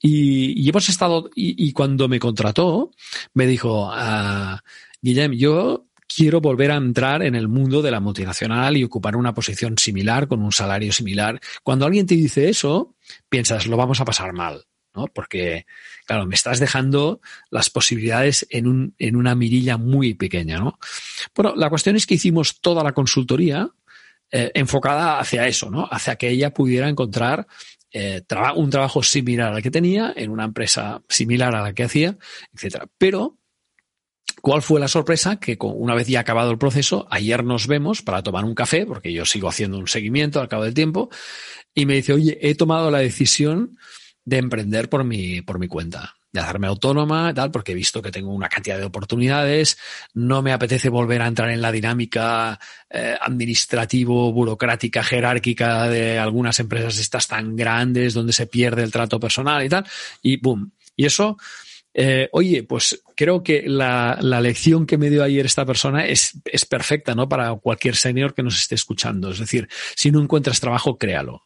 y, 0.00 0.62
y 0.62 0.68
hemos 0.68 0.88
estado, 0.88 1.30
y, 1.34 1.68
y, 1.68 1.72
cuando 1.72 2.08
me 2.08 2.18
contrató, 2.18 2.90
me 3.32 3.46
dijo, 3.46 3.88
uh, 3.88 4.58
Guillem, 5.00 5.32
yo 5.32 5.86
quiero 6.14 6.40
volver 6.40 6.70
a 6.70 6.76
entrar 6.76 7.22
en 7.22 7.34
el 7.34 7.48
mundo 7.48 7.82
de 7.82 7.90
la 7.90 8.00
multinacional 8.00 8.76
y 8.76 8.84
ocupar 8.84 9.16
una 9.16 9.34
posición 9.34 9.78
similar 9.78 10.28
con 10.28 10.42
un 10.42 10.52
salario 10.52 10.92
similar. 10.92 11.40
Cuando 11.62 11.86
alguien 11.86 12.06
te 12.06 12.14
dice 12.14 12.48
eso, 12.48 12.94
piensas, 13.28 13.66
lo 13.66 13.76
vamos 13.76 14.00
a 14.00 14.04
pasar 14.04 14.32
mal, 14.32 14.64
¿no? 14.94 15.06
Porque, 15.06 15.66
claro, 16.06 16.26
me 16.26 16.34
estás 16.34 16.60
dejando 16.60 17.20
las 17.50 17.70
posibilidades 17.70 18.46
en, 18.50 18.66
un, 18.66 18.94
en 18.98 19.16
una 19.16 19.34
mirilla 19.34 19.76
muy 19.76 20.14
pequeña, 20.14 20.58
¿no? 20.58 20.78
Bueno, 21.34 21.54
la 21.56 21.70
cuestión 21.70 21.96
es 21.96 22.06
que 22.06 22.14
hicimos 22.14 22.60
toda 22.60 22.84
la 22.84 22.92
consultoría 22.92 23.70
eh, 24.30 24.50
enfocada 24.54 25.18
hacia 25.18 25.46
eso, 25.46 25.70
¿no? 25.70 25.86
Hacia 25.90 26.16
que 26.16 26.30
ella 26.30 26.52
pudiera 26.52 26.88
encontrar 26.88 27.46
eh, 27.92 28.22
un 28.56 28.70
trabajo 28.70 29.02
similar 29.02 29.52
al 29.52 29.62
que 29.62 29.70
tenía 29.70 30.12
en 30.16 30.30
una 30.30 30.44
empresa 30.44 31.02
similar 31.08 31.54
a 31.54 31.62
la 31.62 31.74
que 31.74 31.84
hacía, 31.84 32.16
etcétera. 32.54 32.86
Pero 32.96 33.38
¿Cuál 34.42 34.60
fue 34.60 34.80
la 34.80 34.88
sorpresa? 34.88 35.36
Que 35.36 35.56
una 35.60 35.94
vez 35.94 36.08
ya 36.08 36.18
acabado 36.18 36.50
el 36.50 36.58
proceso, 36.58 37.06
ayer 37.10 37.44
nos 37.44 37.68
vemos 37.68 38.02
para 38.02 38.24
tomar 38.24 38.44
un 38.44 38.56
café, 38.56 38.84
porque 38.84 39.12
yo 39.12 39.24
sigo 39.24 39.48
haciendo 39.48 39.78
un 39.78 39.86
seguimiento 39.86 40.40
al 40.40 40.48
cabo 40.48 40.64
del 40.64 40.74
tiempo, 40.74 41.10
y 41.72 41.86
me 41.86 41.94
dice, 41.94 42.12
oye, 42.12 42.38
he 42.42 42.56
tomado 42.56 42.90
la 42.90 42.98
decisión 42.98 43.78
de 44.24 44.38
emprender 44.38 44.88
por 44.88 45.04
mi, 45.04 45.42
por 45.42 45.60
mi 45.60 45.68
cuenta, 45.68 46.16
de 46.32 46.40
hacerme 46.40 46.66
autónoma, 46.66 47.32
tal, 47.32 47.52
porque 47.52 47.70
he 47.70 47.76
visto 47.76 48.02
que 48.02 48.10
tengo 48.10 48.32
una 48.32 48.48
cantidad 48.48 48.78
de 48.78 48.84
oportunidades, 48.84 49.78
no 50.12 50.42
me 50.42 50.52
apetece 50.52 50.88
volver 50.88 51.22
a 51.22 51.28
entrar 51.28 51.50
en 51.50 51.62
la 51.62 51.70
dinámica 51.70 52.58
eh, 52.90 53.14
administrativo, 53.20 54.32
burocrática, 54.32 55.04
jerárquica 55.04 55.88
de 55.88 56.18
algunas 56.18 56.58
empresas 56.58 56.98
estas 56.98 57.28
tan 57.28 57.54
grandes 57.54 58.12
donde 58.12 58.32
se 58.32 58.48
pierde 58.48 58.82
el 58.82 58.90
trato 58.90 59.20
personal 59.20 59.64
y 59.64 59.68
tal, 59.68 59.86
y 60.20 60.38
boom. 60.38 60.72
Y 60.96 61.06
eso, 61.06 61.36
eh, 61.94 62.28
oye, 62.32 62.62
pues 62.62 63.02
creo 63.16 63.42
que 63.42 63.64
la, 63.66 64.18
la, 64.20 64.40
lección 64.40 64.86
que 64.86 64.96
me 64.96 65.10
dio 65.10 65.22
ayer 65.22 65.44
esta 65.44 65.66
persona 65.66 66.06
es, 66.06 66.40
es 66.46 66.64
perfecta, 66.64 67.14
¿no? 67.14 67.28
Para 67.28 67.54
cualquier 67.56 67.96
senior 67.96 68.34
que 68.34 68.42
nos 68.42 68.56
esté 68.56 68.74
escuchando. 68.74 69.30
Es 69.30 69.38
decir, 69.38 69.68
si 69.94 70.10
no 70.10 70.20
encuentras 70.20 70.60
trabajo, 70.60 70.96
créalo. 70.96 71.42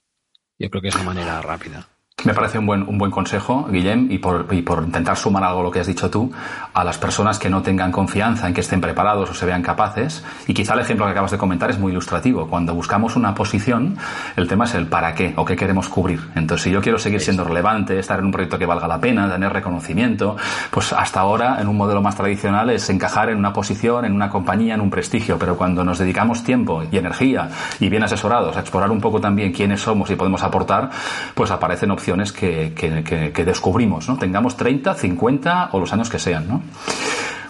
Yo 0.58 0.70
creo 0.70 0.82
que 0.82 0.88
es 0.88 0.94
la 0.94 1.02
manera 1.02 1.42
rápida. 1.42 1.95
Me 2.24 2.32
parece 2.32 2.58
un 2.58 2.64
buen, 2.64 2.82
un 2.88 2.96
buen 2.96 3.10
consejo, 3.10 3.68
Guillem, 3.70 4.10
y 4.10 4.16
por, 4.16 4.46
y 4.50 4.62
por 4.62 4.82
intentar 4.82 5.18
sumar 5.18 5.44
algo 5.44 5.60
a 5.60 5.62
lo 5.64 5.70
que 5.70 5.80
has 5.80 5.86
dicho 5.86 6.08
tú, 6.08 6.32
a 6.72 6.82
las 6.82 6.96
personas 6.96 7.38
que 7.38 7.50
no 7.50 7.60
tengan 7.60 7.92
confianza 7.92 8.48
en 8.48 8.54
que 8.54 8.62
estén 8.62 8.80
preparados 8.80 9.30
o 9.30 9.34
se 9.34 9.44
vean 9.44 9.60
capaces. 9.60 10.24
Y 10.46 10.54
quizá 10.54 10.72
el 10.72 10.80
ejemplo 10.80 11.04
que 11.04 11.12
acabas 11.12 11.30
de 11.30 11.36
comentar 11.36 11.68
es 11.68 11.78
muy 11.78 11.92
ilustrativo. 11.92 12.48
Cuando 12.48 12.74
buscamos 12.74 13.16
una 13.16 13.34
posición, 13.34 13.98
el 14.34 14.48
tema 14.48 14.64
es 14.64 14.74
el 14.74 14.86
para 14.86 15.14
qué 15.14 15.34
o 15.36 15.44
qué 15.44 15.56
queremos 15.56 15.90
cubrir. 15.90 16.20
Entonces, 16.34 16.64
si 16.64 16.70
yo 16.70 16.80
quiero 16.80 16.98
seguir 16.98 17.20
siendo 17.20 17.44
relevante, 17.44 17.98
estar 17.98 18.18
en 18.18 18.24
un 18.24 18.32
proyecto 18.32 18.58
que 18.58 18.64
valga 18.64 18.88
la 18.88 18.98
pena, 18.98 19.30
tener 19.30 19.52
reconocimiento, 19.52 20.36
pues 20.70 20.94
hasta 20.94 21.20
ahora, 21.20 21.60
en 21.60 21.68
un 21.68 21.76
modelo 21.76 22.00
más 22.00 22.16
tradicional, 22.16 22.70
es 22.70 22.88
encajar 22.88 23.28
en 23.28 23.36
una 23.36 23.52
posición, 23.52 24.06
en 24.06 24.14
una 24.14 24.30
compañía, 24.30 24.74
en 24.74 24.80
un 24.80 24.88
prestigio. 24.88 25.38
Pero 25.38 25.58
cuando 25.58 25.84
nos 25.84 25.98
dedicamos 25.98 26.42
tiempo 26.42 26.82
y 26.90 26.96
energía 26.96 27.50
y 27.78 27.90
bien 27.90 28.04
asesorados 28.04 28.56
a 28.56 28.60
explorar 28.60 28.90
un 28.90 29.02
poco 29.02 29.20
también 29.20 29.52
quiénes 29.52 29.82
somos 29.82 30.10
y 30.10 30.16
podemos 30.16 30.42
aportar, 30.42 30.88
pues 31.34 31.50
aparecen 31.50 31.90
opciones 31.90 32.05
que, 32.32 33.44
descubrimos, 33.44 34.08
¿no? 34.08 34.16
Tengamos 34.16 34.56
30, 34.56 34.94
50 34.94 35.70
o 35.72 35.80
los 35.80 35.92
años 35.92 36.10
que 36.10 36.18
sean, 36.18 36.48
¿no? 36.48 36.62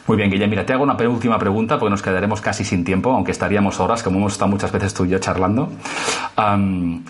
Muy 0.06 0.16
bien, 0.16 0.30
Guillermo, 0.30 0.50
mira, 0.50 0.64
te 0.64 0.72
hago 0.72 0.84
una 0.84 0.94
última 0.94 1.36
pregunta 1.36 1.80
porque 1.80 1.90
nos 1.90 2.00
quedaremos 2.00 2.40
casi 2.40 2.64
sin 2.64 2.84
tiempo, 2.84 3.10
aunque 3.10 3.32
estaríamos 3.32 3.80
horas, 3.80 4.04
como 4.04 4.18
hemos 4.18 4.34
estado 4.34 4.48
muchas 4.50 4.70
veces 4.70 4.94
tú 4.94 5.04
y 5.04 5.08
yo 5.08 5.18
charlando. 5.18 5.68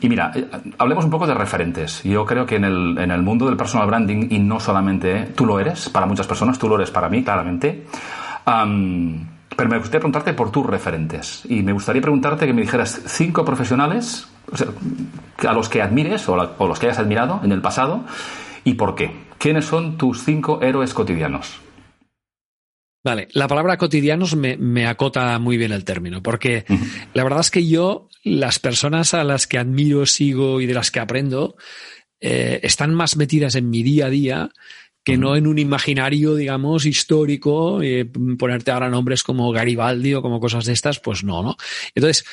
y 0.01 0.09
mira, 0.09 0.33
eh, 0.35 0.47
hablemos 0.79 1.05
un 1.05 1.11
poco 1.11 1.27
de 1.27 1.35
referentes. 1.35 2.03
Yo 2.05 2.25
creo 2.25 2.47
que 2.47 2.57
en 2.57 2.65
el, 2.65 2.97
en 2.99 3.11
el 3.11 3.23
mundo 3.23 3.47
del 3.47 3.57
personal 3.57 3.87
branding, 3.87 4.29
y 4.31 4.39
no 4.39 4.61
solamente 4.61 5.33
tú 5.35 5.45
lo 5.45 5.61
eres, 5.61 5.91
para 5.91 6.07
muchas 6.07 6.27
personas, 6.27 6.59
tú 6.59 6.69
lo 6.69 6.77
eres 6.77 6.91
para 6.91 7.11
mí, 7.11 7.23
claramente. 7.23 7.85
pero 8.45 9.69
me 9.69 9.79
gustaría 9.79 10.01
preguntarte 10.01 10.33
por 10.33 10.51
tus 10.51 10.65
referentes. 10.65 11.43
Y 11.51 11.63
me 11.63 11.75
gustaría 11.75 12.01
preguntarte 12.01 12.47
que 12.47 12.55
me 12.55 12.63
dijeras 12.63 13.03
cinco 13.05 13.45
profesionales 13.45 14.27
a 15.47 15.53
los 15.53 15.69
que 15.69 15.83
admires 15.83 16.29
o, 16.29 16.37
los 16.37 16.79
que 16.79 16.87
hayas 16.87 16.99
admirado 16.99 17.41
en 17.43 17.53
el 17.53 17.61
pasado 17.61 18.05
y 18.65 18.75
por 18.75 18.95
qué. 18.95 19.13
¿Quiénes 19.39 19.67
son 19.67 19.99
tus 19.99 20.25
cinco 20.25 20.63
héroes 20.63 20.95
cotidianos? 20.95 21.61
Vale, 23.05 23.29
la 23.33 23.47
palabra 23.47 23.77
cotidianos 23.77 24.35
me, 24.35 24.87
acota 24.87 25.39
muy 25.39 25.57
bien 25.57 25.71
el 25.71 25.85
término, 25.85 26.23
porque 26.23 26.65
la 27.15 27.23
verdad 27.23 27.41
es 27.41 27.53
que 27.53 27.67
yo, 27.67 28.09
las 28.25 28.59
personas 28.59 29.15
a 29.15 29.23
las 29.23 29.47
que 29.47 29.59
admiro, 29.59 30.07
sigo 30.07 30.61
y 30.61 30.67
de 30.67 30.75
las 30.75 30.91
que 30.91 30.99
aprendo, 30.99 31.57
eh, 32.21 32.59
están 32.65 32.95
más 32.95 33.17
metidas 33.17 33.55
en 33.55 33.71
mi 33.71 33.85
día 33.85 34.07
a 34.07 34.11
día 34.11 34.51
que 35.07 35.17
no 35.17 35.37
en 35.37 35.47
un 35.47 35.57
imaginario, 35.57 36.35
digamos, 36.35 36.85
histórico, 36.85 37.81
eh, 37.81 38.11
ponerte 38.37 38.73
ahora 38.73 38.91
nombres 38.91 39.23
como 39.23 39.53
Garibaldi 39.53 40.15
o 40.15 40.21
como 40.21 40.41
cosas 40.41 40.65
de 40.65 40.73
estas, 40.73 40.99
pues 40.99 41.23
no, 41.23 41.45
¿no? 41.45 41.57
Entonces, 41.95 42.25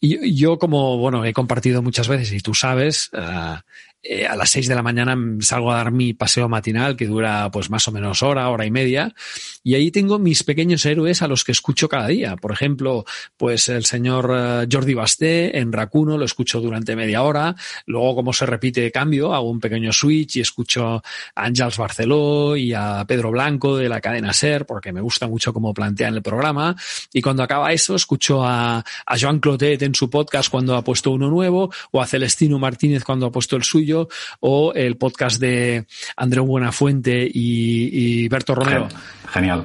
yo, 0.00 0.58
como, 0.58 0.96
bueno, 0.96 1.26
he 1.26 1.34
compartido 1.34 1.82
muchas 1.82 2.08
veces 2.08 2.32
y 2.32 2.40
tú 2.40 2.54
sabes, 2.54 3.10
uh, 3.12 3.60
eh, 4.04 4.26
a 4.26 4.34
las 4.34 4.50
seis 4.50 4.66
de 4.66 4.74
la 4.74 4.82
mañana 4.82 5.16
salgo 5.40 5.70
a 5.70 5.76
dar 5.76 5.92
mi 5.92 6.12
paseo 6.12 6.48
matinal 6.48 6.96
que 6.96 7.06
dura 7.06 7.48
pues 7.52 7.70
más 7.70 7.86
o 7.86 7.92
menos 7.92 8.20
hora, 8.24 8.48
hora 8.48 8.66
y 8.66 8.70
media 8.72 9.14
y 9.62 9.76
ahí 9.76 9.92
tengo 9.92 10.18
mis 10.18 10.42
pequeños 10.42 10.84
héroes 10.86 11.22
a 11.22 11.28
los 11.28 11.44
que 11.44 11.52
escucho 11.52 11.88
cada 11.88 12.08
día. 12.08 12.34
Por 12.34 12.50
ejemplo, 12.50 13.04
pues 13.36 13.68
el 13.68 13.84
señor 13.84 14.32
eh, 14.34 14.66
Jordi 14.70 14.94
Basté 14.94 15.56
en 15.56 15.72
Racuno 15.72 16.18
lo 16.18 16.24
escucho 16.24 16.60
durante 16.60 16.96
media 16.96 17.22
hora. 17.22 17.54
Luego, 17.86 18.16
como 18.16 18.32
se 18.32 18.44
repite 18.44 18.90
cambio, 18.90 19.34
hago 19.34 19.48
un 19.48 19.60
pequeño 19.60 19.92
switch 19.92 20.36
y 20.36 20.40
escucho 20.40 20.96
a 20.96 21.02
Ángels 21.36 21.78
Barceló 21.78 22.56
y 22.56 22.74
a 22.74 23.04
Pedro 23.06 23.30
Blanco 23.30 23.76
de 23.76 23.88
la 23.88 24.00
cadena 24.00 24.32
SER 24.32 24.66
porque 24.66 24.92
me 24.92 25.00
gusta 25.00 25.28
mucho 25.28 25.52
cómo 25.52 25.72
plantean 25.72 26.14
el 26.14 26.22
programa. 26.22 26.74
Y 27.12 27.22
cuando 27.22 27.44
acaba 27.44 27.72
eso, 27.72 27.94
escucho 27.94 28.44
a, 28.44 28.78
a 28.78 29.18
Joan 29.20 29.38
Clotet 29.38 29.82
en 29.82 29.94
su 29.94 30.10
podcast 30.10 30.50
cuando 30.50 30.74
ha 30.74 30.82
puesto 30.82 31.12
uno 31.12 31.30
nuevo 31.30 31.72
o 31.92 32.02
a 32.02 32.06
Celestino 32.06 32.58
Martínez 32.58 33.04
cuando 33.04 33.26
ha 33.26 33.30
puesto 33.30 33.54
el 33.54 33.62
suyo 33.62 33.91
o 34.40 34.72
el 34.74 34.96
podcast 34.96 35.40
de 35.40 35.86
Andreu 36.16 36.44
Buenafuente 36.44 37.24
y, 37.24 38.22
y 38.24 38.28
Berto 38.28 38.54
Romero. 38.54 38.88
Genial. 39.32 39.64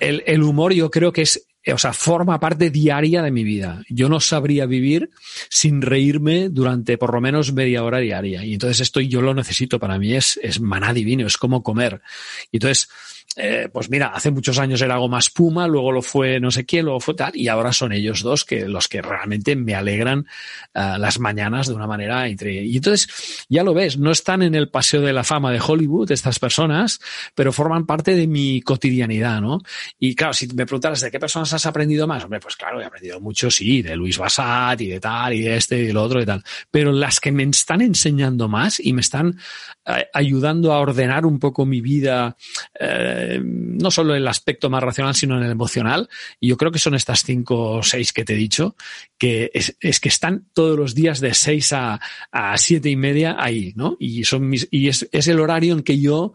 El, 0.00 0.42
humor 0.42 0.72
yo 0.74 0.90
creo 0.90 1.12
que 1.12 1.22
es 1.22 1.46
o 1.72 1.78
sea, 1.78 1.92
forma 1.92 2.40
parte 2.40 2.70
diaria 2.70 3.22
de 3.22 3.30
mi 3.30 3.44
vida. 3.44 3.82
Yo 3.88 4.08
no 4.08 4.18
sabría 4.18 4.66
vivir 4.66 5.10
sin 5.48 5.80
reírme 5.80 6.48
durante 6.48 6.98
por 6.98 7.14
lo 7.14 7.20
menos 7.20 7.52
media 7.52 7.84
hora 7.84 7.98
diaria. 7.98 8.44
Y 8.44 8.54
entonces 8.54 8.80
esto 8.80 9.00
yo 9.00 9.22
lo 9.22 9.32
necesito. 9.32 9.78
Para 9.78 9.96
mí 9.98 10.14
es, 10.14 10.40
es 10.42 10.60
maná 10.60 10.92
divino, 10.92 11.26
es 11.26 11.36
como 11.36 11.62
comer. 11.62 12.02
Y 12.50 12.56
entonces, 12.56 12.88
eh, 13.36 13.68
pues 13.72 13.88
mira, 13.88 14.08
hace 14.08 14.30
muchos 14.30 14.58
años 14.58 14.82
era 14.82 14.94
algo 14.94 15.08
más 15.08 15.30
Puma, 15.30 15.66
luego 15.66 15.90
lo 15.90 16.02
fue 16.02 16.38
no 16.38 16.50
sé 16.50 16.66
quién, 16.66 16.84
luego 16.84 17.00
fue 17.00 17.14
tal, 17.14 17.34
y 17.34 17.48
ahora 17.48 17.72
son 17.72 17.92
ellos 17.92 18.22
dos 18.22 18.44
que 18.44 18.68
los 18.68 18.88
que 18.88 19.00
realmente 19.00 19.56
me 19.56 19.74
alegran 19.74 20.26
uh, 20.74 20.98
las 20.98 21.18
mañanas 21.18 21.68
de 21.68 21.74
una 21.74 21.86
manera 21.86 22.28
increíble. 22.28 22.66
Y 22.66 22.76
entonces, 22.76 23.46
ya 23.48 23.62
lo 23.62 23.72
ves, 23.72 23.96
no 23.96 24.10
están 24.10 24.42
en 24.42 24.54
el 24.54 24.68
paseo 24.68 25.00
de 25.00 25.12
la 25.12 25.24
fama 25.24 25.50
de 25.50 25.60
Hollywood 25.60 26.10
estas 26.12 26.38
personas, 26.38 27.00
pero 27.34 27.52
forman 27.52 27.86
parte 27.86 28.14
de 28.14 28.26
mi 28.26 28.60
cotidianidad, 28.60 29.40
¿no? 29.40 29.62
Y 29.98 30.14
claro, 30.14 30.34
si 30.34 30.46
me 30.48 30.66
preguntaras 30.66 31.00
de 31.00 31.10
qué 31.10 31.18
personas 31.18 31.52
has 31.54 31.64
aprendido 31.64 32.06
más, 32.06 32.24
hombre, 32.24 32.40
pues 32.40 32.56
claro, 32.56 32.80
he 32.80 32.84
aprendido 32.84 33.20
mucho, 33.20 33.50
sí, 33.50 33.80
de 33.80 33.96
Luis 33.96 34.18
Bassat 34.18 34.80
y 34.80 34.88
de 34.88 35.00
tal, 35.00 35.32
y 35.32 35.40
de 35.40 35.56
este 35.56 35.78
y 35.78 35.86
de 35.86 35.92
lo 35.92 36.02
otro 36.02 36.20
y 36.20 36.26
tal. 36.26 36.42
Pero 36.70 36.92
las 36.92 37.18
que 37.18 37.32
me 37.32 37.44
están 37.44 37.80
enseñando 37.80 38.48
más 38.48 38.78
y 38.78 38.92
me 38.92 39.00
están 39.00 39.38
ayudando 39.84 40.72
a 40.72 40.80
ordenar 40.80 41.26
un 41.26 41.38
poco 41.38 41.66
mi 41.66 41.80
vida, 41.80 42.36
eh, 42.78 43.40
no 43.42 43.90
solo 43.90 44.14
en 44.14 44.22
el 44.22 44.28
aspecto 44.28 44.70
más 44.70 44.82
racional, 44.82 45.14
sino 45.14 45.36
en 45.36 45.44
el 45.44 45.50
emocional. 45.50 46.08
Y 46.40 46.48
yo 46.48 46.56
creo 46.56 46.70
que 46.70 46.78
son 46.78 46.94
estas 46.94 47.22
cinco 47.24 47.72
o 47.72 47.82
seis 47.82 48.12
que 48.12 48.24
te 48.24 48.34
he 48.34 48.36
dicho, 48.36 48.76
que 49.18 49.50
es, 49.54 50.00
que 50.00 50.08
están 50.08 50.46
todos 50.52 50.78
los 50.78 50.94
días 50.94 51.20
de 51.20 51.34
seis 51.34 51.72
a, 51.72 52.00
a 52.30 52.56
siete 52.58 52.90
y 52.90 52.96
media 52.96 53.36
ahí, 53.38 53.72
¿no? 53.76 53.96
Y 53.98 54.24
son 54.24 54.48
mis, 54.48 54.68
y 54.70 54.88
es, 54.88 55.08
es 55.12 55.28
el 55.28 55.40
horario 55.40 55.74
en 55.74 55.82
que 55.82 55.98
yo 55.98 56.34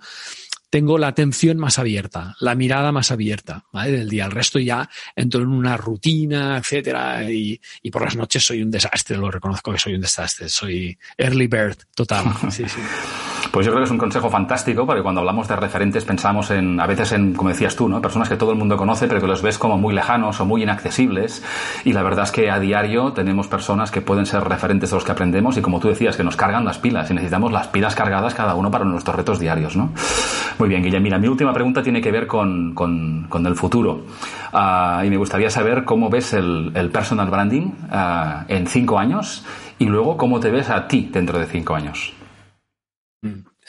tengo 0.70 0.98
la 0.98 1.08
atención 1.08 1.58
más 1.58 1.80
abierta, 1.80 2.36
la 2.40 2.56
mirada 2.56 2.92
más 2.92 3.12
abierta 3.12 3.66
¿vale? 3.72 3.92
del 3.92 4.10
día. 4.10 4.26
El 4.26 4.32
resto 4.32 4.60
ya 4.60 4.90
entro 5.16 5.42
en 5.42 5.50
una 5.50 5.78
rutina, 5.78 6.58
etcétera, 6.58 7.24
y, 7.32 7.60
y, 7.82 7.92
por 7.92 8.04
las 8.04 8.16
noches 8.16 8.46
soy 8.46 8.62
un 8.62 8.72
desastre, 8.72 9.18
lo 9.18 9.32
reconozco 9.32 9.72
que 9.72 9.80
soy 9.80 9.96
un 9.96 10.02
desastre, 10.02 10.50
soy 10.50 10.98
early 11.18 11.48
bird 11.48 11.78
total. 11.96 12.26
Sí, 12.52 12.64
sí. 12.68 12.80
Pues 13.58 13.66
yo 13.66 13.72
creo 13.72 13.82
que 13.82 13.86
es 13.86 13.92
un 13.92 13.98
consejo 13.98 14.30
fantástico, 14.30 14.86
porque 14.86 15.02
cuando 15.02 15.22
hablamos 15.22 15.48
de 15.48 15.56
referentes 15.56 16.06
pensamos 16.06 16.52
en, 16.52 16.80
a 16.80 16.86
veces 16.86 17.12
en, 17.14 17.34
como 17.34 17.50
decías 17.50 17.76
tú, 17.76 17.90
¿no? 17.90 18.00
Personas 18.00 18.30
que 18.30 18.36
todo 18.36 18.52
el 18.52 18.58
mundo 18.60 18.78
conoce, 18.78 19.08
pero 19.08 19.20
que 19.20 19.26
los 19.26 19.42
ves 19.42 19.58
como 19.58 19.80
muy 19.80 19.96
lejanos 19.96 20.40
o 20.40 20.46
muy 20.46 20.62
inaccesibles. 20.62 21.44
Y 21.84 21.94
la 21.94 22.04
verdad 22.04 22.26
es 22.26 22.32
que 22.32 22.52
a 22.52 22.60
diario 22.60 23.14
tenemos 23.14 23.48
personas 23.48 23.90
que 23.90 24.00
pueden 24.00 24.28
ser 24.28 24.44
referentes 24.44 24.92
de 24.92 24.96
los 24.96 25.04
que 25.04 25.12
aprendemos 25.12 25.58
y 25.58 25.64
como 25.64 25.80
tú 25.80 25.88
decías, 25.88 26.16
que 26.16 26.24
nos 26.24 26.36
cargan 26.36 26.66
las 26.66 26.78
pilas 26.78 27.10
y 27.10 27.16
necesitamos 27.16 27.52
las 27.52 27.68
pilas 27.70 27.96
cargadas 27.96 28.36
cada 28.36 28.54
uno 28.54 28.70
para 28.70 28.86
nuestros 28.86 29.16
retos 29.16 29.40
diarios, 29.40 29.76
¿no? 29.76 29.90
Muy 30.60 30.70
bien, 30.70 30.84
Guillermo. 30.84 31.06
Mira, 31.06 31.18
mi 31.18 31.28
última 31.28 31.52
pregunta 31.52 31.82
tiene 31.82 32.00
que 32.00 32.12
ver 32.12 32.28
con, 32.28 32.76
con, 32.76 33.26
con 33.28 33.44
el 33.48 33.56
futuro. 33.56 34.04
Uh, 34.54 35.04
y 35.04 35.10
me 35.10 35.18
gustaría 35.18 35.50
saber 35.50 35.84
cómo 35.84 36.12
ves 36.12 36.34
el, 36.34 36.74
el 36.76 36.92
personal 36.92 37.32
branding 37.32 37.72
uh, 37.92 38.44
en 38.50 38.68
cinco 38.68 39.00
años 39.00 39.44
y 39.80 39.86
luego 39.86 40.16
cómo 40.16 40.40
te 40.40 40.52
ves 40.52 40.70
a 40.70 40.88
ti 40.88 41.10
dentro 41.12 41.40
de 41.40 41.48
cinco 41.48 41.74
años. 41.74 42.14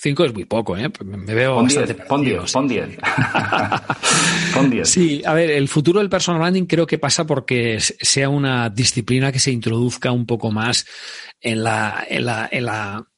Cinco 0.00 0.24
es 0.24 0.32
muy 0.32 0.44
poco, 0.44 0.76
¿eh? 0.76 0.88
Me 1.04 1.34
veo 1.34 1.56
pon 1.56 1.66
diez, 1.66 1.94
pon 2.08 2.22
diez, 2.22 2.52
pon 2.52 2.68
diez. 2.68 2.88
pon 4.54 4.70
diez. 4.70 4.88
Sí, 4.88 5.22
a 5.24 5.34
ver, 5.34 5.50
el 5.50 5.66
futuro 5.66 5.98
del 5.98 6.08
personal 6.08 6.40
branding 6.40 6.66
creo 6.66 6.86
que 6.86 6.98
pasa 6.98 7.26
porque 7.26 7.80
sea 7.80 8.28
una 8.28 8.70
disciplina 8.70 9.32
que 9.32 9.40
se 9.40 9.50
introduzca 9.50 10.12
un 10.12 10.24
poco 10.24 10.52
más 10.52 10.86
en 11.40 11.64
la, 11.64 12.06
en 12.08 12.26
la, 12.26 12.48
en 12.50 12.64
la 12.64 13.08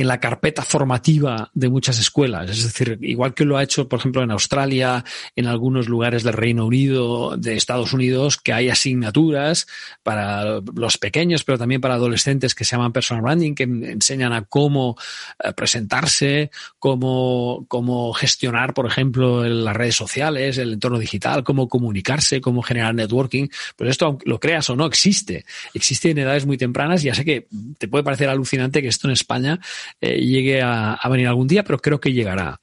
en 0.00 0.08
la 0.08 0.20
carpeta 0.20 0.62
formativa 0.62 1.50
de 1.52 1.68
muchas 1.68 1.98
escuelas. 1.98 2.50
Es 2.50 2.64
decir, 2.64 2.98
igual 3.02 3.34
que 3.34 3.44
lo 3.44 3.56
ha 3.56 3.62
hecho, 3.62 3.88
por 3.88 3.98
ejemplo, 3.98 4.22
en 4.22 4.30
Australia, 4.30 5.04
en 5.36 5.46
algunos 5.46 5.88
lugares 5.88 6.22
del 6.22 6.32
Reino 6.32 6.64
Unido, 6.64 7.36
de 7.36 7.54
Estados 7.54 7.92
Unidos, 7.92 8.38
que 8.38 8.52
hay 8.52 8.70
asignaturas 8.70 9.66
para 10.02 10.60
los 10.74 10.96
pequeños, 10.96 11.44
pero 11.44 11.58
también 11.58 11.80
para 11.80 11.94
adolescentes 11.94 12.54
que 12.54 12.64
se 12.64 12.76
llaman 12.76 12.92
personal 12.92 13.22
branding, 13.22 13.54
que 13.54 13.64
enseñan 13.64 14.32
a 14.32 14.42
cómo 14.42 14.96
eh, 15.42 15.52
presentarse, 15.52 16.50
cómo, 16.78 17.66
cómo 17.68 18.12
gestionar, 18.14 18.72
por 18.72 18.86
ejemplo, 18.86 19.44
las 19.44 19.76
redes 19.76 19.96
sociales, 19.96 20.56
el 20.58 20.72
entorno 20.72 20.98
digital, 20.98 21.44
cómo 21.44 21.68
comunicarse, 21.68 22.40
cómo 22.40 22.62
generar 22.62 22.94
networking. 22.94 23.48
Pues 23.76 23.90
esto, 23.90 24.18
lo 24.24 24.40
creas 24.40 24.70
o 24.70 24.76
no, 24.76 24.86
existe. 24.86 25.44
Existe 25.74 26.10
en 26.10 26.18
edades 26.18 26.46
muy 26.46 26.56
tempranas. 26.56 27.02
Ya 27.02 27.14
sé 27.14 27.24
que 27.24 27.48
te 27.78 27.88
puede 27.88 28.04
parecer 28.04 28.28
alucinante 28.28 28.80
que 28.80 28.88
esto 28.88 29.06
en 29.06 29.12
España 29.12 29.60
eh, 30.00 30.20
llegue 30.20 30.62
a, 30.62 30.94
a, 30.94 31.08
venir 31.08 31.26
algún 31.26 31.46
día, 31.46 31.64
pero 31.64 31.78
creo 31.78 32.00
que 32.00 32.12
llegará. 32.12 32.60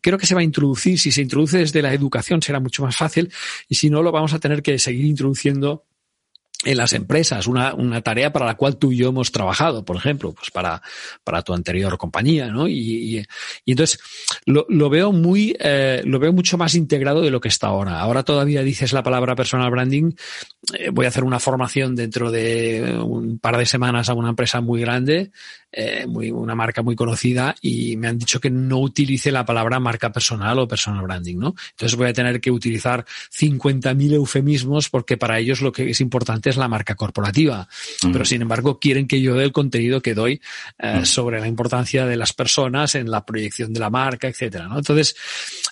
Creo 0.00 0.18
que 0.18 0.26
se 0.26 0.34
va 0.34 0.40
a 0.40 0.44
introducir, 0.44 0.98
si 0.98 1.12
se 1.12 1.22
introduce 1.22 1.58
desde 1.58 1.82
la 1.82 1.92
educación 1.92 2.42
será 2.42 2.60
mucho 2.60 2.82
más 2.82 2.96
fácil 2.96 3.32
y 3.68 3.74
si 3.76 3.90
no 3.90 4.02
lo 4.02 4.12
vamos 4.12 4.32
a 4.32 4.38
tener 4.38 4.62
que 4.62 4.78
seguir 4.78 5.06
introduciendo 5.06 5.84
en 6.64 6.76
las 6.76 6.92
empresas, 6.92 7.46
una, 7.46 7.74
una, 7.74 8.02
tarea 8.02 8.32
para 8.32 8.46
la 8.46 8.54
cual 8.54 8.76
tú 8.76 8.92
y 8.92 8.98
yo 8.98 9.08
hemos 9.08 9.32
trabajado, 9.32 9.84
por 9.84 9.96
ejemplo, 9.96 10.32
pues 10.32 10.50
para, 10.50 10.80
para 11.24 11.42
tu 11.42 11.54
anterior 11.54 11.98
compañía, 11.98 12.48
¿no? 12.48 12.68
Y, 12.68 13.18
y, 13.18 13.24
y 13.64 13.70
entonces 13.72 14.00
lo, 14.46 14.64
lo, 14.68 14.88
veo 14.88 15.12
muy, 15.12 15.56
eh, 15.58 16.02
lo 16.04 16.18
veo 16.18 16.32
mucho 16.32 16.56
más 16.58 16.74
integrado 16.74 17.20
de 17.20 17.30
lo 17.30 17.40
que 17.40 17.48
está 17.48 17.68
ahora. 17.68 17.98
Ahora 18.00 18.22
todavía 18.22 18.62
dices 18.62 18.92
la 18.92 19.02
palabra 19.02 19.34
personal 19.34 19.70
branding, 19.70 20.12
eh, 20.78 20.90
voy 20.90 21.06
a 21.06 21.08
hacer 21.08 21.24
una 21.24 21.40
formación 21.40 21.96
dentro 21.96 22.30
de 22.30 22.96
un 23.02 23.38
par 23.38 23.56
de 23.56 23.66
semanas 23.66 24.08
a 24.08 24.14
una 24.14 24.30
empresa 24.30 24.60
muy 24.60 24.80
grande 24.80 25.32
eh, 25.72 26.06
muy, 26.06 26.30
una 26.30 26.54
marca 26.54 26.82
muy 26.82 26.94
conocida 26.94 27.54
y 27.62 27.96
me 27.96 28.08
han 28.08 28.18
dicho 28.18 28.40
que 28.40 28.50
no 28.50 28.78
utilice 28.78 29.32
la 29.32 29.46
palabra 29.46 29.80
marca 29.80 30.12
personal 30.12 30.58
o 30.58 30.68
personal 30.68 31.02
branding, 31.02 31.38
¿no? 31.38 31.54
Entonces 31.70 31.96
voy 31.96 32.08
a 32.08 32.12
tener 32.12 32.42
que 32.42 32.50
utilizar 32.50 33.06
50.000 33.34 34.12
eufemismos 34.12 34.90
porque 34.90 35.16
para 35.16 35.38
ellos 35.38 35.62
lo 35.62 35.72
que 35.72 35.88
es 35.88 36.00
importante 36.02 36.50
es 36.50 36.58
la 36.58 36.68
marca 36.68 36.94
corporativa. 36.94 37.66
Pero 38.12 38.24
sin 38.26 38.42
embargo 38.42 38.78
quieren 38.78 39.08
que 39.08 39.22
yo 39.22 39.34
dé 39.34 39.44
el 39.44 39.52
contenido 39.52 40.02
que 40.02 40.14
doy 40.14 40.42
eh, 40.78 41.06
sobre 41.06 41.40
la 41.40 41.48
importancia 41.48 42.04
de 42.04 42.16
las 42.16 42.34
personas 42.34 42.94
en 42.94 43.10
la 43.10 43.24
proyección 43.24 43.72
de 43.72 43.80
la 43.80 43.88
marca, 43.88 44.28
etcétera, 44.28 44.68
¿no? 44.68 44.76
Entonces 44.76 45.16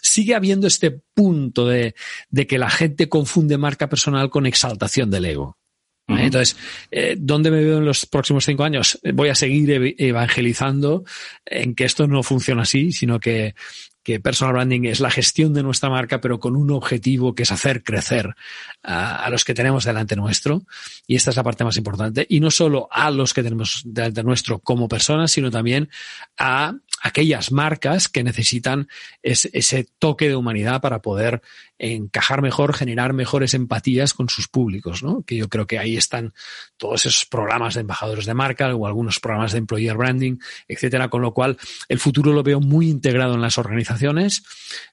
sigue 0.01 0.34
habiendo 0.34 0.66
este 0.66 0.90
punto 0.90 1.66
de, 1.66 1.94
de 2.30 2.46
que 2.46 2.59
la 2.59 2.70
gente 2.70 3.09
confunde 3.11 3.59
marca 3.59 3.88
personal 3.88 4.30
con 4.30 4.46
exaltación 4.46 5.11
del 5.11 5.26
ego. 5.26 5.59
Entonces, 6.09 6.57
eh, 6.90 7.16
¿dónde 7.18 7.51
me 7.51 7.62
veo 7.62 7.78
en 7.78 7.84
los 7.84 8.05
próximos 8.07 8.44
cinco 8.44 8.64
años? 8.64 8.98
Voy 9.14 9.28
a 9.28 9.34
seguir 9.34 9.94
evangelizando 9.96 11.05
en 11.44 11.74
que 11.74 11.84
esto 11.84 12.07
no 12.09 12.22
funciona 12.22 12.62
así, 12.62 12.90
sino 12.90 13.20
que 13.20 13.55
que 14.03 14.20
personal 14.20 14.55
branding 14.55 14.84
es 14.84 15.01
la 15.01 15.11
gestión 15.11 15.53
de 15.53 15.62
nuestra 15.62 15.90
marca, 15.90 16.20
pero 16.20 16.40
con 16.40 16.57
un 16.57 16.70
objetivo 16.70 17.34
que 17.34 17.42
es 17.42 17.53
hacer 17.53 17.82
crecer 17.82 18.34
a, 18.82 19.28
los 19.30 19.44
que 19.44 19.55
tenemos 19.55 19.84
delante 19.84 20.16
nuestro. 20.16 20.62
Y 21.07 21.16
esta 21.16 21.30
es 21.30 21.36
la 21.36 21.42
parte 21.42 21.64
más 21.64 21.76
importante. 21.76 22.26
Y 22.28 22.40
no 22.40 22.51
solo 22.51 22.88
a 22.90 23.11
los 23.11 23.34
que 23.34 23.42
tenemos 23.42 23.82
delante 23.84 24.22
nuestro 24.22 24.59
como 24.59 24.88
personas, 24.88 25.30
sino 25.32 25.51
también 25.51 25.90
a 26.38 26.74
aquellas 27.03 27.53
marcas 27.53 28.09
que 28.09 28.22
necesitan 28.22 28.88
ese 29.22 29.88
toque 29.98 30.28
de 30.28 30.36
humanidad 30.36 30.80
para 30.80 31.01
poder 31.01 31.42
encajar 31.80 32.42
mejor, 32.42 32.74
generar 32.74 33.14
mejores 33.14 33.55
empatías 33.55 34.12
con 34.12 34.28
sus 34.28 34.48
públicos, 34.48 35.03
¿no? 35.03 35.22
Que 35.22 35.36
yo 35.36 35.48
creo 35.48 35.66
que 35.66 35.78
ahí 35.78 35.96
están 35.96 36.34
todos 36.76 37.07
esos 37.07 37.24
programas 37.24 37.74
de 37.74 37.80
embajadores 37.80 38.26
de 38.26 38.34
marca 38.34 38.74
o 38.74 38.86
algunos 38.86 39.18
programas 39.18 39.53
de 39.53 39.59
employer 39.59 39.96
branding, 39.96 40.36
etcétera, 40.68 41.09
con 41.09 41.22
lo 41.22 41.32
cual 41.32 41.57
el 41.88 41.98
futuro 41.98 42.32
lo 42.32 42.42
veo 42.42 42.61
muy 42.61 42.90
integrado 42.90 43.34
en 43.34 43.40
las 43.40 43.57
organizaciones, 43.57 43.90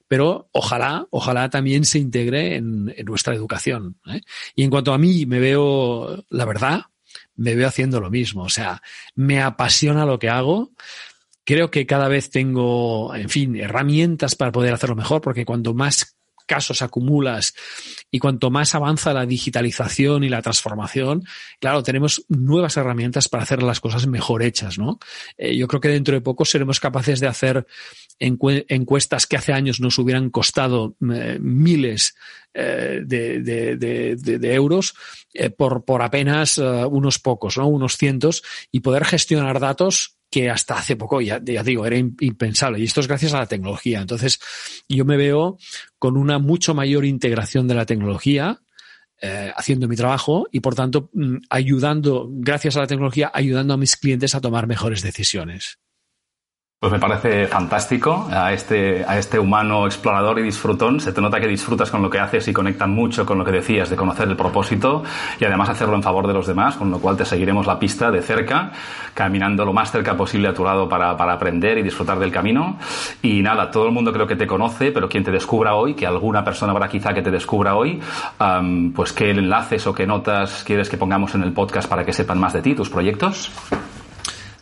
pero 0.06 0.48
ojalá, 0.52 1.06
ojalá 1.10 1.50
también 1.50 1.84
se 1.84 1.98
integre 1.98 2.56
en, 2.56 2.94
nuestra 3.04 3.34
educación. 3.34 3.98
¿eh? 4.06 4.20
Y 4.54 4.64
en 4.64 4.70
cuanto 4.70 4.92
a 4.92 4.98
mí, 4.98 5.26
me 5.26 5.38
veo, 5.38 6.24
la 6.30 6.44
verdad, 6.44 6.82
me 7.36 7.54
veo 7.54 7.68
haciendo 7.68 8.00
lo 8.00 8.10
mismo. 8.10 8.42
O 8.42 8.48
sea, 8.48 8.82
me 9.14 9.40
apasiona 9.40 10.06
lo 10.06 10.18
que 10.18 10.28
hago. 10.28 10.72
Creo 11.44 11.70
que 11.70 11.86
cada 11.86 12.08
vez 12.08 12.30
tengo, 12.30 13.14
en 13.14 13.28
fin, 13.28 13.56
herramientas 13.56 14.34
para 14.34 14.52
poder 14.52 14.74
hacerlo 14.74 14.96
mejor, 14.96 15.20
porque 15.20 15.46
cuando 15.46 15.72
más 15.72 16.17
casos 16.48 16.82
acumulas 16.82 17.54
y 18.10 18.18
cuanto 18.18 18.50
más 18.50 18.74
avanza 18.74 19.12
la 19.12 19.26
digitalización 19.26 20.24
y 20.24 20.28
la 20.28 20.42
transformación, 20.42 21.22
claro, 21.60 21.84
tenemos 21.84 22.24
nuevas 22.28 22.76
herramientas 22.76 23.28
para 23.28 23.44
hacer 23.44 23.62
las 23.62 23.78
cosas 23.78 24.08
mejor 24.08 24.42
hechas, 24.42 24.78
¿no? 24.78 24.98
Eh, 25.36 25.56
yo 25.56 25.68
creo 25.68 25.80
que 25.80 25.90
dentro 25.90 26.14
de 26.14 26.20
poco 26.20 26.44
seremos 26.44 26.80
capaces 26.80 27.20
de 27.20 27.28
hacer 27.28 27.66
encuestas 28.18 29.26
que 29.26 29.36
hace 29.36 29.52
años 29.52 29.78
nos 29.78 29.96
hubieran 29.98 30.30
costado 30.30 30.96
eh, 31.12 31.38
miles 31.40 32.16
eh, 32.52 33.02
de, 33.04 34.54
euros 34.54 34.94
por, 35.56 35.84
por 35.84 36.02
apenas 36.02 36.58
unos 36.58 37.20
pocos, 37.20 37.58
¿no? 37.58 37.68
Unos 37.68 37.96
cientos 37.96 38.42
y 38.72 38.80
poder 38.80 39.04
gestionar 39.04 39.60
datos 39.60 40.17
que 40.30 40.50
hasta 40.50 40.76
hace 40.76 40.96
poco, 40.96 41.20
ya, 41.20 41.38
digo, 41.40 41.86
era 41.86 41.96
impensable. 41.96 42.78
Y 42.78 42.84
esto 42.84 43.00
es 43.00 43.08
gracias 43.08 43.34
a 43.34 43.38
la 43.38 43.46
tecnología. 43.46 44.00
Entonces, 44.00 44.38
yo 44.88 45.04
me 45.04 45.16
veo 45.16 45.58
con 45.98 46.16
una 46.16 46.38
mucho 46.38 46.74
mayor 46.74 47.04
integración 47.04 47.66
de 47.66 47.74
la 47.74 47.86
tecnología, 47.86 48.60
eh, 49.20 49.52
haciendo 49.56 49.88
mi 49.88 49.96
trabajo 49.96 50.46
y, 50.52 50.60
por 50.60 50.74
tanto, 50.74 51.10
mm, 51.12 51.38
ayudando, 51.50 52.28
gracias 52.30 52.76
a 52.76 52.80
la 52.80 52.86
tecnología, 52.86 53.30
ayudando 53.34 53.74
a 53.74 53.78
mis 53.78 53.96
clientes 53.96 54.34
a 54.34 54.40
tomar 54.40 54.66
mejores 54.66 55.02
decisiones. 55.02 55.78
Pues 56.80 56.92
me 56.92 57.00
parece 57.00 57.48
fantástico 57.48 58.28
a 58.30 58.52
este, 58.52 59.04
a 59.04 59.18
este 59.18 59.40
humano 59.40 59.84
explorador 59.84 60.38
y 60.38 60.44
disfrutón. 60.44 61.00
Se 61.00 61.12
te 61.12 61.20
nota 61.20 61.40
que 61.40 61.48
disfrutas 61.48 61.90
con 61.90 62.02
lo 62.02 62.08
que 62.08 62.20
haces 62.20 62.46
y 62.46 62.52
conectan 62.52 62.92
mucho 62.92 63.26
con 63.26 63.36
lo 63.36 63.44
que 63.44 63.50
decías 63.50 63.90
de 63.90 63.96
conocer 63.96 64.28
el 64.28 64.36
propósito 64.36 65.02
y 65.40 65.44
además 65.44 65.70
hacerlo 65.70 65.96
en 65.96 66.04
favor 66.04 66.28
de 66.28 66.34
los 66.34 66.46
demás, 66.46 66.76
con 66.76 66.92
lo 66.92 67.00
cual 67.00 67.16
te 67.16 67.24
seguiremos 67.24 67.66
la 67.66 67.80
pista 67.80 68.12
de 68.12 68.22
cerca, 68.22 68.70
caminando 69.12 69.64
lo 69.64 69.72
más 69.72 69.90
cerca 69.90 70.16
posible 70.16 70.46
a 70.46 70.54
tu 70.54 70.62
lado 70.62 70.88
para, 70.88 71.16
para 71.16 71.32
aprender 71.32 71.78
y 71.78 71.82
disfrutar 71.82 72.20
del 72.20 72.30
camino. 72.30 72.78
Y 73.22 73.42
nada, 73.42 73.72
todo 73.72 73.86
el 73.86 73.92
mundo 73.92 74.12
creo 74.12 74.28
que 74.28 74.36
te 74.36 74.46
conoce, 74.46 74.92
pero 74.92 75.08
quien 75.08 75.24
te 75.24 75.32
descubra 75.32 75.74
hoy, 75.74 75.94
que 75.94 76.06
alguna 76.06 76.44
persona 76.44 76.70
habrá 76.70 76.86
quizá 76.86 77.12
que 77.12 77.22
te 77.22 77.32
descubra 77.32 77.74
hoy, 77.74 78.00
pues 78.94 79.12
qué 79.12 79.30
enlaces 79.30 79.84
o 79.88 79.92
qué 79.92 80.06
notas 80.06 80.62
quieres 80.62 80.88
que 80.88 80.96
pongamos 80.96 81.34
en 81.34 81.42
el 81.42 81.52
podcast 81.52 81.88
para 81.88 82.04
que 82.04 82.12
sepan 82.12 82.38
más 82.38 82.52
de 82.52 82.62
ti, 82.62 82.76
tus 82.76 82.88
proyectos. 82.88 83.50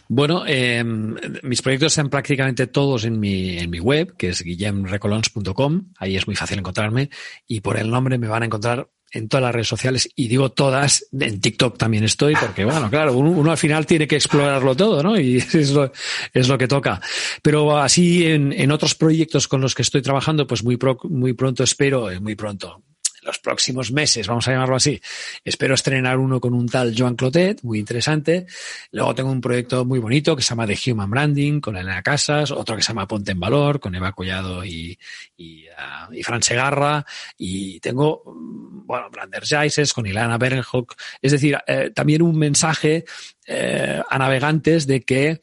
Bueno, 0.09 0.44
eh, 0.46 0.84
mis 0.84 1.62
proyectos 1.62 1.92
están 1.92 2.11
prácticamente 2.11 2.66
todos 2.66 3.04
en 3.04 3.18
mi, 3.18 3.59
en 3.59 3.70
mi 3.70 3.80
web, 3.80 4.16
que 4.16 4.28
es 4.28 4.42
guillemrecolons.com. 4.42 5.92
Ahí 5.98 6.16
es 6.16 6.26
muy 6.26 6.36
fácil 6.36 6.59
encontrarme 6.59 7.11
y 7.46 7.61
por 7.61 7.76
el 7.76 7.90
nombre 7.90 8.18
me 8.18 8.28
van 8.28 8.42
a 8.42 8.46
encontrar 8.46 8.88
en 9.12 9.28
todas 9.28 9.42
las 9.42 9.54
redes 9.54 9.68
sociales 9.68 10.09
y 10.14 10.28
digo 10.28 10.50
todas, 10.50 11.07
en 11.12 11.40
TikTok 11.40 11.78
también 11.78 12.04
estoy, 12.04 12.34
porque 12.34 12.64
bueno, 12.64 12.90
claro, 12.90 13.16
uno, 13.16 13.50
al 13.50 13.57
final 13.57 13.86
tiene 13.86 14.07
que 14.07 14.16
explorarlo 14.16 14.74
todo, 14.74 15.02
¿no? 15.02 15.18
Y 15.18 15.36
es 15.52 15.72
lo, 15.72 15.92
es 16.32 16.48
lo 16.48 16.59
que 16.59 16.68
toca. 16.68 17.00
Pero 17.42 17.78
así 17.78 18.26
en, 18.26 18.52
en 18.52 18.70
otros 18.70 18.94
proyectos 18.94 19.48
con 19.48 19.61
los 19.61 19.74
que 19.74 19.82
estoy 19.82 20.02
trabajando, 20.02 20.46
pues 20.46 20.62
muy, 20.62 20.78
muy 21.04 21.32
pronto 21.32 21.62
espero, 21.64 22.11
eh, 22.11 22.20
muy 22.20 22.34
pronto, 22.34 22.82
los 23.26 23.38
próximos 23.38 23.92
meses, 23.92 24.26
vamos 24.26 24.46
a 24.48 24.52
llamarlo 24.52 24.76
así. 24.76 25.00
Espero 25.44 25.74
estrenar 25.74 26.18
uno 26.18 26.40
con 26.40 26.54
un 26.54 26.68
tal 26.68 26.94
Joan 26.96 27.16
Clotet, 27.16 27.62
muy 27.62 27.78
interesante. 27.78 28.46
Luego 28.92 29.14
tengo 29.14 29.30
un 29.30 29.40
proyecto 29.40 29.84
muy 29.84 29.98
bonito 29.98 30.36
que 30.36 30.42
se 30.42 30.50
llama 30.50 30.66
The 30.66 30.78
Human 30.90 31.10
Branding 31.10 31.60
con 31.60 31.76
Elena 31.76 32.02
Casas, 32.02 32.50
otro 32.50 32.76
que 32.76 32.82
se 32.82 32.88
llama 32.88 33.08
Ponte 33.08 33.32
en 33.32 33.40
Valor 33.40 33.80
con 33.80 33.94
Eva 33.94 34.12
Collado 34.12 34.64
y, 34.64 34.98
y, 35.36 35.66
uh, 35.66 36.12
y 36.12 36.22
Fran 36.22 36.42
Segarra. 36.42 37.04
Y 37.36 37.80
tengo, 37.80 38.22
bueno, 38.24 39.10
Brander 39.10 39.44
Jaises 39.44 39.92
con 39.92 40.06
Ilana 40.06 40.38
Berenhock. 40.38 40.94
Es 41.20 41.32
decir, 41.32 41.58
eh, 41.66 41.90
también 41.94 42.22
un 42.22 42.38
mensaje 42.38 43.04
eh, 43.46 44.00
a 44.08 44.18
navegantes 44.18 44.86
de 44.86 45.02
que 45.02 45.40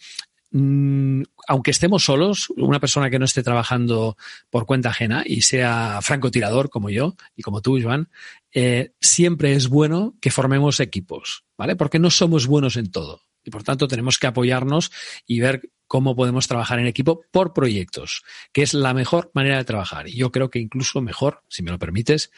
Mm, 0.55 1.23
aunque 1.47 1.71
estemos 1.71 2.05
solos, 2.05 2.49
una 2.57 2.79
persona 2.79 3.09
que 3.09 3.19
no 3.19 3.25
esté 3.25 3.43
trabajando 3.43 4.17
por 4.49 4.65
cuenta 4.65 4.89
ajena 4.89 5.23
y 5.25 5.41
sea 5.41 5.99
francotirador 6.01 6.69
como 6.69 6.89
yo 6.89 7.15
y 7.35 7.41
como 7.41 7.61
tú, 7.61 7.79
Joan, 7.81 8.09
eh, 8.53 8.93
siempre 9.01 9.53
es 9.53 9.67
bueno 9.67 10.15
que 10.21 10.31
formemos 10.31 10.79
equipos, 10.79 11.43
¿vale? 11.57 11.75
Porque 11.75 11.99
no 11.99 12.09
somos 12.09 12.47
buenos 12.47 12.77
en 12.77 12.91
todo. 12.91 13.21
Y 13.43 13.51
por 13.51 13.63
tanto 13.63 13.87
tenemos 13.87 14.17
que 14.17 14.27
apoyarnos 14.27 14.91
y 15.27 15.41
ver 15.41 15.69
cómo 15.87 16.15
podemos 16.15 16.47
trabajar 16.47 16.79
en 16.79 16.87
equipo 16.87 17.21
por 17.29 17.53
proyectos, 17.53 18.23
que 18.51 18.63
es 18.63 18.73
la 18.73 18.93
mejor 18.93 19.31
manera 19.33 19.57
de 19.57 19.65
trabajar. 19.65 20.07
Y 20.07 20.15
yo 20.15 20.31
creo 20.31 20.49
que 20.49 20.59
incluso 20.59 21.01
mejor, 21.01 21.43
si 21.49 21.61
me 21.61 21.71
lo 21.71 21.77
permites, 21.77 22.31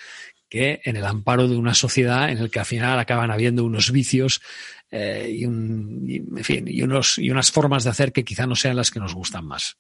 en 0.56 0.96
el 0.96 1.06
amparo 1.06 1.48
de 1.48 1.56
una 1.58 1.74
sociedad 1.74 2.30
en 2.30 2.38
el 2.38 2.50
que 2.50 2.60
al 2.60 2.66
final 2.66 3.00
acaban 3.00 3.32
habiendo 3.32 3.64
unos 3.64 3.92
vicios 3.92 4.42
eh, 4.92 5.30
y, 5.32 5.46
un, 5.46 6.06
en 6.08 6.44
fin, 6.44 6.66
y, 6.68 6.82
unos, 6.82 7.18
y 7.18 7.30
unas 7.30 7.52
formas 7.52 7.84
de 7.84 7.90
hacer 7.90 8.12
que 8.12 8.24
quizá 8.24 8.48
no 8.48 8.56
sean 8.56 8.76
las 8.76 8.92
que 8.92 9.00
nos 9.00 9.14
gustan 9.14 9.46
más. 9.46 9.78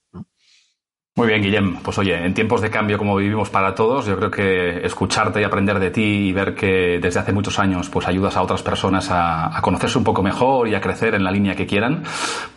Muy 1.18 1.30
bien, 1.30 1.42
Guillem. 1.42 1.78
Pues 1.78 1.98
oye, 1.98 2.26
en 2.26 2.34
tiempos 2.34 2.60
de 2.60 2.70
cambio 2.70 2.98
como 2.98 3.16
vivimos 3.16 3.50
para 3.50 3.74
todos, 3.74 4.06
yo 4.06 4.18
creo 4.18 4.30
que 4.30 4.86
escucharte 4.86 5.40
y 5.40 5.46
aprender 5.46 5.80
de 5.80 5.90
ti 5.90 6.02
y 6.02 6.34
ver 6.34 6.54
que 6.54 7.00
desde 7.02 7.22
hace 7.22 7.32
muchos 7.32 7.58
años 7.58 7.90
pues 7.90 8.06
ayudas 8.06 8.36
a 8.36 8.42
otras 8.42 8.62
personas 8.62 9.08
a, 9.10 9.58
conocerse 9.62 9.98
un 9.98 10.04
poco 10.04 10.22
mejor 10.22 10.68
y 10.68 10.76
a 10.76 10.82
crecer 10.82 11.16
en 11.16 11.24
la 11.24 11.32
línea 11.32 11.56
que 11.56 11.66
quieran, 11.66 12.04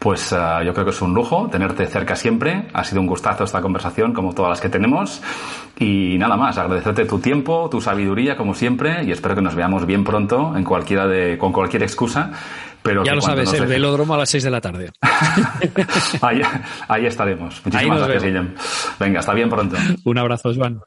pues 0.00 0.32
uh, 0.32 0.64
yo 0.64 0.74
creo 0.74 0.84
que 0.84 0.90
es 0.90 1.00
un 1.00 1.14
lujo 1.14 1.46
tenerte 1.48 1.86
cerca 1.86 2.16
siempre. 2.16 2.66
Ha 2.72 2.82
sido 2.82 3.00
un 3.00 3.06
gustazo 3.06 3.44
esta 3.44 3.62
conversación, 3.62 4.12
como 4.12 4.34
todas 4.34 4.50
las 4.50 4.60
que 4.60 4.68
tenemos. 4.68 5.22
Y 5.78 6.18
nada 6.18 6.36
más, 6.36 6.58
agradecerte 6.58 7.04
tu 7.04 7.20
tiempo, 7.20 7.68
tu 7.70 7.80
sabiduría, 7.80 8.36
como 8.36 8.54
siempre, 8.54 9.04
y 9.04 9.12
espero 9.12 9.36
que 9.36 9.42
nos 9.42 9.54
veamos 9.54 9.86
bien 9.86 10.02
pronto 10.02 10.56
en 10.56 10.64
cualquiera 10.64 11.06
de, 11.06 11.38
con 11.38 11.52
cualquier 11.52 11.84
excusa 11.84 12.32
ya 13.04 13.14
lo 13.14 13.20
sabes, 13.20 13.52
el 13.52 13.66
velódromo 13.66 14.14
a 14.14 14.18
las 14.18 14.30
6 14.30 14.44
de 14.44 14.50
la 14.50 14.60
tarde. 14.60 14.90
ahí, 16.88 17.06
estaremos. 17.06 17.60
Muchísimas 17.64 17.98
gracias, 17.98 18.22
Guillem. 18.22 18.54
Venga, 18.98 19.20
hasta 19.20 19.34
bien 19.34 19.48
pronto. 19.48 19.76
Un 20.04 20.18
abrazo, 20.18 20.54
Juan. 20.54 20.80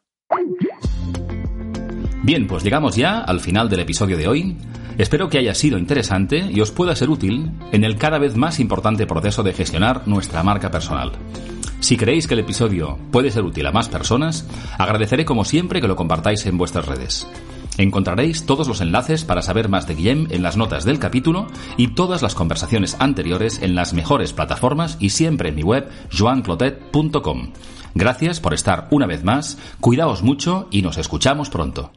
Bien, 2.23 2.47
pues 2.47 2.63
llegamos 2.63 2.95
ya 2.95 3.19
al 3.19 3.39
final 3.39 3.69
del 3.69 3.81
episodio 3.81 4.17
de 4.17 4.27
hoy. 4.27 4.57
Espero 4.97 5.29
que 5.29 5.39
haya 5.39 5.55
sido 5.55 5.77
interesante 5.77 6.37
y 6.51 6.61
os 6.61 6.71
pueda 6.71 6.95
ser 6.95 7.09
útil 7.09 7.51
en 7.71 7.83
el 7.83 7.97
cada 7.97 8.19
vez 8.19 8.35
más 8.35 8.59
importante 8.59 9.07
proceso 9.07 9.41
de 9.41 9.53
gestionar 9.53 10.07
nuestra 10.07 10.43
marca 10.43 10.69
personal. 10.69 11.13
Si 11.79 11.97
creéis 11.97 12.27
que 12.27 12.35
el 12.35 12.41
episodio 12.41 12.99
puede 13.11 13.31
ser 13.31 13.43
útil 13.43 13.65
a 13.65 13.71
más 13.71 13.89
personas, 13.89 14.47
agradeceré 14.77 15.25
como 15.25 15.43
siempre 15.43 15.81
que 15.81 15.87
lo 15.87 15.95
compartáis 15.95 16.45
en 16.45 16.57
vuestras 16.57 16.85
redes. 16.85 17.27
Encontraréis 17.77 18.45
todos 18.45 18.67
los 18.67 18.81
enlaces 18.81 19.23
para 19.23 19.41
saber 19.41 19.69
más 19.69 19.87
de 19.87 19.95
Guillem 19.95 20.27
en 20.29 20.43
las 20.43 20.57
notas 20.57 20.83
del 20.85 20.99
capítulo 20.99 21.47
y 21.77 21.89
todas 21.89 22.21
las 22.21 22.35
conversaciones 22.35 22.97
anteriores 22.99 23.61
en 23.61 23.75
las 23.75 23.93
mejores 23.93 24.33
plataformas 24.33 24.97
y 24.99 25.09
siempre 25.09 25.49
en 25.49 25.55
mi 25.55 25.63
web 25.63 25.89
joanclotet.com. 26.11 27.53
Gracias 27.93 28.39
por 28.39 28.53
estar 28.53 28.87
una 28.91 29.07
vez 29.07 29.23
más, 29.23 29.57
cuidaos 29.79 30.23
mucho 30.23 30.67
y 30.71 30.81
nos 30.81 30.97
escuchamos 30.97 31.49
pronto. 31.49 31.91